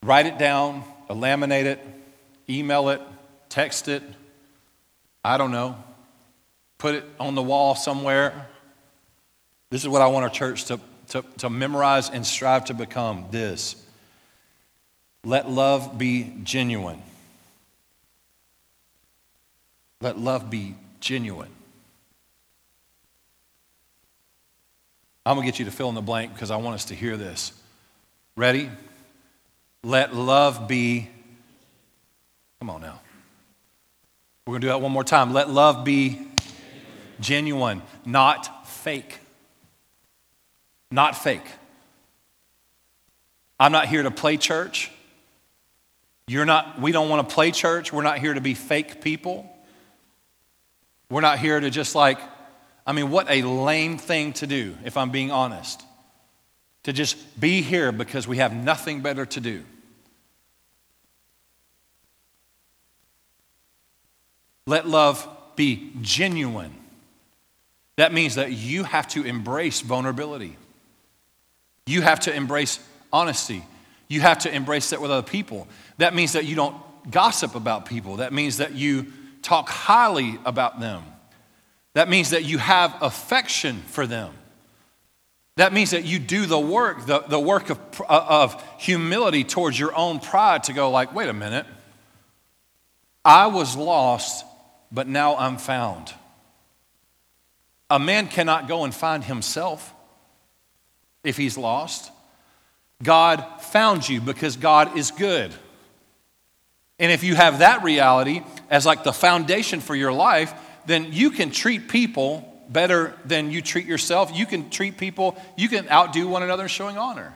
Write 0.05 0.27
it 0.27 0.39
down, 0.39 0.85
laminate 1.09 1.65
it, 1.65 1.85
email 2.49 2.89
it, 2.91 3.01
text 3.49 3.89
it. 3.89 4.05
I 5.25 5.37
don't 5.37 5.51
know. 5.51 5.77
Put 6.79 6.95
it 6.95 7.05
on 7.19 7.35
the 7.35 7.43
wall 7.43 7.75
somewhere. 7.75 8.47
This 9.71 9.83
is 9.83 9.89
what 9.89 10.01
I 10.01 10.07
want 10.07 10.23
our 10.23 10.31
church 10.31 10.67
to, 10.67 10.79
to, 11.11 11.25
to 11.39 11.51
memorize 11.51 12.09
and 12.09 12.27
strive 12.27 12.65
to 12.67 12.75
become 12.75 13.27
this. 13.31 13.77
Let 15.25 15.51
love 15.51 15.99
be 15.99 16.33
genuine. 16.43 17.03
Let 20.01 20.19
love 20.19 20.49
be 20.49 20.77
genuine. 21.01 21.51
I'm 25.27 25.37
going 25.37 25.47
to 25.47 25.53
get 25.53 25.59
you 25.59 25.67
to 25.67 25.71
fill 25.71 25.91
in 25.91 25.95
the 25.95 26.01
blank 26.01 26.33
because 26.33 26.51
I 26.51 26.57
want 26.57 26.75
us 26.75 26.87
to 26.87 26.95
hear 26.95 27.17
this. 27.17 27.53
Ready? 28.37 28.71
Let 29.83 30.15
love 30.15 30.67
be. 30.67 31.11
Come 32.61 32.71
on 32.71 32.81
now. 32.81 33.01
We're 34.47 34.53
going 34.53 34.63
to 34.63 34.67
do 34.67 34.71
that 34.71 34.81
one 34.81 34.93
more 34.93 35.05
time. 35.05 35.33
Let 35.33 35.51
love 35.51 35.85
be 35.85 36.27
genuine, 37.21 37.83
not 38.07 38.67
fake. 38.67 39.19
Not 40.91 41.17
fake. 41.17 41.47
I'm 43.59 43.73
not 43.73 43.89
here 43.89 44.03
to 44.03 44.11
play 44.11 44.37
church. 44.37 44.91
You're 46.27 46.47
not, 46.47 46.81
we 46.81 46.93
don't 46.93 47.09
want 47.09 47.29
to 47.29 47.35
play 47.35 47.51
church. 47.51 47.93
We're 47.93 48.03
not 48.03 48.19
here 48.19 48.35
to 48.35 48.41
be 48.41 48.55
fake 48.55 49.01
people. 49.03 49.51
We're 51.11 51.21
not 51.21 51.39
here 51.39 51.59
to 51.59 51.71
just 51.71 51.95
like, 51.95 52.19
I 52.87 52.93
mean, 52.93 53.11
what 53.11 53.31
a 53.31 53.43
lame 53.43 53.99
thing 53.99 54.33
to 54.35 54.47
do, 54.47 54.77
if 54.85 54.97
I'm 54.97 55.11
being 55.11 55.31
honest. 55.31 55.83
To 56.85 56.93
just 56.93 57.39
be 57.39 57.61
here 57.61 57.93
because 57.93 58.27
we 58.27 58.39
have 58.39 58.55
nothing 58.55 59.03
better 59.03 59.27
to 59.27 59.41
do. 59.41 59.65
Let 64.67 64.89
love 64.89 65.29
be 65.57 65.93
genuine. 66.01 66.75
That 67.97 68.13
means 68.15 68.37
that 68.37 68.53
you 68.53 68.85
have 68.85 69.09
to 69.09 69.25
embrace 69.25 69.81
vulnerability. 69.81 70.57
You 71.91 72.03
have 72.03 72.21
to 72.21 72.35
embrace 72.35 72.79
honesty. 73.13 73.65
You 74.07 74.21
have 74.21 74.39
to 74.41 74.55
embrace 74.55 74.91
that 74.91 75.01
with 75.01 75.11
other 75.11 75.27
people. 75.27 75.67
That 75.99 76.15
means 76.15 76.35
that 76.35 76.45
you 76.45 76.55
don't 76.55 76.77
gossip 77.11 77.57
about 77.57 77.87
people. 77.87 78.19
That 78.19 78.33
means 78.33 78.59
that 78.59 78.75
you 78.75 79.13
talk 79.43 79.69
highly 79.69 80.39
about 80.45 80.79
them. 80.79 81.03
That 81.95 82.09
means 82.09 82.31
that 82.31 82.45
you 82.45 82.59
have 82.59 82.95
affection 83.03 83.83
for 83.89 84.07
them. 84.07 84.33
That 85.57 85.73
means 85.73 85.91
that 85.91 86.05
you 86.05 86.21
do 86.21 86.47
the 86.47 86.61
work, 86.61 87.07
the, 87.07 87.21
the 87.21 87.41
work 87.41 87.71
of, 87.71 87.79
uh, 88.01 88.25
of 88.29 88.65
humility 88.79 89.43
towards 89.43 89.77
your 89.77 89.95
own 89.97 90.21
pride 90.21 90.63
to 90.65 90.73
go, 90.73 90.93
like, 90.93 91.13
wait 91.13 91.29
a 91.29 91.33
minute. 91.33 91.67
I 93.25 93.49
was 93.49 93.77
lost, 93.77 94.47
but 94.93 95.09
now 95.09 95.37
I'm 95.37 95.59
found. 95.59 96.15
A 97.91 97.99
man 97.99 98.29
cannot 98.29 98.69
go 98.69 98.85
and 98.85 98.95
find 98.95 99.25
himself 99.25 99.93
if 101.25 101.37
he's 101.37 101.59
lost. 101.59 102.11
God 103.03 103.45
found 103.61 104.09
you 104.09 104.21
because 104.21 104.57
God 104.57 104.97
is 104.97 105.11
good. 105.11 105.53
And 106.99 107.11
if 107.11 107.25
you 107.25 107.35
have 107.35 107.61
that 107.61 107.83
reality 107.83 108.43
as 108.69 108.85
like 108.85 109.05
the 109.05 109.13
foundation 109.13 109.81
for 109.81 109.95
your 109.95 110.13
life, 110.13 110.53
then 110.87 111.13
you 111.13 111.31
can 111.31 111.51
treat 111.51 111.89
people 111.89 112.47
better 112.69 113.15
than 113.25 113.51
you 113.51 113.63
treat 113.63 113.87
yourself. 113.87 114.31
You 114.35 114.47
can 114.47 114.71
treat 114.71 114.99
people, 114.99 115.41
you 115.57 115.69
can 115.69 115.89
outdo 115.89 116.29
one 116.29 116.43
another 116.43 116.65
in 116.65 116.69
showing 116.69 116.99
honor. 116.99 117.33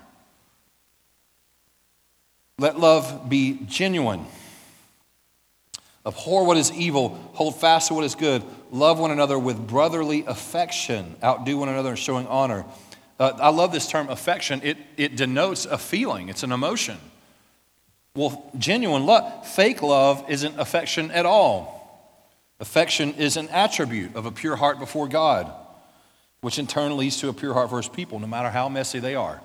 Let 2.58 2.78
love 2.78 3.28
be 3.28 3.58
genuine. 3.66 4.26
Abhor 6.06 6.44
what 6.44 6.58
is 6.58 6.70
evil, 6.70 7.08
hold 7.32 7.58
fast 7.58 7.88
to 7.88 7.94
what 7.94 8.04
is 8.04 8.14
good, 8.14 8.42
love 8.70 8.98
one 8.98 9.10
another 9.10 9.38
with 9.38 9.66
brotherly 9.66 10.24
affection, 10.26 11.16
outdo 11.22 11.56
one 11.56 11.70
another 11.70 11.90
in 11.90 11.96
showing 11.96 12.26
honor. 12.26 12.66
Uh, 13.18 13.32
I 13.38 13.50
love 13.50 13.72
this 13.72 13.88
term 13.88 14.08
affection. 14.08 14.60
It, 14.64 14.76
it 14.96 15.16
denotes 15.16 15.66
a 15.66 15.78
feeling, 15.78 16.28
it's 16.28 16.42
an 16.42 16.52
emotion. 16.52 16.98
Well, 18.16 18.50
genuine 18.58 19.06
love, 19.06 19.46
fake 19.46 19.82
love 19.82 20.24
isn't 20.28 20.58
affection 20.58 21.10
at 21.10 21.26
all. 21.26 21.74
Affection 22.60 23.14
is 23.14 23.36
an 23.36 23.48
attribute 23.48 24.14
of 24.14 24.26
a 24.26 24.30
pure 24.30 24.54
heart 24.54 24.78
before 24.78 25.08
God, 25.08 25.52
which 26.40 26.58
in 26.58 26.66
turn 26.66 26.96
leads 26.96 27.18
to 27.18 27.28
a 27.28 27.32
pure 27.32 27.52
heart 27.52 27.70
for 27.70 27.78
his 27.78 27.88
people, 27.88 28.20
no 28.20 28.28
matter 28.28 28.50
how 28.50 28.68
messy 28.68 29.00
they 29.00 29.16
are 29.16 29.40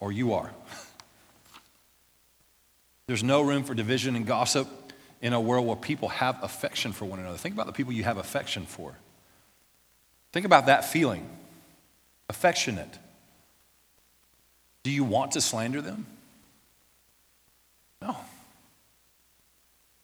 or 0.00 0.10
you 0.10 0.34
are. 0.34 0.50
There's 3.06 3.22
no 3.22 3.42
room 3.42 3.62
for 3.62 3.74
division 3.74 4.16
and 4.16 4.26
gossip 4.26 4.68
in 5.22 5.32
a 5.32 5.40
world 5.40 5.66
where 5.66 5.76
people 5.76 6.08
have 6.08 6.42
affection 6.42 6.92
for 6.92 7.04
one 7.04 7.20
another. 7.20 7.38
Think 7.38 7.54
about 7.54 7.66
the 7.66 7.72
people 7.72 7.92
you 7.92 8.04
have 8.04 8.18
affection 8.18 8.66
for. 8.66 8.94
Think 10.32 10.44
about 10.44 10.66
that 10.66 10.84
feeling 10.84 11.28
affectionate. 12.28 12.98
Do 14.82 14.90
you 14.90 15.04
want 15.04 15.32
to 15.32 15.40
slander 15.40 15.80
them? 15.80 16.06
No. 18.00 18.16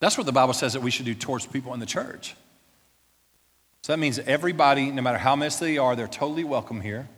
That's 0.01 0.17
what 0.17 0.27
the 0.27 0.33
Bible 0.33 0.55
says 0.55 0.73
that 0.73 0.83
we 0.83 0.91
should 0.91 1.07
do 1.07 1.15
towards 1.15 1.47
people 1.47 1.73
in 1.75 1.81
the 1.81 1.87
church. 1.87 2.35
So 3.83 3.93
that 3.93 3.99
means 3.99 4.19
everybody, 4.21 4.91
no 4.91 5.03
matter 5.03 5.19
how 5.19 5.37
messy 5.37 5.65
they 5.65 5.79
are, 5.79 5.95
they're 5.97 6.09
totally 6.09 6.45
welcome 6.45 6.81
here. 6.81 7.09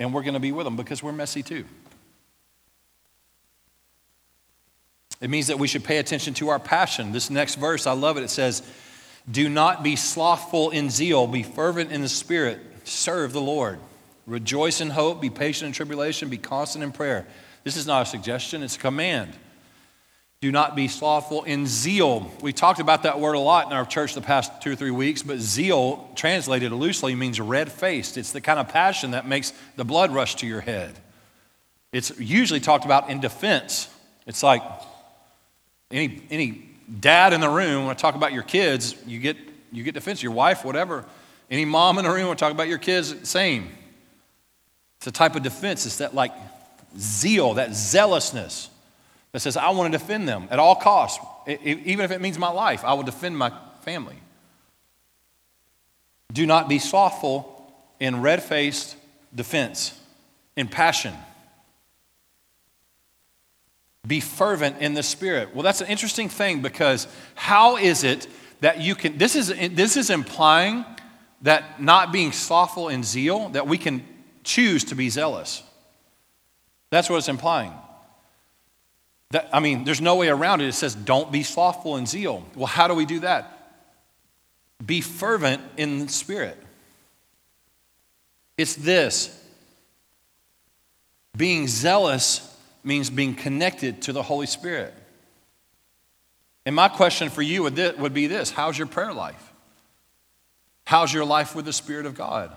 And 0.00 0.12
we're 0.12 0.22
going 0.22 0.34
to 0.34 0.40
be 0.40 0.52
with 0.52 0.64
them 0.64 0.76
because 0.76 1.02
we're 1.02 1.12
messy 1.12 1.42
too. 1.42 1.64
It 5.20 5.30
means 5.30 5.46
that 5.46 5.58
we 5.58 5.68
should 5.68 5.84
pay 5.84 5.98
attention 5.98 6.34
to 6.34 6.48
our 6.48 6.58
passion. 6.58 7.12
This 7.12 7.30
next 7.30 7.54
verse, 7.54 7.86
I 7.86 7.92
love 7.92 8.16
it. 8.16 8.24
It 8.24 8.30
says, 8.30 8.62
Do 9.30 9.48
not 9.48 9.82
be 9.82 9.96
slothful 9.96 10.70
in 10.70 10.90
zeal, 10.90 11.26
be 11.26 11.42
fervent 11.42 11.92
in 11.92 12.02
the 12.02 12.08
spirit, 12.08 12.60
serve 12.84 13.32
the 13.32 13.40
Lord. 13.40 13.78
Rejoice 14.26 14.80
in 14.80 14.90
hope, 14.90 15.20
be 15.20 15.30
patient 15.30 15.68
in 15.68 15.72
tribulation, 15.72 16.28
be 16.28 16.38
constant 16.38 16.82
in 16.82 16.92
prayer. 16.92 17.26
This 17.62 17.76
is 17.76 17.86
not 17.86 18.02
a 18.02 18.06
suggestion, 18.06 18.62
it's 18.62 18.76
a 18.76 18.80
command. 18.80 19.32
Do 20.40 20.52
not 20.52 20.76
be 20.76 20.88
slothful 20.88 21.44
in 21.44 21.66
zeal. 21.66 22.30
We 22.42 22.52
talked 22.52 22.78
about 22.78 23.04
that 23.04 23.18
word 23.18 23.32
a 23.32 23.38
lot 23.38 23.66
in 23.66 23.72
our 23.72 23.86
church 23.86 24.12
the 24.12 24.20
past 24.20 24.60
two 24.60 24.72
or 24.72 24.76
three 24.76 24.90
weeks, 24.90 25.22
but 25.22 25.38
zeal, 25.38 26.10
translated 26.16 26.70
loosely, 26.70 27.14
means 27.14 27.40
red 27.40 27.72
faced. 27.72 28.18
It's 28.18 28.32
the 28.32 28.42
kind 28.42 28.58
of 28.58 28.68
passion 28.68 29.12
that 29.12 29.26
makes 29.26 29.54
the 29.76 29.86
blood 29.86 30.12
rush 30.12 30.34
to 30.36 30.46
your 30.46 30.60
head. 30.60 30.98
It's 31.92 32.18
usually 32.18 32.60
talked 32.60 32.84
about 32.84 33.08
in 33.08 33.20
defense. 33.20 33.88
It's 34.26 34.42
like 34.42 34.62
any, 35.90 36.22
any 36.30 36.68
dad 37.00 37.32
in 37.32 37.40
the 37.40 37.48
room, 37.48 37.84
when 37.84 37.90
I 37.90 37.94
talk 37.94 38.14
about 38.14 38.34
your 38.34 38.42
kids, 38.42 38.96
you 39.06 39.20
get, 39.20 39.36
you 39.72 39.82
get 39.82 39.94
defense, 39.94 40.22
your 40.22 40.32
wife, 40.32 40.64
whatever. 40.64 41.06
Any 41.50 41.64
mom 41.64 41.98
in 41.98 42.04
the 42.04 42.10
room, 42.10 42.30
I 42.30 42.34
talk 42.34 42.52
about 42.52 42.68
your 42.68 42.78
kids, 42.78 43.28
same. 43.28 43.70
It's 44.98 45.06
a 45.06 45.12
type 45.12 45.36
of 45.36 45.42
defense. 45.42 45.84
It's 45.86 45.98
that 45.98 46.14
like 46.14 46.32
zeal, 46.98 47.54
that 47.54 47.74
zealousness 47.74 48.70
that 49.32 49.40
says, 49.40 49.56
I 49.56 49.70
want 49.70 49.92
to 49.92 49.98
defend 49.98 50.28
them 50.28 50.48
at 50.50 50.58
all 50.58 50.76
costs. 50.76 51.24
Even 51.46 52.04
if 52.04 52.10
it 52.10 52.20
means 52.20 52.38
my 52.38 52.50
life, 52.50 52.84
I 52.84 52.94
will 52.94 53.02
defend 53.02 53.36
my 53.36 53.52
family. 53.82 54.16
Do 56.32 56.46
not 56.46 56.68
be 56.68 56.78
slothful 56.78 57.50
in 58.00 58.22
red 58.22 58.42
faced 58.42 58.96
defense, 59.34 59.98
in 60.56 60.68
passion. 60.68 61.14
Be 64.06 64.20
fervent 64.20 64.78
in 64.80 64.94
the 64.94 65.02
spirit. 65.02 65.54
Well, 65.54 65.62
that's 65.62 65.80
an 65.80 65.88
interesting 65.88 66.28
thing 66.28 66.62
because 66.62 67.06
how 67.34 67.76
is 67.76 68.04
it 68.04 68.26
that 68.60 68.80
you 68.80 68.94
can, 68.94 69.18
this 69.18 69.36
is, 69.36 69.48
this 69.48 69.96
is 69.96 70.10
implying 70.10 70.84
that 71.44 71.80
not 71.80 72.10
being 72.10 72.32
slothful 72.32 72.88
in 72.88 73.04
zeal, 73.04 73.50
that 73.50 73.66
we 73.66 73.76
can 73.78 74.04
choose 74.44 74.84
to 74.84 74.94
be 74.94 75.10
zealous. 75.10 75.62
That's 76.90 77.08
what 77.08 77.18
it's 77.18 77.28
implying. 77.28 77.72
That, 79.30 79.50
I 79.52 79.60
mean, 79.60 79.84
there's 79.84 80.00
no 80.00 80.16
way 80.16 80.28
around 80.28 80.62
it. 80.62 80.68
It 80.68 80.72
says, 80.72 80.94
don't 80.94 81.30
be 81.30 81.42
slothful 81.42 81.98
in 81.98 82.06
zeal. 82.06 82.44
Well, 82.54 82.66
how 82.66 82.88
do 82.88 82.94
we 82.94 83.04
do 83.04 83.20
that? 83.20 83.50
Be 84.84 85.02
fervent 85.02 85.62
in 85.76 86.06
the 86.06 86.08
spirit. 86.08 86.56
It's 88.56 88.74
this 88.74 89.38
being 91.36 91.68
zealous 91.68 92.56
means 92.82 93.10
being 93.10 93.34
connected 93.34 94.02
to 94.02 94.12
the 94.12 94.22
Holy 94.22 94.46
Spirit. 94.46 94.94
And 96.64 96.74
my 96.74 96.88
question 96.88 97.28
for 97.28 97.42
you 97.42 97.64
would, 97.64 97.76
would 97.98 98.14
be 98.14 98.28
this 98.28 98.50
How's 98.50 98.78
your 98.78 98.86
prayer 98.86 99.12
life? 99.12 99.53
How's 100.84 101.12
your 101.12 101.24
life 101.24 101.54
with 101.54 101.64
the 101.64 101.72
Spirit 101.72 102.06
of 102.06 102.14
God? 102.14 102.54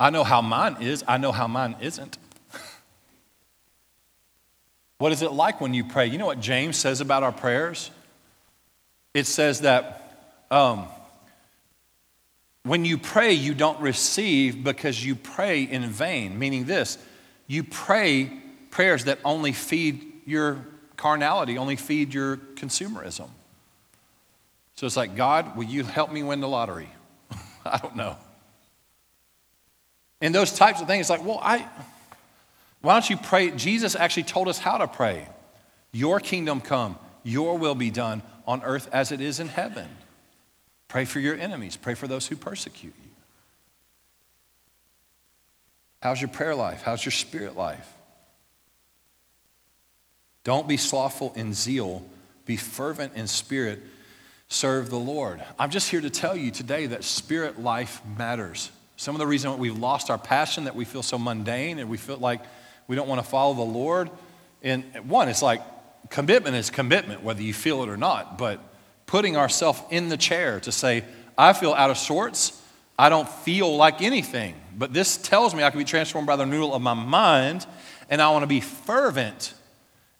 I 0.00 0.10
know 0.10 0.24
how 0.24 0.42
mine 0.42 0.78
is, 0.80 1.04
I 1.06 1.18
know 1.18 1.32
how 1.32 1.46
mine 1.46 1.76
isn't. 1.80 2.18
what 4.98 5.12
is 5.12 5.22
it 5.22 5.32
like 5.32 5.60
when 5.60 5.74
you 5.74 5.84
pray? 5.84 6.06
You 6.06 6.18
know 6.18 6.26
what 6.26 6.40
James 6.40 6.76
says 6.76 7.00
about 7.00 7.22
our 7.22 7.32
prayers? 7.32 7.90
It 9.12 9.26
says 9.26 9.60
that 9.60 10.44
um, 10.50 10.86
when 12.64 12.84
you 12.84 12.98
pray, 12.98 13.32
you 13.32 13.54
don't 13.54 13.80
receive 13.80 14.64
because 14.64 15.04
you 15.04 15.14
pray 15.14 15.62
in 15.62 15.88
vain, 15.90 16.38
meaning 16.38 16.64
this 16.64 16.98
you 17.46 17.62
pray 17.62 18.32
prayers 18.70 19.04
that 19.04 19.18
only 19.24 19.52
feed 19.52 20.22
your 20.24 20.66
carnality, 20.96 21.58
only 21.58 21.76
feed 21.76 22.14
your 22.14 22.36
consumerism. 22.36 23.28
So 24.76 24.86
it's 24.86 24.96
like, 24.96 25.16
God, 25.16 25.56
will 25.56 25.64
you 25.64 25.84
help 25.84 26.12
me 26.12 26.22
win 26.22 26.40
the 26.40 26.48
lottery? 26.48 26.88
I 27.64 27.78
don't 27.78 27.96
know. 27.96 28.16
And 30.20 30.34
those 30.34 30.52
types 30.52 30.80
of 30.80 30.86
things, 30.86 31.10
like, 31.10 31.24
well, 31.24 31.40
I, 31.42 31.68
why 32.80 32.94
don't 32.94 33.08
you 33.08 33.16
pray? 33.16 33.50
Jesus 33.50 33.94
actually 33.94 34.24
told 34.24 34.48
us 34.48 34.58
how 34.58 34.78
to 34.78 34.88
pray. 34.88 35.28
Your 35.92 36.18
kingdom 36.18 36.60
come, 36.60 36.98
your 37.22 37.56
will 37.56 37.74
be 37.74 37.90
done 37.90 38.22
on 38.46 38.62
earth 38.62 38.88
as 38.92 39.12
it 39.12 39.20
is 39.20 39.38
in 39.38 39.48
heaven. 39.48 39.88
Pray 40.88 41.04
for 41.04 41.20
your 41.20 41.36
enemies, 41.36 41.76
pray 41.76 41.94
for 41.94 42.08
those 42.08 42.26
who 42.26 42.36
persecute 42.36 42.94
you. 43.02 43.10
How's 46.02 46.20
your 46.20 46.28
prayer 46.28 46.54
life? 46.54 46.82
How's 46.82 47.04
your 47.04 47.12
spirit 47.12 47.56
life? 47.56 47.90
Don't 50.42 50.68
be 50.68 50.76
slothful 50.76 51.32
in 51.34 51.54
zeal, 51.54 52.04
be 52.44 52.56
fervent 52.56 53.14
in 53.14 53.26
spirit, 53.26 53.80
serve 54.54 54.88
the 54.88 54.98
Lord. 54.98 55.42
I'm 55.58 55.70
just 55.70 55.90
here 55.90 56.00
to 56.00 56.10
tell 56.10 56.36
you 56.36 56.52
today 56.52 56.86
that 56.86 57.02
spirit 57.02 57.60
life 57.60 58.00
matters. 58.16 58.70
Some 58.96 59.14
of 59.14 59.18
the 59.18 59.26
reason 59.26 59.58
we've 59.58 59.76
lost 59.76 60.10
our 60.10 60.18
passion, 60.18 60.64
that 60.64 60.76
we 60.76 60.84
feel 60.84 61.02
so 61.02 61.18
mundane 61.18 61.80
and 61.80 61.90
we 61.90 61.96
feel 61.96 62.18
like 62.18 62.40
we 62.86 62.94
don't 62.94 63.08
want 63.08 63.20
to 63.20 63.28
follow 63.28 63.54
the 63.54 63.62
Lord. 63.62 64.10
And 64.62 64.84
one, 65.08 65.28
it's 65.28 65.42
like 65.42 65.60
commitment 66.08 66.54
is 66.54 66.70
commitment, 66.70 67.24
whether 67.24 67.42
you 67.42 67.52
feel 67.52 67.82
it 67.82 67.88
or 67.88 67.96
not. 67.96 68.38
But 68.38 68.60
putting 69.06 69.36
ourselves 69.36 69.82
in 69.90 70.08
the 70.08 70.16
chair 70.16 70.60
to 70.60 70.70
say, 70.70 71.04
I 71.36 71.52
feel 71.52 71.72
out 71.72 71.90
of 71.90 71.98
sorts, 71.98 72.62
I 72.96 73.08
don't 73.08 73.28
feel 73.28 73.76
like 73.76 74.02
anything. 74.02 74.54
But 74.78 74.92
this 74.92 75.16
tells 75.16 75.52
me 75.52 75.64
I 75.64 75.70
can 75.70 75.80
be 75.80 75.84
transformed 75.84 76.28
by 76.28 76.36
the 76.36 76.44
renewal 76.44 76.74
of 76.74 76.80
my 76.80 76.94
mind, 76.94 77.66
and 78.08 78.22
I 78.22 78.30
want 78.30 78.44
to 78.44 78.48
be 78.48 78.60
fervent 78.60 79.52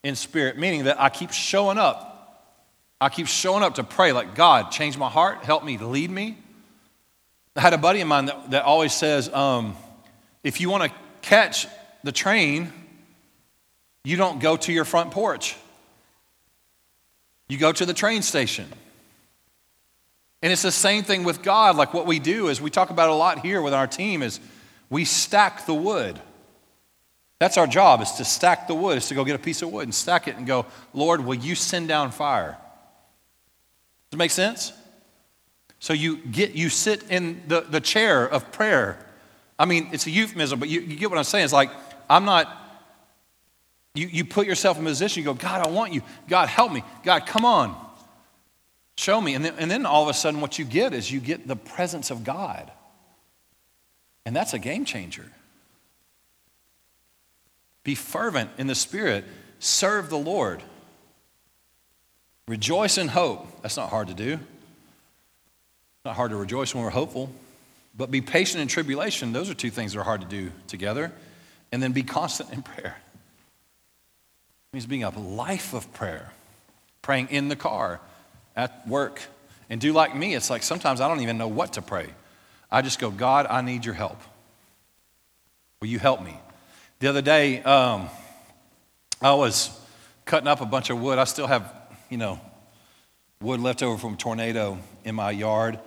in 0.03 0.16
spirit, 0.16 0.59
meaning 0.59 0.85
that 0.85 1.01
I 1.01 1.09
keep 1.09 1.31
showing 1.31 1.79
up. 1.79 2.13
I 3.00 3.09
keep 3.09 3.26
showing 3.26 3.62
up 3.62 3.74
to 3.74 3.85
pray, 3.85 4.12
like, 4.12 4.35
God, 4.35 4.70
change 4.70 4.96
my 4.96 5.09
heart, 5.09 5.44
help 5.44 5.64
me, 5.64 5.78
lead 5.78 6.11
me. 6.11 6.38
I 7.57 7.61
had 7.61 7.72
a 7.72 7.78
buddy 7.78 8.00
of 8.00 8.09
mine 8.09 8.26
that, 8.26 8.50
that 8.50 8.64
always 8.64 8.92
says, 8.92 9.28
um, 9.33 9.76
if 10.42 10.61
you 10.61 10.70
want 10.70 10.85
to 10.85 10.98
catch 11.22 11.66
the 12.02 12.12
train, 12.12 12.72
you 14.04 14.16
don't 14.16 14.40
go 14.40 14.57
to 14.57 14.72
your 14.72 14.85
front 14.85 15.11
porch. 15.11 15.57
You 17.48 17.59
go 17.59 17.72
to 17.72 17.87
the 17.87 17.94
train 17.94 18.22
station. 18.22 18.66
And 20.42 20.52
it's 20.52 20.62
the 20.62 20.72
same 20.72 21.04
thing 21.04 21.24
with 21.24 21.42
God. 21.42 21.76
Like 21.76 21.94
what 21.94 22.07
we 22.07 22.18
do 22.18 22.48
is 22.48 22.61
we 22.61 22.70
talk 22.70 22.90
about 22.90 23.09
a 23.09 23.14
lot 23.14 23.38
here 23.38 23.62
with 23.62 23.72
our 23.72 23.87
team 23.87 24.22
is 24.22 24.40
we 24.90 25.04
stack 25.04 25.64
the 25.66 25.74
wood. 25.74 26.20
That's 27.38 27.57
our 27.57 27.66
job 27.66 28.02
is 28.02 28.12
to 28.12 28.24
stack 28.24 28.66
the 28.68 28.74
wood, 28.74 28.98
is 28.98 29.09
to 29.09 29.14
go 29.14 29.24
get 29.24 29.37
a 29.37 29.38
piece 29.38 29.62
of 29.62 29.72
wood 29.72 29.85
and 29.85 29.94
stack 29.94 30.28
it 30.28 30.37
and 30.37 30.46
go, 30.46 30.66
Lord, 30.92 31.24
will 31.24 31.35
you 31.35 31.54
send 31.54 31.88
down 31.88 32.11
fire? 32.11 32.59
Does 34.14 34.16
it 34.16 34.22
make 34.22 34.31
sense? 34.31 34.72
So 35.81 35.92
you 35.92 36.18
get 36.18 36.53
you 36.53 36.68
sit 36.68 37.03
in 37.11 37.42
the, 37.48 37.62
the 37.62 37.81
chair 37.81 38.24
of 38.24 38.53
prayer. 38.53 38.96
I 39.59 39.64
mean, 39.64 39.88
it's 39.90 40.07
a 40.07 40.11
euphemism, 40.12 40.61
but 40.61 40.68
you, 40.68 40.83
you 40.83 40.94
get 40.94 41.11
what 41.11 41.18
I'm 41.18 41.24
saying. 41.24 41.42
It's 41.42 41.53
like, 41.53 41.72
I'm 42.09 42.24
not, 42.24 42.46
you, 43.96 44.07
you 44.07 44.24
put 44.24 44.46
yourself 44.46 44.79
in 44.79 44.87
a 44.87 44.88
position, 44.88 45.20
you 45.20 45.24
go, 45.24 45.35
God, 45.35 45.66
I 45.66 45.68
want 45.68 45.92
you. 45.92 46.03
God, 46.29 46.48
help 46.48 46.70
me. 46.70 46.85
God, 47.03 47.27
come 47.27 47.44
on. 47.44 47.74
Show 48.96 49.20
me. 49.20 49.35
And 49.35 49.44
then, 49.44 49.55
and 49.59 49.68
then 49.68 49.85
all 49.85 50.05
of 50.05 50.09
a 50.09 50.14
sudden, 50.14 50.40
what 50.40 50.61
you 50.61 50.64
get 50.64 50.94
is 50.94 51.11
you 51.11 51.18
get 51.18 51.48
the 51.48 51.57
presence 51.57 52.12
of 52.12 52.22
God. 52.22 52.70
And 54.24 54.37
that's 54.37 54.55
a 54.55 54.61
game 54.61 54.85
changer. 54.85 55.27
Be 57.83 57.96
fervent 57.96 58.50
in 58.59 58.68
the 58.68 58.77
Spirit, 58.77 59.24
serve 59.59 60.09
the 60.09 60.18
Lord. 60.18 60.62
Rejoice 62.46 62.98
in 62.98 63.09
hope. 63.09 63.62
That's 63.62 63.76
not 63.76 63.90
hard 63.90 64.09
to 64.09 64.14
do. 64.14 64.38
Not 66.04 66.16
hard 66.16 66.30
to 66.30 66.37
rejoice 66.37 66.74
when 66.74 66.85
we're 66.85 66.90
hopeful. 66.90 67.30
But 67.96 68.11
be 68.11 68.20
patient 68.20 68.61
in 68.61 68.68
tribulation. 68.68 69.33
Those 69.33 69.48
are 69.48 69.54
two 69.54 69.70
things 69.70 69.92
that 69.92 70.00
are 70.00 70.04
hard 70.04 70.20
to 70.20 70.26
do 70.26 70.50
together. 70.66 71.12
And 71.72 71.83
then 71.83 71.92
be 71.92 72.02
constant 72.02 72.52
in 72.52 72.62
prayer. 72.62 72.96
It 74.72 74.76
means 74.76 74.87
being 74.87 75.04
a 75.04 75.11
life 75.18 75.72
of 75.72 75.92
prayer, 75.94 76.33
praying 77.00 77.28
in 77.30 77.48
the 77.48 77.57
car, 77.57 78.00
at 78.57 78.87
work. 78.87 79.20
And 79.70 79.80
do 79.80 79.92
like 79.92 80.14
me, 80.14 80.35
it's 80.35 80.50
like 80.50 80.62
sometimes 80.62 81.00
I 81.00 81.09
don't 81.09 81.20
even 81.20 81.38
know 81.38 81.48
what 81.48 81.74
to 81.74 81.83
pray. 81.83 82.09
I 82.70 82.83
just 82.83 82.98
go, 82.98 83.11
God, 83.11 83.46
I 83.48 83.62
need 83.62 83.85
your 83.85 83.94
help. 83.94 84.20
Will 85.80 85.88
you 85.88 85.98
help 85.98 86.22
me? 86.22 86.37
The 86.98 87.09
other 87.09 87.22
day, 87.22 87.62
um, 87.62 88.09
I 89.20 89.35
was 89.35 89.70
cutting 90.24 90.48
up 90.48 90.61
a 90.61 90.66
bunch 90.66 90.90
of 90.90 91.00
wood. 91.00 91.18
I 91.18 91.24
still 91.24 91.46
have, 91.46 91.72
you 92.14 92.18
know, 92.18 92.38
wood 93.40 93.59
left 93.59 93.83
over 93.83 93.98
from 93.98 94.14
a 94.14 94.16
tornado 94.16 94.79
in 95.03 95.16
my 95.16 95.33
yard. 95.33 95.81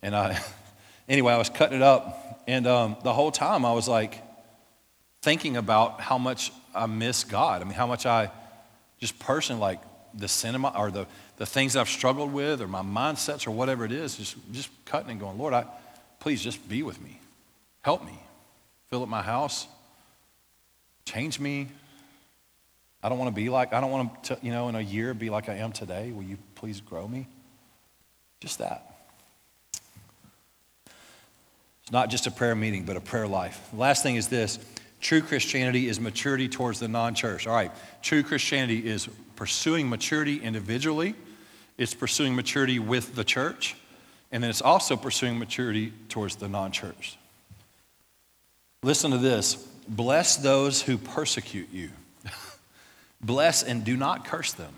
And 0.00 0.16
I, 0.16 0.40
anyway, 1.10 1.34
I 1.34 1.36
was 1.36 1.50
cutting 1.50 1.76
it 1.76 1.82
up. 1.82 2.42
And 2.48 2.66
um, 2.66 2.96
the 3.04 3.12
whole 3.12 3.30
time 3.30 3.66
I 3.66 3.74
was 3.74 3.86
like 3.86 4.22
thinking 5.20 5.58
about 5.58 6.00
how 6.00 6.16
much 6.16 6.54
I 6.74 6.86
miss 6.86 7.22
God. 7.22 7.60
I 7.60 7.66
mean, 7.66 7.74
how 7.74 7.86
much 7.86 8.06
I 8.06 8.30
just 8.98 9.18
personally 9.18 9.60
like 9.60 9.80
the 10.14 10.26
cinema 10.26 10.72
or 10.74 10.90
the, 10.90 11.06
the 11.36 11.44
things 11.44 11.76
I've 11.76 11.90
struggled 11.90 12.32
with 12.32 12.62
or 12.62 12.66
my 12.66 12.80
mindsets 12.80 13.46
or 13.46 13.50
whatever 13.50 13.84
it 13.84 13.92
is, 13.92 14.16
just, 14.16 14.36
just 14.52 14.70
cutting 14.86 15.10
and 15.10 15.20
going, 15.20 15.36
Lord, 15.36 15.52
I, 15.52 15.66
please 16.18 16.42
just 16.42 16.66
be 16.66 16.82
with 16.82 16.98
me. 17.02 17.20
Help 17.82 18.06
me. 18.06 18.18
Fill 18.88 19.02
up 19.02 19.10
my 19.10 19.20
house. 19.20 19.66
Change 21.04 21.38
me. 21.38 21.68
I 23.02 23.08
don't 23.08 23.18
want 23.18 23.34
to 23.34 23.34
be 23.34 23.48
like, 23.48 23.72
I 23.72 23.80
don't 23.80 23.90
want 23.90 24.24
to, 24.24 24.38
you 24.42 24.52
know, 24.52 24.68
in 24.68 24.74
a 24.74 24.80
year 24.80 25.14
be 25.14 25.30
like 25.30 25.48
I 25.48 25.54
am 25.54 25.72
today. 25.72 26.10
Will 26.10 26.24
you 26.24 26.38
please 26.54 26.80
grow 26.80 27.06
me? 27.06 27.28
Just 28.40 28.58
that. 28.58 28.84
It's 31.82 31.92
not 31.92 32.10
just 32.10 32.26
a 32.26 32.30
prayer 32.30 32.54
meeting, 32.54 32.84
but 32.84 32.96
a 32.96 33.00
prayer 33.00 33.26
life. 33.26 33.68
The 33.72 33.78
last 33.78 34.02
thing 34.02 34.16
is 34.16 34.28
this 34.28 34.58
true 35.00 35.22
Christianity 35.22 35.88
is 35.88 35.98
maturity 35.98 36.48
towards 36.48 36.80
the 36.80 36.88
non 36.88 37.14
church. 37.14 37.46
All 37.46 37.54
right, 37.54 37.72
true 38.02 38.22
Christianity 38.22 38.86
is 38.86 39.08
pursuing 39.36 39.88
maturity 39.88 40.42
individually, 40.42 41.14
it's 41.78 41.94
pursuing 41.94 42.34
maturity 42.34 42.78
with 42.78 43.14
the 43.14 43.24
church, 43.24 43.76
and 44.32 44.42
then 44.42 44.50
it's 44.50 44.60
also 44.60 44.96
pursuing 44.96 45.38
maturity 45.38 45.92
towards 46.08 46.36
the 46.36 46.48
non 46.48 46.72
church. 46.72 47.16
Listen 48.82 49.10
to 49.12 49.18
this 49.18 49.54
bless 49.88 50.36
those 50.36 50.82
who 50.82 50.98
persecute 50.98 51.70
you, 51.72 51.90
bless 53.20 53.62
and 53.62 53.84
do 53.84 53.96
not 53.96 54.24
curse 54.24 54.52
them. 54.52 54.72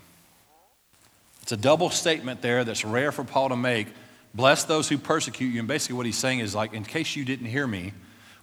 It's 1.41 1.51
a 1.51 1.57
double 1.57 1.89
statement 1.89 2.41
there 2.41 2.63
that's 2.63 2.85
rare 2.85 3.11
for 3.11 3.23
Paul 3.23 3.49
to 3.49 3.55
make 3.55 3.87
Bless 4.33 4.63
those 4.63 4.87
who 4.87 4.97
persecute 4.97 5.49
you. 5.49 5.59
And 5.59 5.67
basically, 5.67 5.97
what 5.97 6.05
he's 6.05 6.17
saying 6.17 6.39
is 6.39 6.55
like, 6.55 6.73
in 6.73 6.83
case 6.83 7.15
you 7.15 7.25
didn't 7.25 7.47
hear 7.47 7.67
me, 7.67 7.93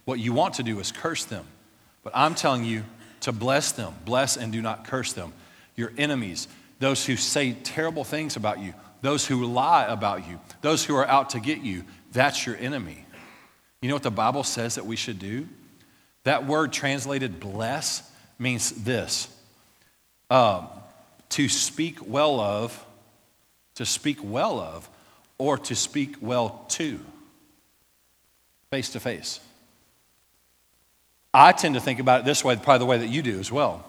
what 0.05 0.19
you 0.19 0.33
want 0.33 0.55
to 0.55 0.63
do 0.63 0.79
is 0.79 0.91
curse 0.91 1.25
them. 1.25 1.45
But 2.03 2.13
I'm 2.15 2.35
telling 2.35 2.63
you 2.63 2.83
to 3.21 3.31
bless 3.31 3.71
them. 3.71 3.93
Bless 4.05 4.37
and 4.37 4.51
do 4.51 4.61
not 4.61 4.85
curse 4.85 5.13
them. 5.13 5.33
Your 5.75 5.91
enemies, 5.97 6.47
those 6.79 7.05
who 7.05 7.15
say 7.15 7.53
terrible 7.53 8.03
things 8.03 8.35
about 8.35 8.59
you, 8.59 8.73
those 9.01 9.25
who 9.25 9.45
lie 9.45 9.85
about 9.85 10.27
you, 10.27 10.39
those 10.61 10.85
who 10.85 10.95
are 10.95 11.07
out 11.07 11.31
to 11.31 11.39
get 11.39 11.59
you, 11.59 11.83
that's 12.11 12.45
your 12.45 12.57
enemy. 12.57 13.05
You 13.81 13.89
know 13.89 13.95
what 13.95 14.03
the 14.03 14.11
Bible 14.11 14.43
says 14.43 14.75
that 14.75 14.85
we 14.85 14.95
should 14.95 15.19
do? 15.19 15.47
That 16.23 16.45
word 16.45 16.73
translated 16.73 17.39
bless 17.39 18.09
means 18.37 18.71
this 18.71 19.27
uh, 20.29 20.65
to 21.29 21.49
speak 21.49 21.97
well 22.05 22.39
of, 22.39 22.85
to 23.75 23.85
speak 23.85 24.17
well 24.21 24.59
of 24.59 24.89
or 25.37 25.57
to 25.57 25.75
speak 25.75 26.15
well 26.21 26.65
to, 26.69 26.99
face 28.69 28.89
to 28.89 28.99
face. 28.99 29.39
I 31.33 31.51
tend 31.51 31.75
to 31.75 31.81
think 31.81 31.99
about 31.99 32.21
it 32.21 32.25
this 32.25 32.43
way, 32.43 32.55
probably 32.55 32.79
the 32.79 32.85
way 32.85 32.97
that 32.97 33.09
you 33.09 33.21
do 33.21 33.39
as 33.39 33.51
well. 33.51 33.85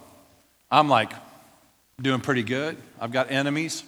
I'm 0.70 0.88
like, 0.88 1.12
doing 2.00 2.20
pretty 2.20 2.42
good. 2.42 2.76
I've 3.00 3.12
got 3.12 3.31
enemies. 3.31 3.83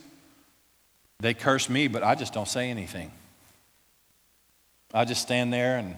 They 1.20 1.34
curse 1.34 1.68
me, 1.68 1.88
but 1.88 2.02
I 2.02 2.14
just 2.14 2.32
don't 2.32 2.48
say 2.48 2.70
anything. 2.70 3.10
I 4.92 5.04
just 5.04 5.22
stand 5.22 5.52
there 5.52 5.78
and, 5.78 5.96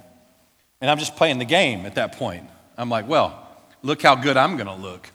and 0.81 0.90
I'm 0.90 0.99
just 0.99 1.17
playing 1.17 1.38
the 1.38 1.45
game 1.45 1.87
at 1.87 1.97
that 1.97 2.17
point. 2.17 2.45
I'm 2.77 2.90
like, 2.90 3.09
well, 3.09 3.49
look 3.83 4.03
how 4.03 4.14
good 4.14 4.37
I'm 4.37 4.57
going 4.57 4.67
to 4.67 4.75
look. 4.75 5.11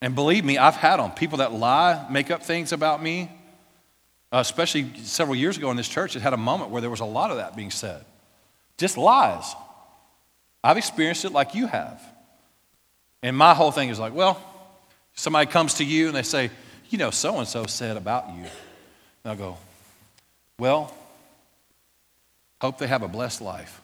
And 0.00 0.14
believe 0.14 0.44
me, 0.44 0.58
I've 0.58 0.76
had 0.76 0.98
them. 0.98 1.10
People 1.10 1.38
that 1.38 1.52
lie, 1.52 2.06
make 2.10 2.30
up 2.30 2.42
things 2.42 2.72
about 2.72 3.02
me, 3.02 3.30
uh, 4.32 4.38
especially 4.38 4.92
several 5.02 5.34
years 5.34 5.56
ago 5.56 5.70
in 5.70 5.76
this 5.76 5.88
church, 5.88 6.14
it 6.14 6.22
had 6.22 6.32
a 6.32 6.38
moment 6.38 6.70
where 6.70 6.80
there 6.80 6.90
was 6.90 7.00
a 7.00 7.04
lot 7.04 7.30
of 7.30 7.38
that 7.38 7.56
being 7.56 7.70
said. 7.70 8.04
Just 8.76 8.96
lies. 8.96 9.54
I've 10.62 10.76
experienced 10.76 11.24
it 11.24 11.32
like 11.32 11.54
you 11.54 11.66
have. 11.66 12.00
And 13.22 13.36
my 13.36 13.54
whole 13.54 13.72
thing 13.72 13.88
is 13.88 13.98
like, 13.98 14.14
well, 14.14 14.40
somebody 15.14 15.50
comes 15.50 15.74
to 15.74 15.84
you 15.84 16.06
and 16.06 16.16
they 16.16 16.22
say, 16.22 16.50
you 16.90 16.98
know, 16.98 17.10
so 17.10 17.38
and 17.38 17.48
so 17.48 17.66
said 17.66 17.96
about 17.96 18.28
you. 18.28 18.44
And 19.24 19.32
I 19.32 19.34
go, 19.34 19.56
well, 20.58 20.94
hope 22.60 22.78
they 22.78 22.86
have 22.86 23.02
a 23.02 23.08
blessed 23.08 23.40
life. 23.40 23.80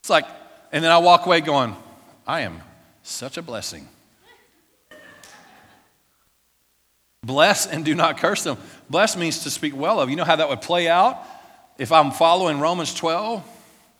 It's 0.00 0.10
like, 0.10 0.26
and 0.72 0.82
then 0.82 0.90
I 0.90 0.98
walk 0.98 1.26
away 1.26 1.40
going, 1.40 1.76
I 2.26 2.40
am 2.40 2.60
such 3.04 3.36
a 3.36 3.42
blessing. 3.42 3.88
Bless 7.22 7.66
and 7.66 7.84
do 7.84 7.94
not 7.94 8.18
curse 8.18 8.42
them. 8.42 8.58
Bless 8.90 9.16
means 9.16 9.44
to 9.44 9.50
speak 9.50 9.76
well 9.76 10.00
of. 10.00 10.10
You 10.10 10.16
know 10.16 10.24
how 10.24 10.36
that 10.36 10.48
would 10.48 10.60
play 10.60 10.88
out? 10.88 11.22
If 11.78 11.92
I'm 11.92 12.10
following 12.10 12.60
Romans 12.60 12.92
12, 12.92 13.42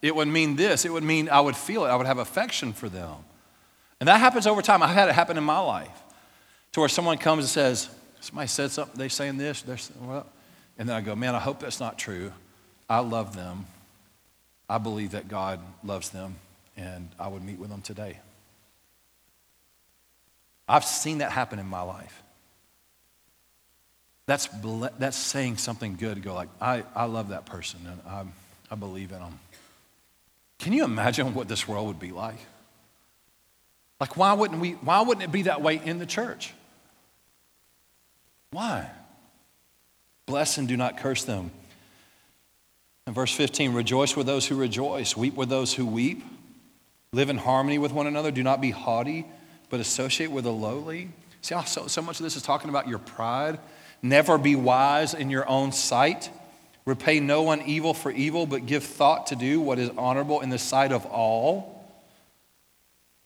it 0.01 0.15
would 0.15 0.27
mean 0.27 0.55
this. 0.55 0.85
It 0.85 0.93
would 0.93 1.03
mean 1.03 1.29
I 1.29 1.39
would 1.39 1.55
feel 1.55 1.85
it. 1.85 1.89
I 1.89 1.95
would 1.95 2.05
have 2.05 2.19
affection 2.19 2.73
for 2.73 2.89
them. 2.89 3.15
And 3.99 4.07
that 4.07 4.19
happens 4.19 4.45
over 4.45 4.61
time. 4.61 4.83
I've 4.83 4.93
had 4.93 5.09
it 5.09 5.15
happen 5.15 5.37
in 5.37 5.43
my 5.43 5.59
life 5.59 6.03
to 6.73 6.81
where 6.81 6.89
someone 6.89 7.17
comes 7.17 7.45
and 7.45 7.49
says, 7.49 7.89
somebody 8.19 8.47
said 8.47 8.69
something, 8.69 8.97
they 8.97 9.09
saying 9.09 9.37
this, 9.37 9.61
they're 9.61 9.77
saying, 9.77 10.05
well, 10.05 10.27
and 10.77 10.89
then 10.89 10.95
I 10.95 11.01
go, 11.01 11.15
man, 11.15 11.33
I 11.35 11.39
hope 11.39 11.59
that's 11.59 11.79
not 11.79 11.97
true. 11.97 12.31
I 12.89 12.99
love 12.99 13.35
them. 13.35 13.65
I 14.69 14.77
believe 14.77 15.11
that 15.11 15.27
God 15.27 15.59
loves 15.83 16.09
them, 16.09 16.35
and 16.75 17.09
I 17.19 17.27
would 17.27 17.43
meet 17.43 17.59
with 17.59 17.69
them 17.69 17.81
today. 17.81 18.19
I've 20.67 20.85
seen 20.85 21.19
that 21.19 21.31
happen 21.31 21.59
in 21.59 21.67
my 21.67 21.81
life. 21.81 22.23
That's, 24.27 24.49
that's 24.97 25.17
saying 25.17 25.57
something 25.57 25.97
good. 25.97 26.23
Go 26.23 26.33
like, 26.33 26.49
I, 26.59 26.83
I 26.95 27.05
love 27.05 27.29
that 27.29 27.45
person 27.45 27.79
and 27.85 28.01
I, 28.07 28.25
I 28.71 28.75
believe 28.75 29.11
in 29.11 29.19
them. 29.19 29.39
Can 30.57 30.73
you 30.73 30.83
imagine 30.83 31.33
what 31.33 31.47
this 31.47 31.67
world 31.67 31.87
would 31.87 31.99
be 31.99 32.11
like? 32.11 32.39
Like, 33.99 34.17
why 34.17 34.33
wouldn't, 34.33 34.59
we, 34.59 34.71
why 34.71 35.01
wouldn't 35.01 35.23
it 35.23 35.31
be 35.31 35.43
that 35.43 35.61
way 35.61 35.79
in 35.83 35.99
the 35.99 36.05
church? 36.05 36.53
Why? 38.51 38.89
Bless 40.25 40.57
and 40.57 40.67
do 40.67 40.75
not 40.75 40.97
curse 40.97 41.23
them. 41.23 41.51
In 43.07 43.13
verse 43.13 43.31
15, 43.31 43.73
rejoice 43.73 44.15
with 44.15 44.25
those 44.25 44.47
who 44.47 44.55
rejoice, 44.55 45.15
weep 45.15 45.35
with 45.35 45.49
those 45.49 45.73
who 45.73 45.85
weep, 45.85 46.23
live 47.11 47.29
in 47.29 47.37
harmony 47.37 47.77
with 47.77 47.91
one 47.91 48.07
another, 48.07 48.31
do 48.31 48.41
not 48.41 48.59
be 48.59 48.71
haughty, 48.71 49.25
but 49.69 49.79
associate 49.79 50.31
with 50.31 50.43
the 50.43 50.51
lowly. 50.51 51.09
See 51.41 51.55
how 51.55 51.63
so, 51.63 51.87
so 51.87 52.01
much 52.01 52.19
of 52.19 52.23
this 52.23 52.35
is 52.35 52.41
talking 52.41 52.69
about 52.69 52.87
your 52.87 52.99
pride 52.99 53.59
Never 54.05 54.37
be 54.37 54.55
wise 54.55 55.15
in 55.15 55.31
your 55.31 55.49
own 55.49 55.71
sight. 55.71 56.29
Repay 56.85 57.19
no 57.19 57.41
one 57.41 57.63
evil 57.63 57.95
for 57.95 58.11
evil, 58.11 58.45
but 58.45 58.67
give 58.67 58.83
thought 58.83 59.27
to 59.27 59.35
do 59.35 59.59
what 59.59 59.79
is 59.79 59.89
honorable 59.97 60.41
in 60.41 60.51
the 60.51 60.59
sight 60.59 60.91
of 60.91 61.07
all. 61.07 61.83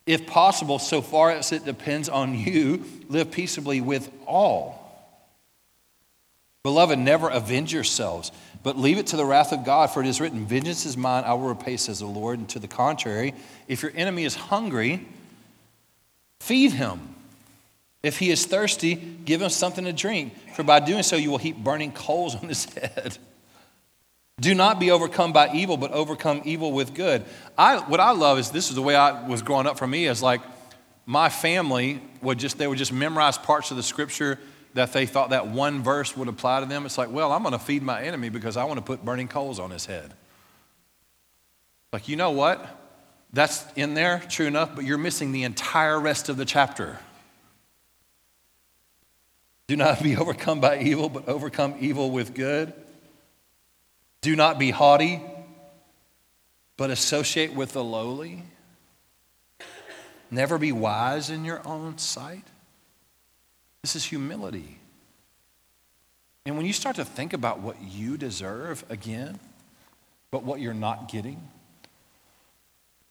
If 0.05 0.25
possible, 0.25 0.79
so 0.79 1.01
far 1.01 1.31
as 1.31 1.51
it 1.51 1.65
depends 1.65 2.07
on 2.07 2.33
you, 2.33 2.85
live 3.09 3.29
peaceably 3.29 3.81
with 3.81 4.09
all. 4.25 4.77
Beloved, 6.63 6.97
never 6.97 7.27
avenge 7.27 7.73
yourselves, 7.73 8.31
but 8.63 8.77
leave 8.77 8.97
it 8.97 9.07
to 9.07 9.17
the 9.17 9.25
wrath 9.25 9.51
of 9.51 9.65
God, 9.65 9.91
for 9.91 10.01
it 10.01 10.07
is 10.07 10.21
written, 10.21 10.45
Vengeance 10.45 10.85
is 10.85 10.95
mine, 10.95 11.25
I 11.25 11.33
will 11.33 11.49
repay, 11.49 11.75
says 11.75 11.99
the 11.99 12.05
Lord. 12.05 12.39
And 12.39 12.47
to 12.49 12.59
the 12.59 12.69
contrary, 12.69 13.33
if 13.67 13.81
your 13.81 13.91
enemy 13.95 14.23
is 14.23 14.35
hungry, 14.35 15.05
feed 16.39 16.71
him. 16.71 17.15
If 18.01 18.19
he 18.19 18.29
is 18.29 18.45
thirsty, 18.45 18.95
give 18.95 19.41
him 19.41 19.49
something 19.49 19.83
to 19.83 19.93
drink, 19.93 20.33
for 20.55 20.63
by 20.63 20.79
doing 20.79 21.03
so 21.03 21.15
you 21.15 21.31
will 21.31 21.37
heap 21.37 21.57
burning 21.57 21.91
coals 21.91 22.35
on 22.35 22.47
his 22.47 22.65
head. 22.73 23.17
Do 24.39 24.55
not 24.55 24.79
be 24.79 24.89
overcome 24.89 25.33
by 25.33 25.53
evil, 25.53 25.75
but 25.75 25.91
overcome 25.91 26.41
evil 26.45 26.71
with 26.71 26.93
good. 26.93 27.25
I, 27.57 27.79
what 27.79 27.99
I 27.99 28.11
love 28.11 28.39
is 28.39 28.51
this 28.51 28.69
is 28.69 28.75
the 28.75 28.81
way 28.81 28.95
I 28.95 29.27
was 29.27 29.41
growing 29.41 29.67
up 29.67 29.77
for 29.77 29.87
me 29.87 30.07
is 30.07 30.23
like 30.23 30.39
my 31.05 31.27
family 31.27 32.01
would 32.21 32.39
just, 32.39 32.57
they 32.57 32.67
would 32.67 32.77
just 32.77 32.93
memorize 32.93 33.37
parts 33.37 33.71
of 33.71 33.77
the 33.77 33.83
scripture 33.83 34.39
that 34.75 34.93
they 34.93 35.05
thought 35.05 35.31
that 35.31 35.47
one 35.47 35.83
verse 35.83 36.15
would 36.15 36.29
apply 36.29 36.61
to 36.61 36.65
them. 36.65 36.85
It's 36.85 36.97
like, 36.97 37.11
well, 37.11 37.33
I'm 37.33 37.41
going 37.41 37.53
to 37.53 37.59
feed 37.59 37.83
my 37.83 38.01
enemy 38.01 38.29
because 38.29 38.55
I 38.55 38.63
want 38.63 38.77
to 38.77 38.83
put 38.83 39.03
burning 39.03 39.27
coals 39.27 39.59
on 39.59 39.71
his 39.71 39.87
head. 39.87 40.13
Like, 41.91 42.07
you 42.07 42.15
know 42.15 42.31
what? 42.31 42.78
That's 43.31 43.65
in 43.75 43.93
there, 43.93 44.23
true 44.29 44.47
enough, 44.47 44.75
but 44.75 44.85
you're 44.85 44.97
missing 44.97 45.31
the 45.31 45.43
entire 45.43 45.99
rest 45.99 46.29
of 46.29 46.37
the 46.37 46.45
chapter. 46.45 46.97
Do 49.67 49.75
not 49.75 50.01
be 50.01 50.17
overcome 50.17 50.59
by 50.59 50.79
evil, 50.79 51.09
but 51.09 51.27
overcome 51.27 51.75
evil 51.79 52.09
with 52.09 52.33
good. 52.33 52.73
Do 54.21 54.35
not 54.35 54.57
be 54.57 54.71
haughty, 54.71 55.21
but 56.75 56.89
associate 56.89 57.53
with 57.53 57.73
the 57.73 57.83
lowly. 57.83 58.43
Never 60.31 60.57
be 60.57 60.71
wise 60.71 61.29
in 61.29 61.45
your 61.45 61.65
own 61.67 61.97
sight. 61.97 62.45
This 63.81 63.95
is 63.95 64.05
humility. 64.05 64.79
And 66.45 66.57
when 66.57 66.65
you 66.65 66.73
start 66.73 66.95
to 66.97 67.05
think 67.05 67.33
about 67.33 67.59
what 67.59 67.81
you 67.81 68.17
deserve 68.17 68.83
again, 68.89 69.39
but 70.31 70.43
what 70.43 70.59
you're 70.59 70.73
not 70.73 71.09
getting, 71.09 71.47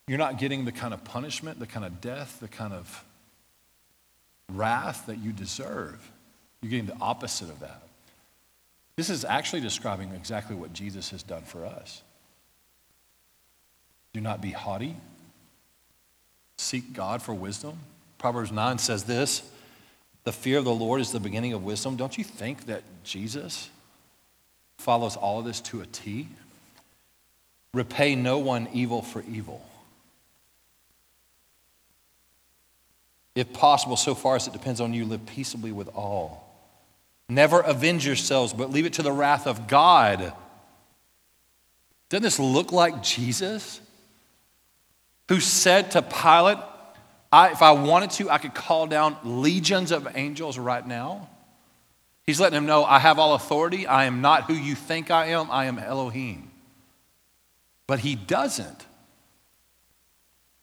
you're 0.09 0.19
not 0.19 0.39
getting 0.39 0.65
the 0.65 0.73
kind 0.73 0.95
of 0.95 1.05
punishment, 1.05 1.61
the 1.61 1.67
kind 1.67 1.85
of 1.85 2.01
death, 2.01 2.41
the 2.41 2.49
kind 2.49 2.73
of 2.73 3.05
wrath 4.53 5.07
that 5.07 5.19
you 5.19 5.33
deserve. 5.33 6.11
You're 6.63 6.71
getting 6.71 6.87
the 6.87 6.97
opposite 7.01 7.51
of 7.51 7.61
that. 7.61 7.83
This 8.97 9.11
is 9.11 9.25
actually 9.25 9.61
describing 9.61 10.13
exactly 10.15 10.57
what 10.57 10.73
Jesus 10.73 11.11
has 11.11 11.23
done 11.23 11.43
for 11.43 11.65
us. 11.65 12.03
Do 14.13 14.21
not 14.21 14.41
be 14.41 14.51
haughty. 14.51 14.97
Seek 16.57 16.93
God 16.95 17.23
for 17.23 17.35
wisdom. 17.35 17.79
Proverbs 18.17 18.51
9 18.51 18.79
says 18.79 19.05
this 19.05 19.49
The 20.25 20.33
fear 20.33 20.59
of 20.59 20.65
the 20.65 20.75
Lord 20.75 21.01
is 21.01 21.13
the 21.13 21.21
beginning 21.21 21.53
of 21.53 21.63
wisdom. 21.63 21.97
Don't 21.97 22.17
you 22.19 22.25
think 22.25 22.67
that 22.67 22.83
Jesus 23.05 23.69
follows 24.79 25.17
all 25.17 25.39
of 25.39 25.45
this 25.45 25.61
to 25.61 25.83
a 25.83 25.87
T? 25.87 26.29
Repay 27.75 28.15
no 28.15 28.39
one 28.39 28.69
evil 28.73 29.03
for 29.03 29.23
evil. 29.31 29.68
If 33.39 33.53
possible, 33.53 33.97
so 33.97 34.17
far 34.17 34.35
as 34.35 34.49
it 34.49 34.53
depends 34.53 34.81
on 34.81 34.93
you, 34.93 35.05
live 35.05 35.25
peaceably 35.25 35.71
with 35.71 35.89
all. 35.95 36.45
Never 37.29 37.61
avenge 37.61 38.05
yourselves, 38.05 38.53
but 38.53 38.71
leave 38.71 38.85
it 38.85 38.95
to 38.95 39.03
the 39.03 39.13
wrath 39.13 39.47
of 39.47 39.69
God. 39.69 40.33
Doesn't 42.09 42.25
this 42.25 42.41
look 42.41 42.73
like 42.73 43.01
Jesus? 43.01 43.81
Who 45.29 45.39
said 45.39 45.93
to 45.93 46.03
Pilate, 46.03 46.59
I, 47.31 47.51
if 47.51 47.63
I 47.63 47.71
wanted 47.71 48.11
to, 48.13 48.29
I 48.29 48.39
could 48.39 48.55
call 48.55 48.89
down 48.89 49.17
legions 49.23 49.93
of 49.93 50.09
angels 50.17 50.59
right 50.59 50.85
now. 50.85 51.29
He's 52.27 52.41
letting 52.41 52.57
him 52.57 52.67
know, 52.67 52.83
I 52.83 52.99
have 52.99 53.21
all 53.21 53.35
authority. 53.35 53.87
I 53.87 54.07
am 54.07 54.21
not 54.21 54.47
who 54.47 54.55
you 54.55 54.75
think 54.75 55.13
I 55.13 55.27
am. 55.27 55.49
I 55.49 55.67
am 55.67 55.79
Elohim. 55.79 56.51
But 57.87 58.01
he 58.01 58.17
doesn't. 58.17 58.85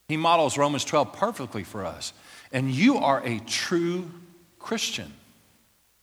He 0.08 0.18
models 0.18 0.58
Romans 0.58 0.84
12 0.84 1.14
perfectly 1.14 1.64
for 1.64 1.86
us. 1.86 2.12
And 2.56 2.70
you 2.70 2.96
are 2.96 3.22
a 3.22 3.38
true 3.40 4.10
Christian 4.58 5.12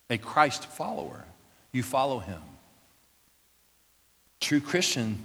a 0.08 0.18
Christ 0.18 0.66
follower. 0.66 1.24
You 1.72 1.82
follow 1.82 2.20
him. 2.20 2.40
True 4.40 4.60
Christian 4.60 5.18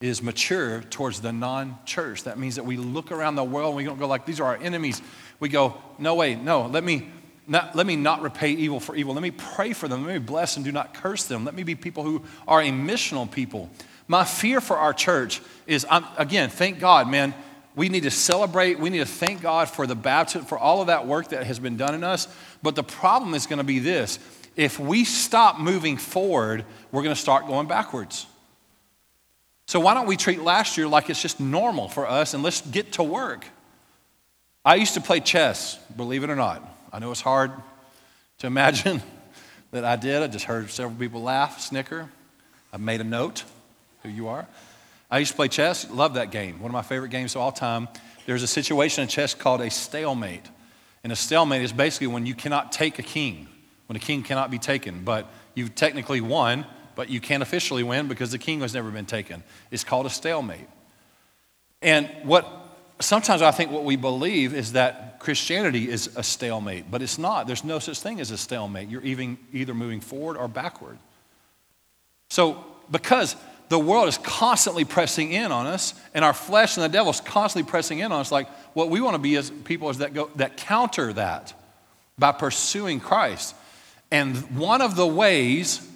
is 0.00 0.22
mature 0.22 0.82
towards 0.82 1.20
the 1.20 1.32
non-church. 1.32 2.24
That 2.24 2.38
means 2.38 2.54
that 2.54 2.64
we 2.64 2.76
look 2.76 3.10
around 3.10 3.34
the 3.34 3.42
world 3.42 3.70
and 3.70 3.76
we 3.76 3.82
don't 3.82 3.98
go 3.98 4.06
like, 4.06 4.24
these 4.24 4.38
are 4.38 4.44
our 4.44 4.56
enemies. 4.62 5.02
We 5.40 5.48
go, 5.48 5.74
no 5.98 6.14
way, 6.14 6.36
no, 6.36 6.66
let 6.66 6.84
me 6.84 7.08
not, 7.48 7.74
let 7.74 7.84
me 7.84 7.96
not 7.96 8.22
repay 8.22 8.52
evil 8.52 8.78
for 8.78 8.94
evil. 8.94 9.14
Let 9.14 9.22
me 9.22 9.32
pray 9.32 9.72
for 9.72 9.88
them. 9.88 10.06
Let 10.06 10.12
me 10.12 10.20
bless 10.20 10.54
and 10.54 10.64
do 10.64 10.70
not 10.70 10.94
curse 10.94 11.24
them. 11.24 11.44
Let 11.44 11.54
me 11.54 11.64
be 11.64 11.74
people 11.74 12.04
who 12.04 12.22
are 12.46 12.60
a 12.60 12.68
missional 12.68 13.28
people. 13.28 13.68
My 14.06 14.24
fear 14.24 14.60
for 14.60 14.76
our 14.76 14.92
church 14.92 15.40
is, 15.66 15.84
I'm, 15.90 16.04
again, 16.18 16.50
thank 16.50 16.78
God, 16.78 17.10
man, 17.10 17.34
we 17.78 17.88
need 17.88 18.02
to 18.02 18.10
celebrate. 18.10 18.80
We 18.80 18.90
need 18.90 18.98
to 18.98 19.06
thank 19.06 19.40
God 19.40 19.70
for 19.70 19.86
the 19.86 19.94
baptism, 19.94 20.46
for 20.46 20.58
all 20.58 20.80
of 20.80 20.88
that 20.88 21.06
work 21.06 21.28
that 21.28 21.46
has 21.46 21.60
been 21.60 21.76
done 21.76 21.94
in 21.94 22.02
us. 22.02 22.26
But 22.60 22.74
the 22.74 22.82
problem 22.82 23.34
is 23.34 23.46
going 23.46 23.58
to 23.58 23.64
be 23.64 23.78
this 23.78 24.18
if 24.56 24.80
we 24.80 25.04
stop 25.04 25.60
moving 25.60 25.96
forward, 25.96 26.64
we're 26.90 27.04
going 27.04 27.14
to 27.14 27.20
start 27.20 27.46
going 27.46 27.68
backwards. 27.68 28.26
So, 29.66 29.78
why 29.78 29.94
don't 29.94 30.08
we 30.08 30.16
treat 30.16 30.42
last 30.42 30.76
year 30.76 30.88
like 30.88 31.08
it's 31.08 31.22
just 31.22 31.38
normal 31.38 31.88
for 31.88 32.08
us 32.08 32.34
and 32.34 32.42
let's 32.42 32.62
get 32.62 32.94
to 32.94 33.04
work? 33.04 33.46
I 34.64 34.74
used 34.74 34.94
to 34.94 35.00
play 35.00 35.20
chess, 35.20 35.78
believe 35.96 36.24
it 36.24 36.30
or 36.30 36.36
not. 36.36 36.68
I 36.92 36.98
know 36.98 37.12
it's 37.12 37.20
hard 37.20 37.52
to 38.38 38.46
imagine 38.48 39.00
that 39.70 39.84
I 39.84 39.94
did. 39.94 40.20
I 40.20 40.26
just 40.26 40.46
heard 40.46 40.68
several 40.70 40.98
people 40.98 41.22
laugh, 41.22 41.60
snicker. 41.60 42.08
I 42.72 42.76
made 42.78 43.00
a 43.00 43.04
note 43.04 43.44
who 44.02 44.08
you 44.08 44.26
are. 44.26 44.48
I 45.10 45.18
used 45.18 45.30
to 45.30 45.36
play 45.36 45.48
chess, 45.48 45.90
love 45.90 46.14
that 46.14 46.30
game, 46.30 46.60
one 46.60 46.70
of 46.70 46.74
my 46.74 46.82
favorite 46.82 47.10
games 47.10 47.34
of 47.34 47.40
all 47.40 47.52
time. 47.52 47.88
There's 48.26 48.42
a 48.42 48.46
situation 48.48 49.02
in 49.02 49.08
chess 49.08 49.34
called 49.34 49.60
a 49.60 49.70
stalemate. 49.70 50.44
And 51.02 51.12
a 51.12 51.16
stalemate 51.16 51.62
is 51.62 51.72
basically 51.72 52.08
when 52.08 52.26
you 52.26 52.34
cannot 52.34 52.72
take 52.72 52.98
a 52.98 53.02
king, 53.02 53.48
when 53.86 53.96
a 53.96 54.00
king 54.00 54.22
cannot 54.22 54.50
be 54.50 54.58
taken, 54.58 55.04
but 55.04 55.26
you've 55.54 55.74
technically 55.74 56.20
won, 56.20 56.66
but 56.94 57.08
you 57.08 57.20
can't 57.20 57.42
officially 57.42 57.82
win 57.82 58.08
because 58.08 58.32
the 58.32 58.38
king 58.38 58.60
has 58.60 58.74
never 58.74 58.90
been 58.90 59.06
taken. 59.06 59.42
It's 59.70 59.84
called 59.84 60.04
a 60.04 60.10
stalemate. 60.10 60.68
And 61.80 62.10
what 62.24 62.46
sometimes 63.00 63.40
I 63.40 63.50
think 63.50 63.70
what 63.70 63.84
we 63.84 63.96
believe 63.96 64.54
is 64.54 64.72
that 64.72 65.20
Christianity 65.20 65.88
is 65.88 66.16
a 66.16 66.22
stalemate, 66.22 66.90
but 66.90 67.02
it's 67.02 67.18
not. 67.18 67.46
There's 67.46 67.64
no 67.64 67.78
such 67.78 68.00
thing 68.00 68.20
as 68.20 68.30
a 68.30 68.38
stalemate. 68.38 68.88
You're 68.88 69.02
even, 69.02 69.38
either 69.52 69.74
moving 69.74 70.00
forward 70.00 70.36
or 70.36 70.48
backward. 70.48 70.98
So, 72.30 72.64
because 72.90 73.36
the 73.68 73.78
world 73.78 74.08
is 74.08 74.18
constantly 74.18 74.84
pressing 74.84 75.32
in 75.32 75.52
on 75.52 75.66
us, 75.66 75.94
and 76.14 76.24
our 76.24 76.32
flesh 76.32 76.76
and 76.76 76.84
the 76.84 76.88
devil 76.88 77.10
is 77.10 77.20
constantly 77.20 77.68
pressing 77.68 77.98
in 77.98 78.12
on 78.12 78.20
us. 78.20 78.32
Like 78.32 78.48
what 78.74 78.90
we 78.90 79.00
want 79.00 79.14
to 79.14 79.18
be 79.18 79.36
as 79.36 79.50
people 79.50 79.90
is 79.90 79.98
that 79.98 80.14
go 80.14 80.30
that 80.36 80.56
counter 80.56 81.12
that 81.12 81.54
by 82.18 82.32
pursuing 82.32 83.00
Christ. 83.00 83.54
And 84.10 84.36
one 84.58 84.80
of 84.80 84.96
the 84.96 85.06
ways 85.06 85.86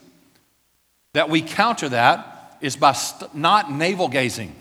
that 1.14 1.30
we 1.30 1.42
counter 1.42 1.88
that 1.88 2.58
is 2.60 2.76
by 2.76 2.92
st- 2.92 3.34
not 3.34 3.72
navel 3.72 4.08
gazing, 4.08 4.54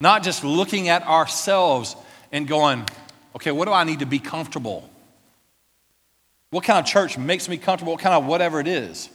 not 0.00 0.22
just 0.22 0.44
looking 0.44 0.88
at 0.88 1.06
ourselves 1.06 1.96
and 2.30 2.46
going, 2.46 2.86
okay, 3.34 3.50
what 3.50 3.64
do 3.64 3.72
I 3.72 3.84
need 3.84 4.00
to 4.00 4.06
be 4.06 4.18
comfortable? 4.18 4.88
What 6.50 6.64
kind 6.64 6.78
of 6.78 6.86
church 6.86 7.18
makes 7.18 7.48
me 7.48 7.58
comfortable? 7.58 7.94
What 7.94 8.02
kind 8.02 8.14
of 8.14 8.26
whatever 8.26 8.60
it 8.60 8.68
is? 8.68 9.10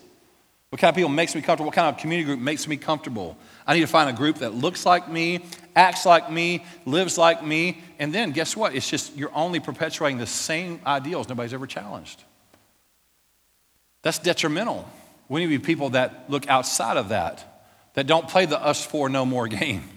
What 0.73 0.79
kind 0.79 0.89
of 0.89 0.95
people 0.95 1.11
makes 1.11 1.35
me 1.35 1.41
comfortable? 1.41 1.67
What 1.67 1.75
kind 1.75 1.87
of 1.87 2.01
community 2.01 2.25
group 2.25 2.39
makes 2.39 2.67
me 2.67 2.77
comfortable? 2.77 3.37
I 3.67 3.75
need 3.75 3.81
to 3.81 3.85
find 3.85 4.09
a 4.09 4.13
group 4.13 4.39
that 4.39 4.55
looks 4.55 4.87
like 4.87 5.07
me, 5.07 5.45
acts 5.75 6.03
like 6.03 6.31
me, 6.31 6.65
lives 6.87 7.15
like 7.15 7.45
me, 7.45 7.83
and 7.99 8.11
then 8.11 8.31
guess 8.31 8.57
what? 8.57 8.73
It's 8.73 8.89
just 8.89 9.15
you're 9.15 9.29
only 9.35 9.59
perpetuating 9.59 10.17
the 10.17 10.25
same 10.25 10.81
ideals 10.83 11.29
nobody's 11.29 11.53
ever 11.53 11.67
challenged. 11.67 12.23
That's 14.01 14.17
detrimental. 14.17 14.89
We 15.29 15.41
need 15.41 15.53
to 15.53 15.59
be 15.59 15.63
people 15.63 15.91
that 15.91 16.25
look 16.27 16.49
outside 16.49 16.97
of 16.97 17.09
that, 17.09 17.67
that 17.93 18.07
don't 18.07 18.27
play 18.27 18.47
the 18.47 18.59
us 18.59 18.83
for 18.83 19.09
no 19.09 19.27
more 19.27 19.47
game, 19.59 19.87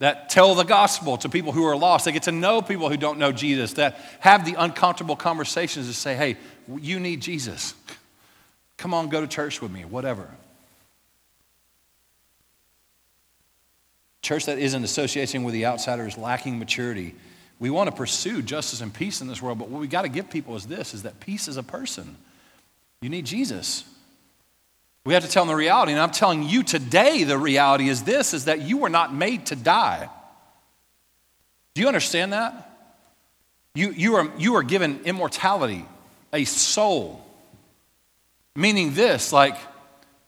that 0.00 0.30
tell 0.30 0.56
the 0.56 0.64
gospel 0.64 1.16
to 1.18 1.28
people 1.28 1.52
who 1.52 1.64
are 1.64 1.76
lost. 1.76 2.06
They 2.06 2.10
get 2.10 2.24
to 2.24 2.32
know 2.32 2.60
people 2.60 2.88
who 2.88 2.96
don't 2.96 3.20
know 3.20 3.30
Jesus, 3.30 3.74
that 3.74 4.00
have 4.18 4.44
the 4.44 4.54
uncomfortable 4.54 5.14
conversations 5.14 5.86
to 5.86 5.94
say, 5.94 6.16
hey, 6.16 6.38
you 6.80 6.98
need 6.98 7.20
Jesus. 7.20 7.74
Come 8.78 8.94
on, 8.94 9.08
go 9.08 9.20
to 9.20 9.26
church 9.26 9.60
with 9.60 9.70
me, 9.70 9.84
whatever. 9.84 10.28
Church 14.22 14.46
that 14.46 14.58
isn't 14.58 14.82
associating 14.82 15.44
with 15.44 15.52
the 15.52 15.66
outsider 15.66 16.06
is 16.06 16.16
lacking 16.16 16.58
maturity. 16.58 17.14
We 17.58 17.70
want 17.70 17.90
to 17.90 17.96
pursue 17.96 18.40
justice 18.40 18.80
and 18.80 18.94
peace 18.94 19.20
in 19.20 19.26
this 19.26 19.42
world, 19.42 19.58
but 19.58 19.68
what 19.68 19.80
we 19.80 19.88
got 19.88 20.02
to 20.02 20.08
give 20.08 20.30
people 20.30 20.54
is 20.56 20.66
this 20.66 20.94
is 20.94 21.02
that 21.02 21.18
peace 21.20 21.48
is 21.48 21.56
a 21.56 21.62
person. 21.62 22.16
You 23.00 23.10
need 23.10 23.26
Jesus. 23.26 23.84
We 25.04 25.14
have 25.14 25.24
to 25.24 25.30
tell 25.30 25.44
them 25.44 25.48
the 25.48 25.56
reality, 25.56 25.92
and 25.92 26.00
I'm 26.00 26.10
telling 26.10 26.44
you 26.44 26.62
today 26.62 27.24
the 27.24 27.38
reality 27.38 27.88
is 27.88 28.04
this 28.04 28.32
is 28.32 28.44
that 28.44 28.62
you 28.62 28.78
were 28.78 28.88
not 28.88 29.12
made 29.12 29.46
to 29.46 29.56
die. 29.56 30.08
Do 31.74 31.80
you 31.80 31.88
understand 31.88 32.32
that? 32.32 32.64
You, 33.74 33.90
you, 33.90 34.16
are, 34.16 34.30
you 34.38 34.56
are 34.56 34.62
given 34.62 35.00
immortality, 35.04 35.84
a 36.32 36.44
soul. 36.44 37.24
Meaning 38.58 38.94
this, 38.94 39.32
like 39.32 39.56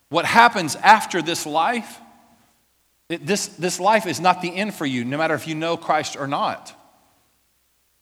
what 0.08 0.24
happens 0.24 0.76
after 0.76 1.20
this 1.20 1.46
life, 1.46 1.98
it, 3.08 3.26
this, 3.26 3.48
this 3.48 3.80
life 3.80 4.06
is 4.06 4.20
not 4.20 4.40
the 4.40 4.54
end 4.54 4.72
for 4.72 4.86
you, 4.86 5.04
no 5.04 5.18
matter 5.18 5.34
if 5.34 5.48
you 5.48 5.56
know 5.56 5.76
Christ 5.76 6.16
or 6.16 6.28
not. 6.28 6.72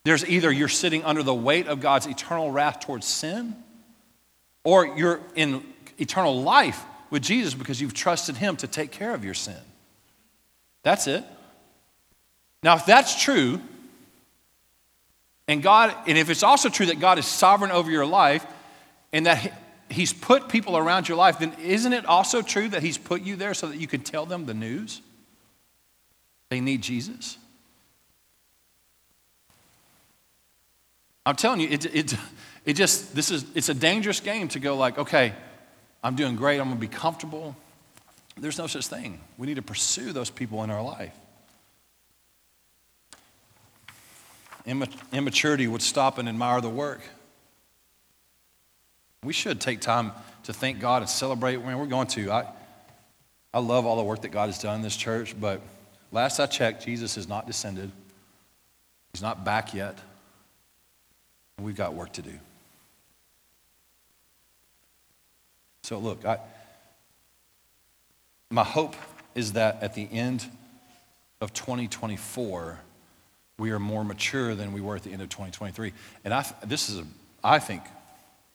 There's 0.04 0.28
either 0.28 0.52
you're 0.52 0.68
sitting 0.68 1.02
under 1.02 1.22
the 1.22 1.32
weight 1.32 1.66
of 1.66 1.80
God's 1.80 2.04
eternal 2.04 2.50
wrath 2.50 2.80
towards 2.80 3.06
sin, 3.06 3.56
or 4.64 4.98
you're 4.98 5.20
in 5.34 5.64
eternal 5.96 6.42
life 6.42 6.84
with 7.08 7.22
Jesus 7.22 7.54
because 7.54 7.80
you've 7.80 7.94
trusted 7.94 8.36
Him 8.36 8.56
to 8.56 8.66
take 8.66 8.90
care 8.90 9.14
of 9.14 9.24
your 9.24 9.32
sin. 9.32 9.56
That's 10.82 11.06
it. 11.06 11.24
Now, 12.62 12.76
if 12.76 12.84
that's 12.84 13.18
true, 13.18 13.62
and 15.48 15.62
God, 15.62 15.94
and 16.06 16.18
if 16.18 16.28
it's 16.28 16.42
also 16.42 16.68
true 16.68 16.84
that 16.84 17.00
God 17.00 17.18
is 17.18 17.24
sovereign 17.24 17.70
over 17.70 17.90
your 17.90 18.04
life, 18.04 18.44
and 19.10 19.24
that 19.24 19.54
He's 19.90 20.12
put 20.12 20.48
people 20.48 20.76
around 20.76 21.08
your 21.08 21.16
life, 21.16 21.38
then 21.38 21.54
isn't 21.62 21.92
it 21.92 22.04
also 22.04 22.42
true 22.42 22.68
that 22.68 22.82
He's 22.82 22.98
put 22.98 23.22
you 23.22 23.36
there 23.36 23.54
so 23.54 23.68
that 23.68 23.78
you 23.78 23.86
can 23.86 24.02
tell 24.02 24.26
them 24.26 24.46
the 24.46 24.54
news? 24.54 25.00
They 26.50 26.60
need 26.60 26.82
Jesus. 26.82 27.38
I'm 31.24 31.36
telling 31.36 31.60
you, 31.60 31.68
it, 31.68 31.84
it, 31.94 32.14
it 32.64 32.72
just, 32.74 33.14
this 33.14 33.30
is, 33.30 33.44
it's 33.54 33.68
a 33.68 33.74
dangerous 33.74 34.20
game 34.20 34.48
to 34.48 34.60
go 34.60 34.76
like, 34.76 34.98
okay, 34.98 35.34
I'm 36.02 36.16
doing 36.16 36.36
great, 36.36 36.58
I'm 36.58 36.68
gonna 36.68 36.80
be 36.80 36.88
comfortable. 36.88 37.54
There's 38.36 38.58
no 38.58 38.66
such 38.66 38.86
thing. 38.86 39.20
We 39.36 39.46
need 39.46 39.56
to 39.56 39.62
pursue 39.62 40.12
those 40.12 40.30
people 40.30 40.62
in 40.64 40.70
our 40.70 40.82
life. 40.82 41.14
Immaturity 45.12 45.66
would 45.66 45.82
stop 45.82 46.18
and 46.18 46.28
admire 46.28 46.60
the 46.60 46.68
work. 46.68 47.00
We 49.24 49.32
should 49.32 49.60
take 49.60 49.80
time 49.80 50.12
to 50.44 50.52
thank 50.52 50.80
God 50.80 51.02
and 51.02 51.10
celebrate. 51.10 51.56
Man, 51.64 51.78
we're 51.78 51.86
going 51.86 52.06
to. 52.08 52.30
I, 52.30 52.52
I 53.52 53.58
love 53.60 53.86
all 53.86 53.96
the 53.96 54.04
work 54.04 54.22
that 54.22 54.28
God 54.28 54.46
has 54.46 54.58
done 54.58 54.76
in 54.76 54.82
this 54.82 54.96
church, 54.96 55.34
but 55.38 55.60
last 56.12 56.38
I 56.38 56.46
checked, 56.46 56.84
Jesus 56.84 57.16
has 57.16 57.28
not 57.28 57.46
descended. 57.46 57.90
He's 59.12 59.22
not 59.22 59.44
back 59.44 59.74
yet. 59.74 59.98
We've 61.60 61.76
got 61.76 61.94
work 61.94 62.12
to 62.14 62.22
do. 62.22 62.38
So, 65.82 65.98
look, 65.98 66.24
I, 66.24 66.38
my 68.50 68.64
hope 68.64 68.94
is 69.34 69.54
that 69.54 69.82
at 69.82 69.94
the 69.94 70.06
end 70.12 70.44
of 71.40 71.52
2024, 71.52 72.78
we 73.58 73.70
are 73.70 73.78
more 73.78 74.04
mature 74.04 74.54
than 74.54 74.72
we 74.72 74.80
were 74.80 74.96
at 74.96 75.02
the 75.02 75.10
end 75.10 75.22
of 75.22 75.28
2023. 75.30 75.92
And 76.24 76.32
I, 76.32 76.44
this 76.64 76.90
is, 76.90 76.98
a, 76.98 77.04
I 77.42 77.58
think, 77.58 77.82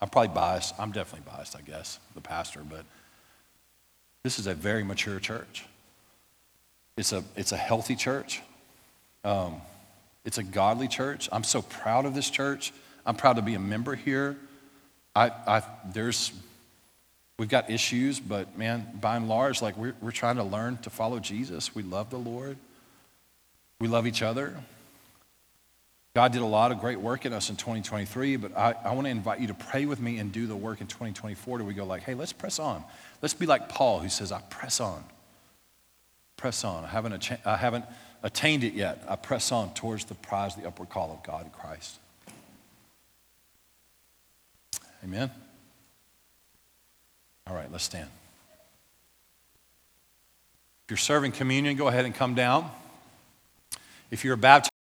I'm 0.04 0.10
probably 0.10 0.36
biased. 0.36 0.78
I'm 0.78 0.92
definitely 0.92 1.32
biased, 1.32 1.56
I 1.56 1.62
guess, 1.62 1.98
the 2.14 2.20
pastor, 2.20 2.60
but 2.70 2.84
this 4.22 4.38
is 4.38 4.48
a 4.48 4.54
very 4.54 4.84
mature 4.84 5.18
church. 5.18 5.64
It's 6.98 7.14
a, 7.14 7.24
it's 7.38 7.54
a 7.54 7.58
healthy 7.58 7.96
church. 7.96 8.42
Um, 9.24 9.62
it's 10.26 10.38
a 10.38 10.44
godly 10.44 10.90
church. 10.90 11.30
I'm 11.32 11.46
so 11.46 11.62
proud 11.62 12.06
of 12.06 12.14
this 12.14 12.30
church. 12.30 12.74
I'm 13.06 13.16
proud 13.16 13.38
to 13.38 13.42
be 13.42 13.54
a 13.54 13.60
member 13.60 13.96
here. 13.96 14.36
I, 15.16 15.30
I, 15.48 15.64
there's, 15.94 16.34
we've 17.40 17.48
got 17.48 17.70
issues, 17.70 18.20
but 18.20 18.58
man, 18.58 18.86
by 19.00 19.16
and 19.16 19.30
large, 19.30 19.62
like 19.62 19.78
we're, 19.78 19.96
we're 20.02 20.12
trying 20.12 20.36
to 20.36 20.44
learn 20.44 20.80
to 20.80 20.90
follow 20.90 21.20
Jesus. 21.20 21.74
We 21.74 21.82
love 21.82 22.10
the 22.10 22.20
Lord. 22.20 22.58
We 23.80 23.88
love 23.88 24.06
each 24.06 24.22
other. 24.22 24.54
God 26.16 26.32
did 26.32 26.44
a 26.44 26.46
lot 26.46 26.72
of 26.72 26.80
great 26.80 27.00
work 27.00 27.26
in 27.26 27.34
us 27.34 27.50
in 27.50 27.56
2023, 27.56 28.36
but 28.36 28.56
I, 28.56 28.76
I 28.84 28.94
want 28.94 29.08
to 29.08 29.12
invite 29.12 29.40
you 29.40 29.48
to 29.48 29.56
pray 29.56 29.88
with 29.88 30.00
me 30.00 30.20
and 30.20 30.32
do 30.32 30.46
the 30.46 30.56
work 30.56 30.80
in 30.80 30.86
2024 30.86 31.58
till 31.58 31.66
we 31.66 31.74
go 31.74 31.86
like, 31.86 32.04
hey, 32.04 32.14
let's 32.14 32.34
press 32.34 32.60
on. 32.60 32.84
Let's 33.24 33.34
be 33.34 33.48
like 33.48 33.68
Paul 33.68 34.00
who 34.00 34.10
says, 34.10 34.32
I 34.32 34.40
press 34.42 34.80
on. 34.80 35.04
Press 36.38 36.64
on. 36.64 36.84
I 36.84 36.88
haven't, 36.88 37.32
I 37.46 37.58
haven't 37.58 37.86
attained 38.22 38.64
it 38.64 38.74
yet. 38.74 39.04
I 39.10 39.16
press 39.16 39.52
on 39.52 39.74
towards 39.74 40.06
the 40.06 40.14
prize, 40.14 40.56
the 40.56 40.68
upward 40.68 40.90
call 40.90 41.12
of 41.12 41.24
God 41.24 41.46
in 41.46 41.52
Christ. 41.52 41.98
Amen? 45.04 45.32
All 47.48 47.56
right, 47.56 47.72
let's 47.72 47.86
stand. 47.86 48.10
If 50.86 50.92
you're 50.92 50.98
serving 50.98 51.32
communion, 51.32 51.76
go 51.76 51.88
ahead 51.88 52.06
and 52.06 52.14
come 52.14 52.36
down. 52.36 52.70
If 54.12 54.24
you're 54.24 54.36
a 54.36 54.38
baptized, 54.38 54.73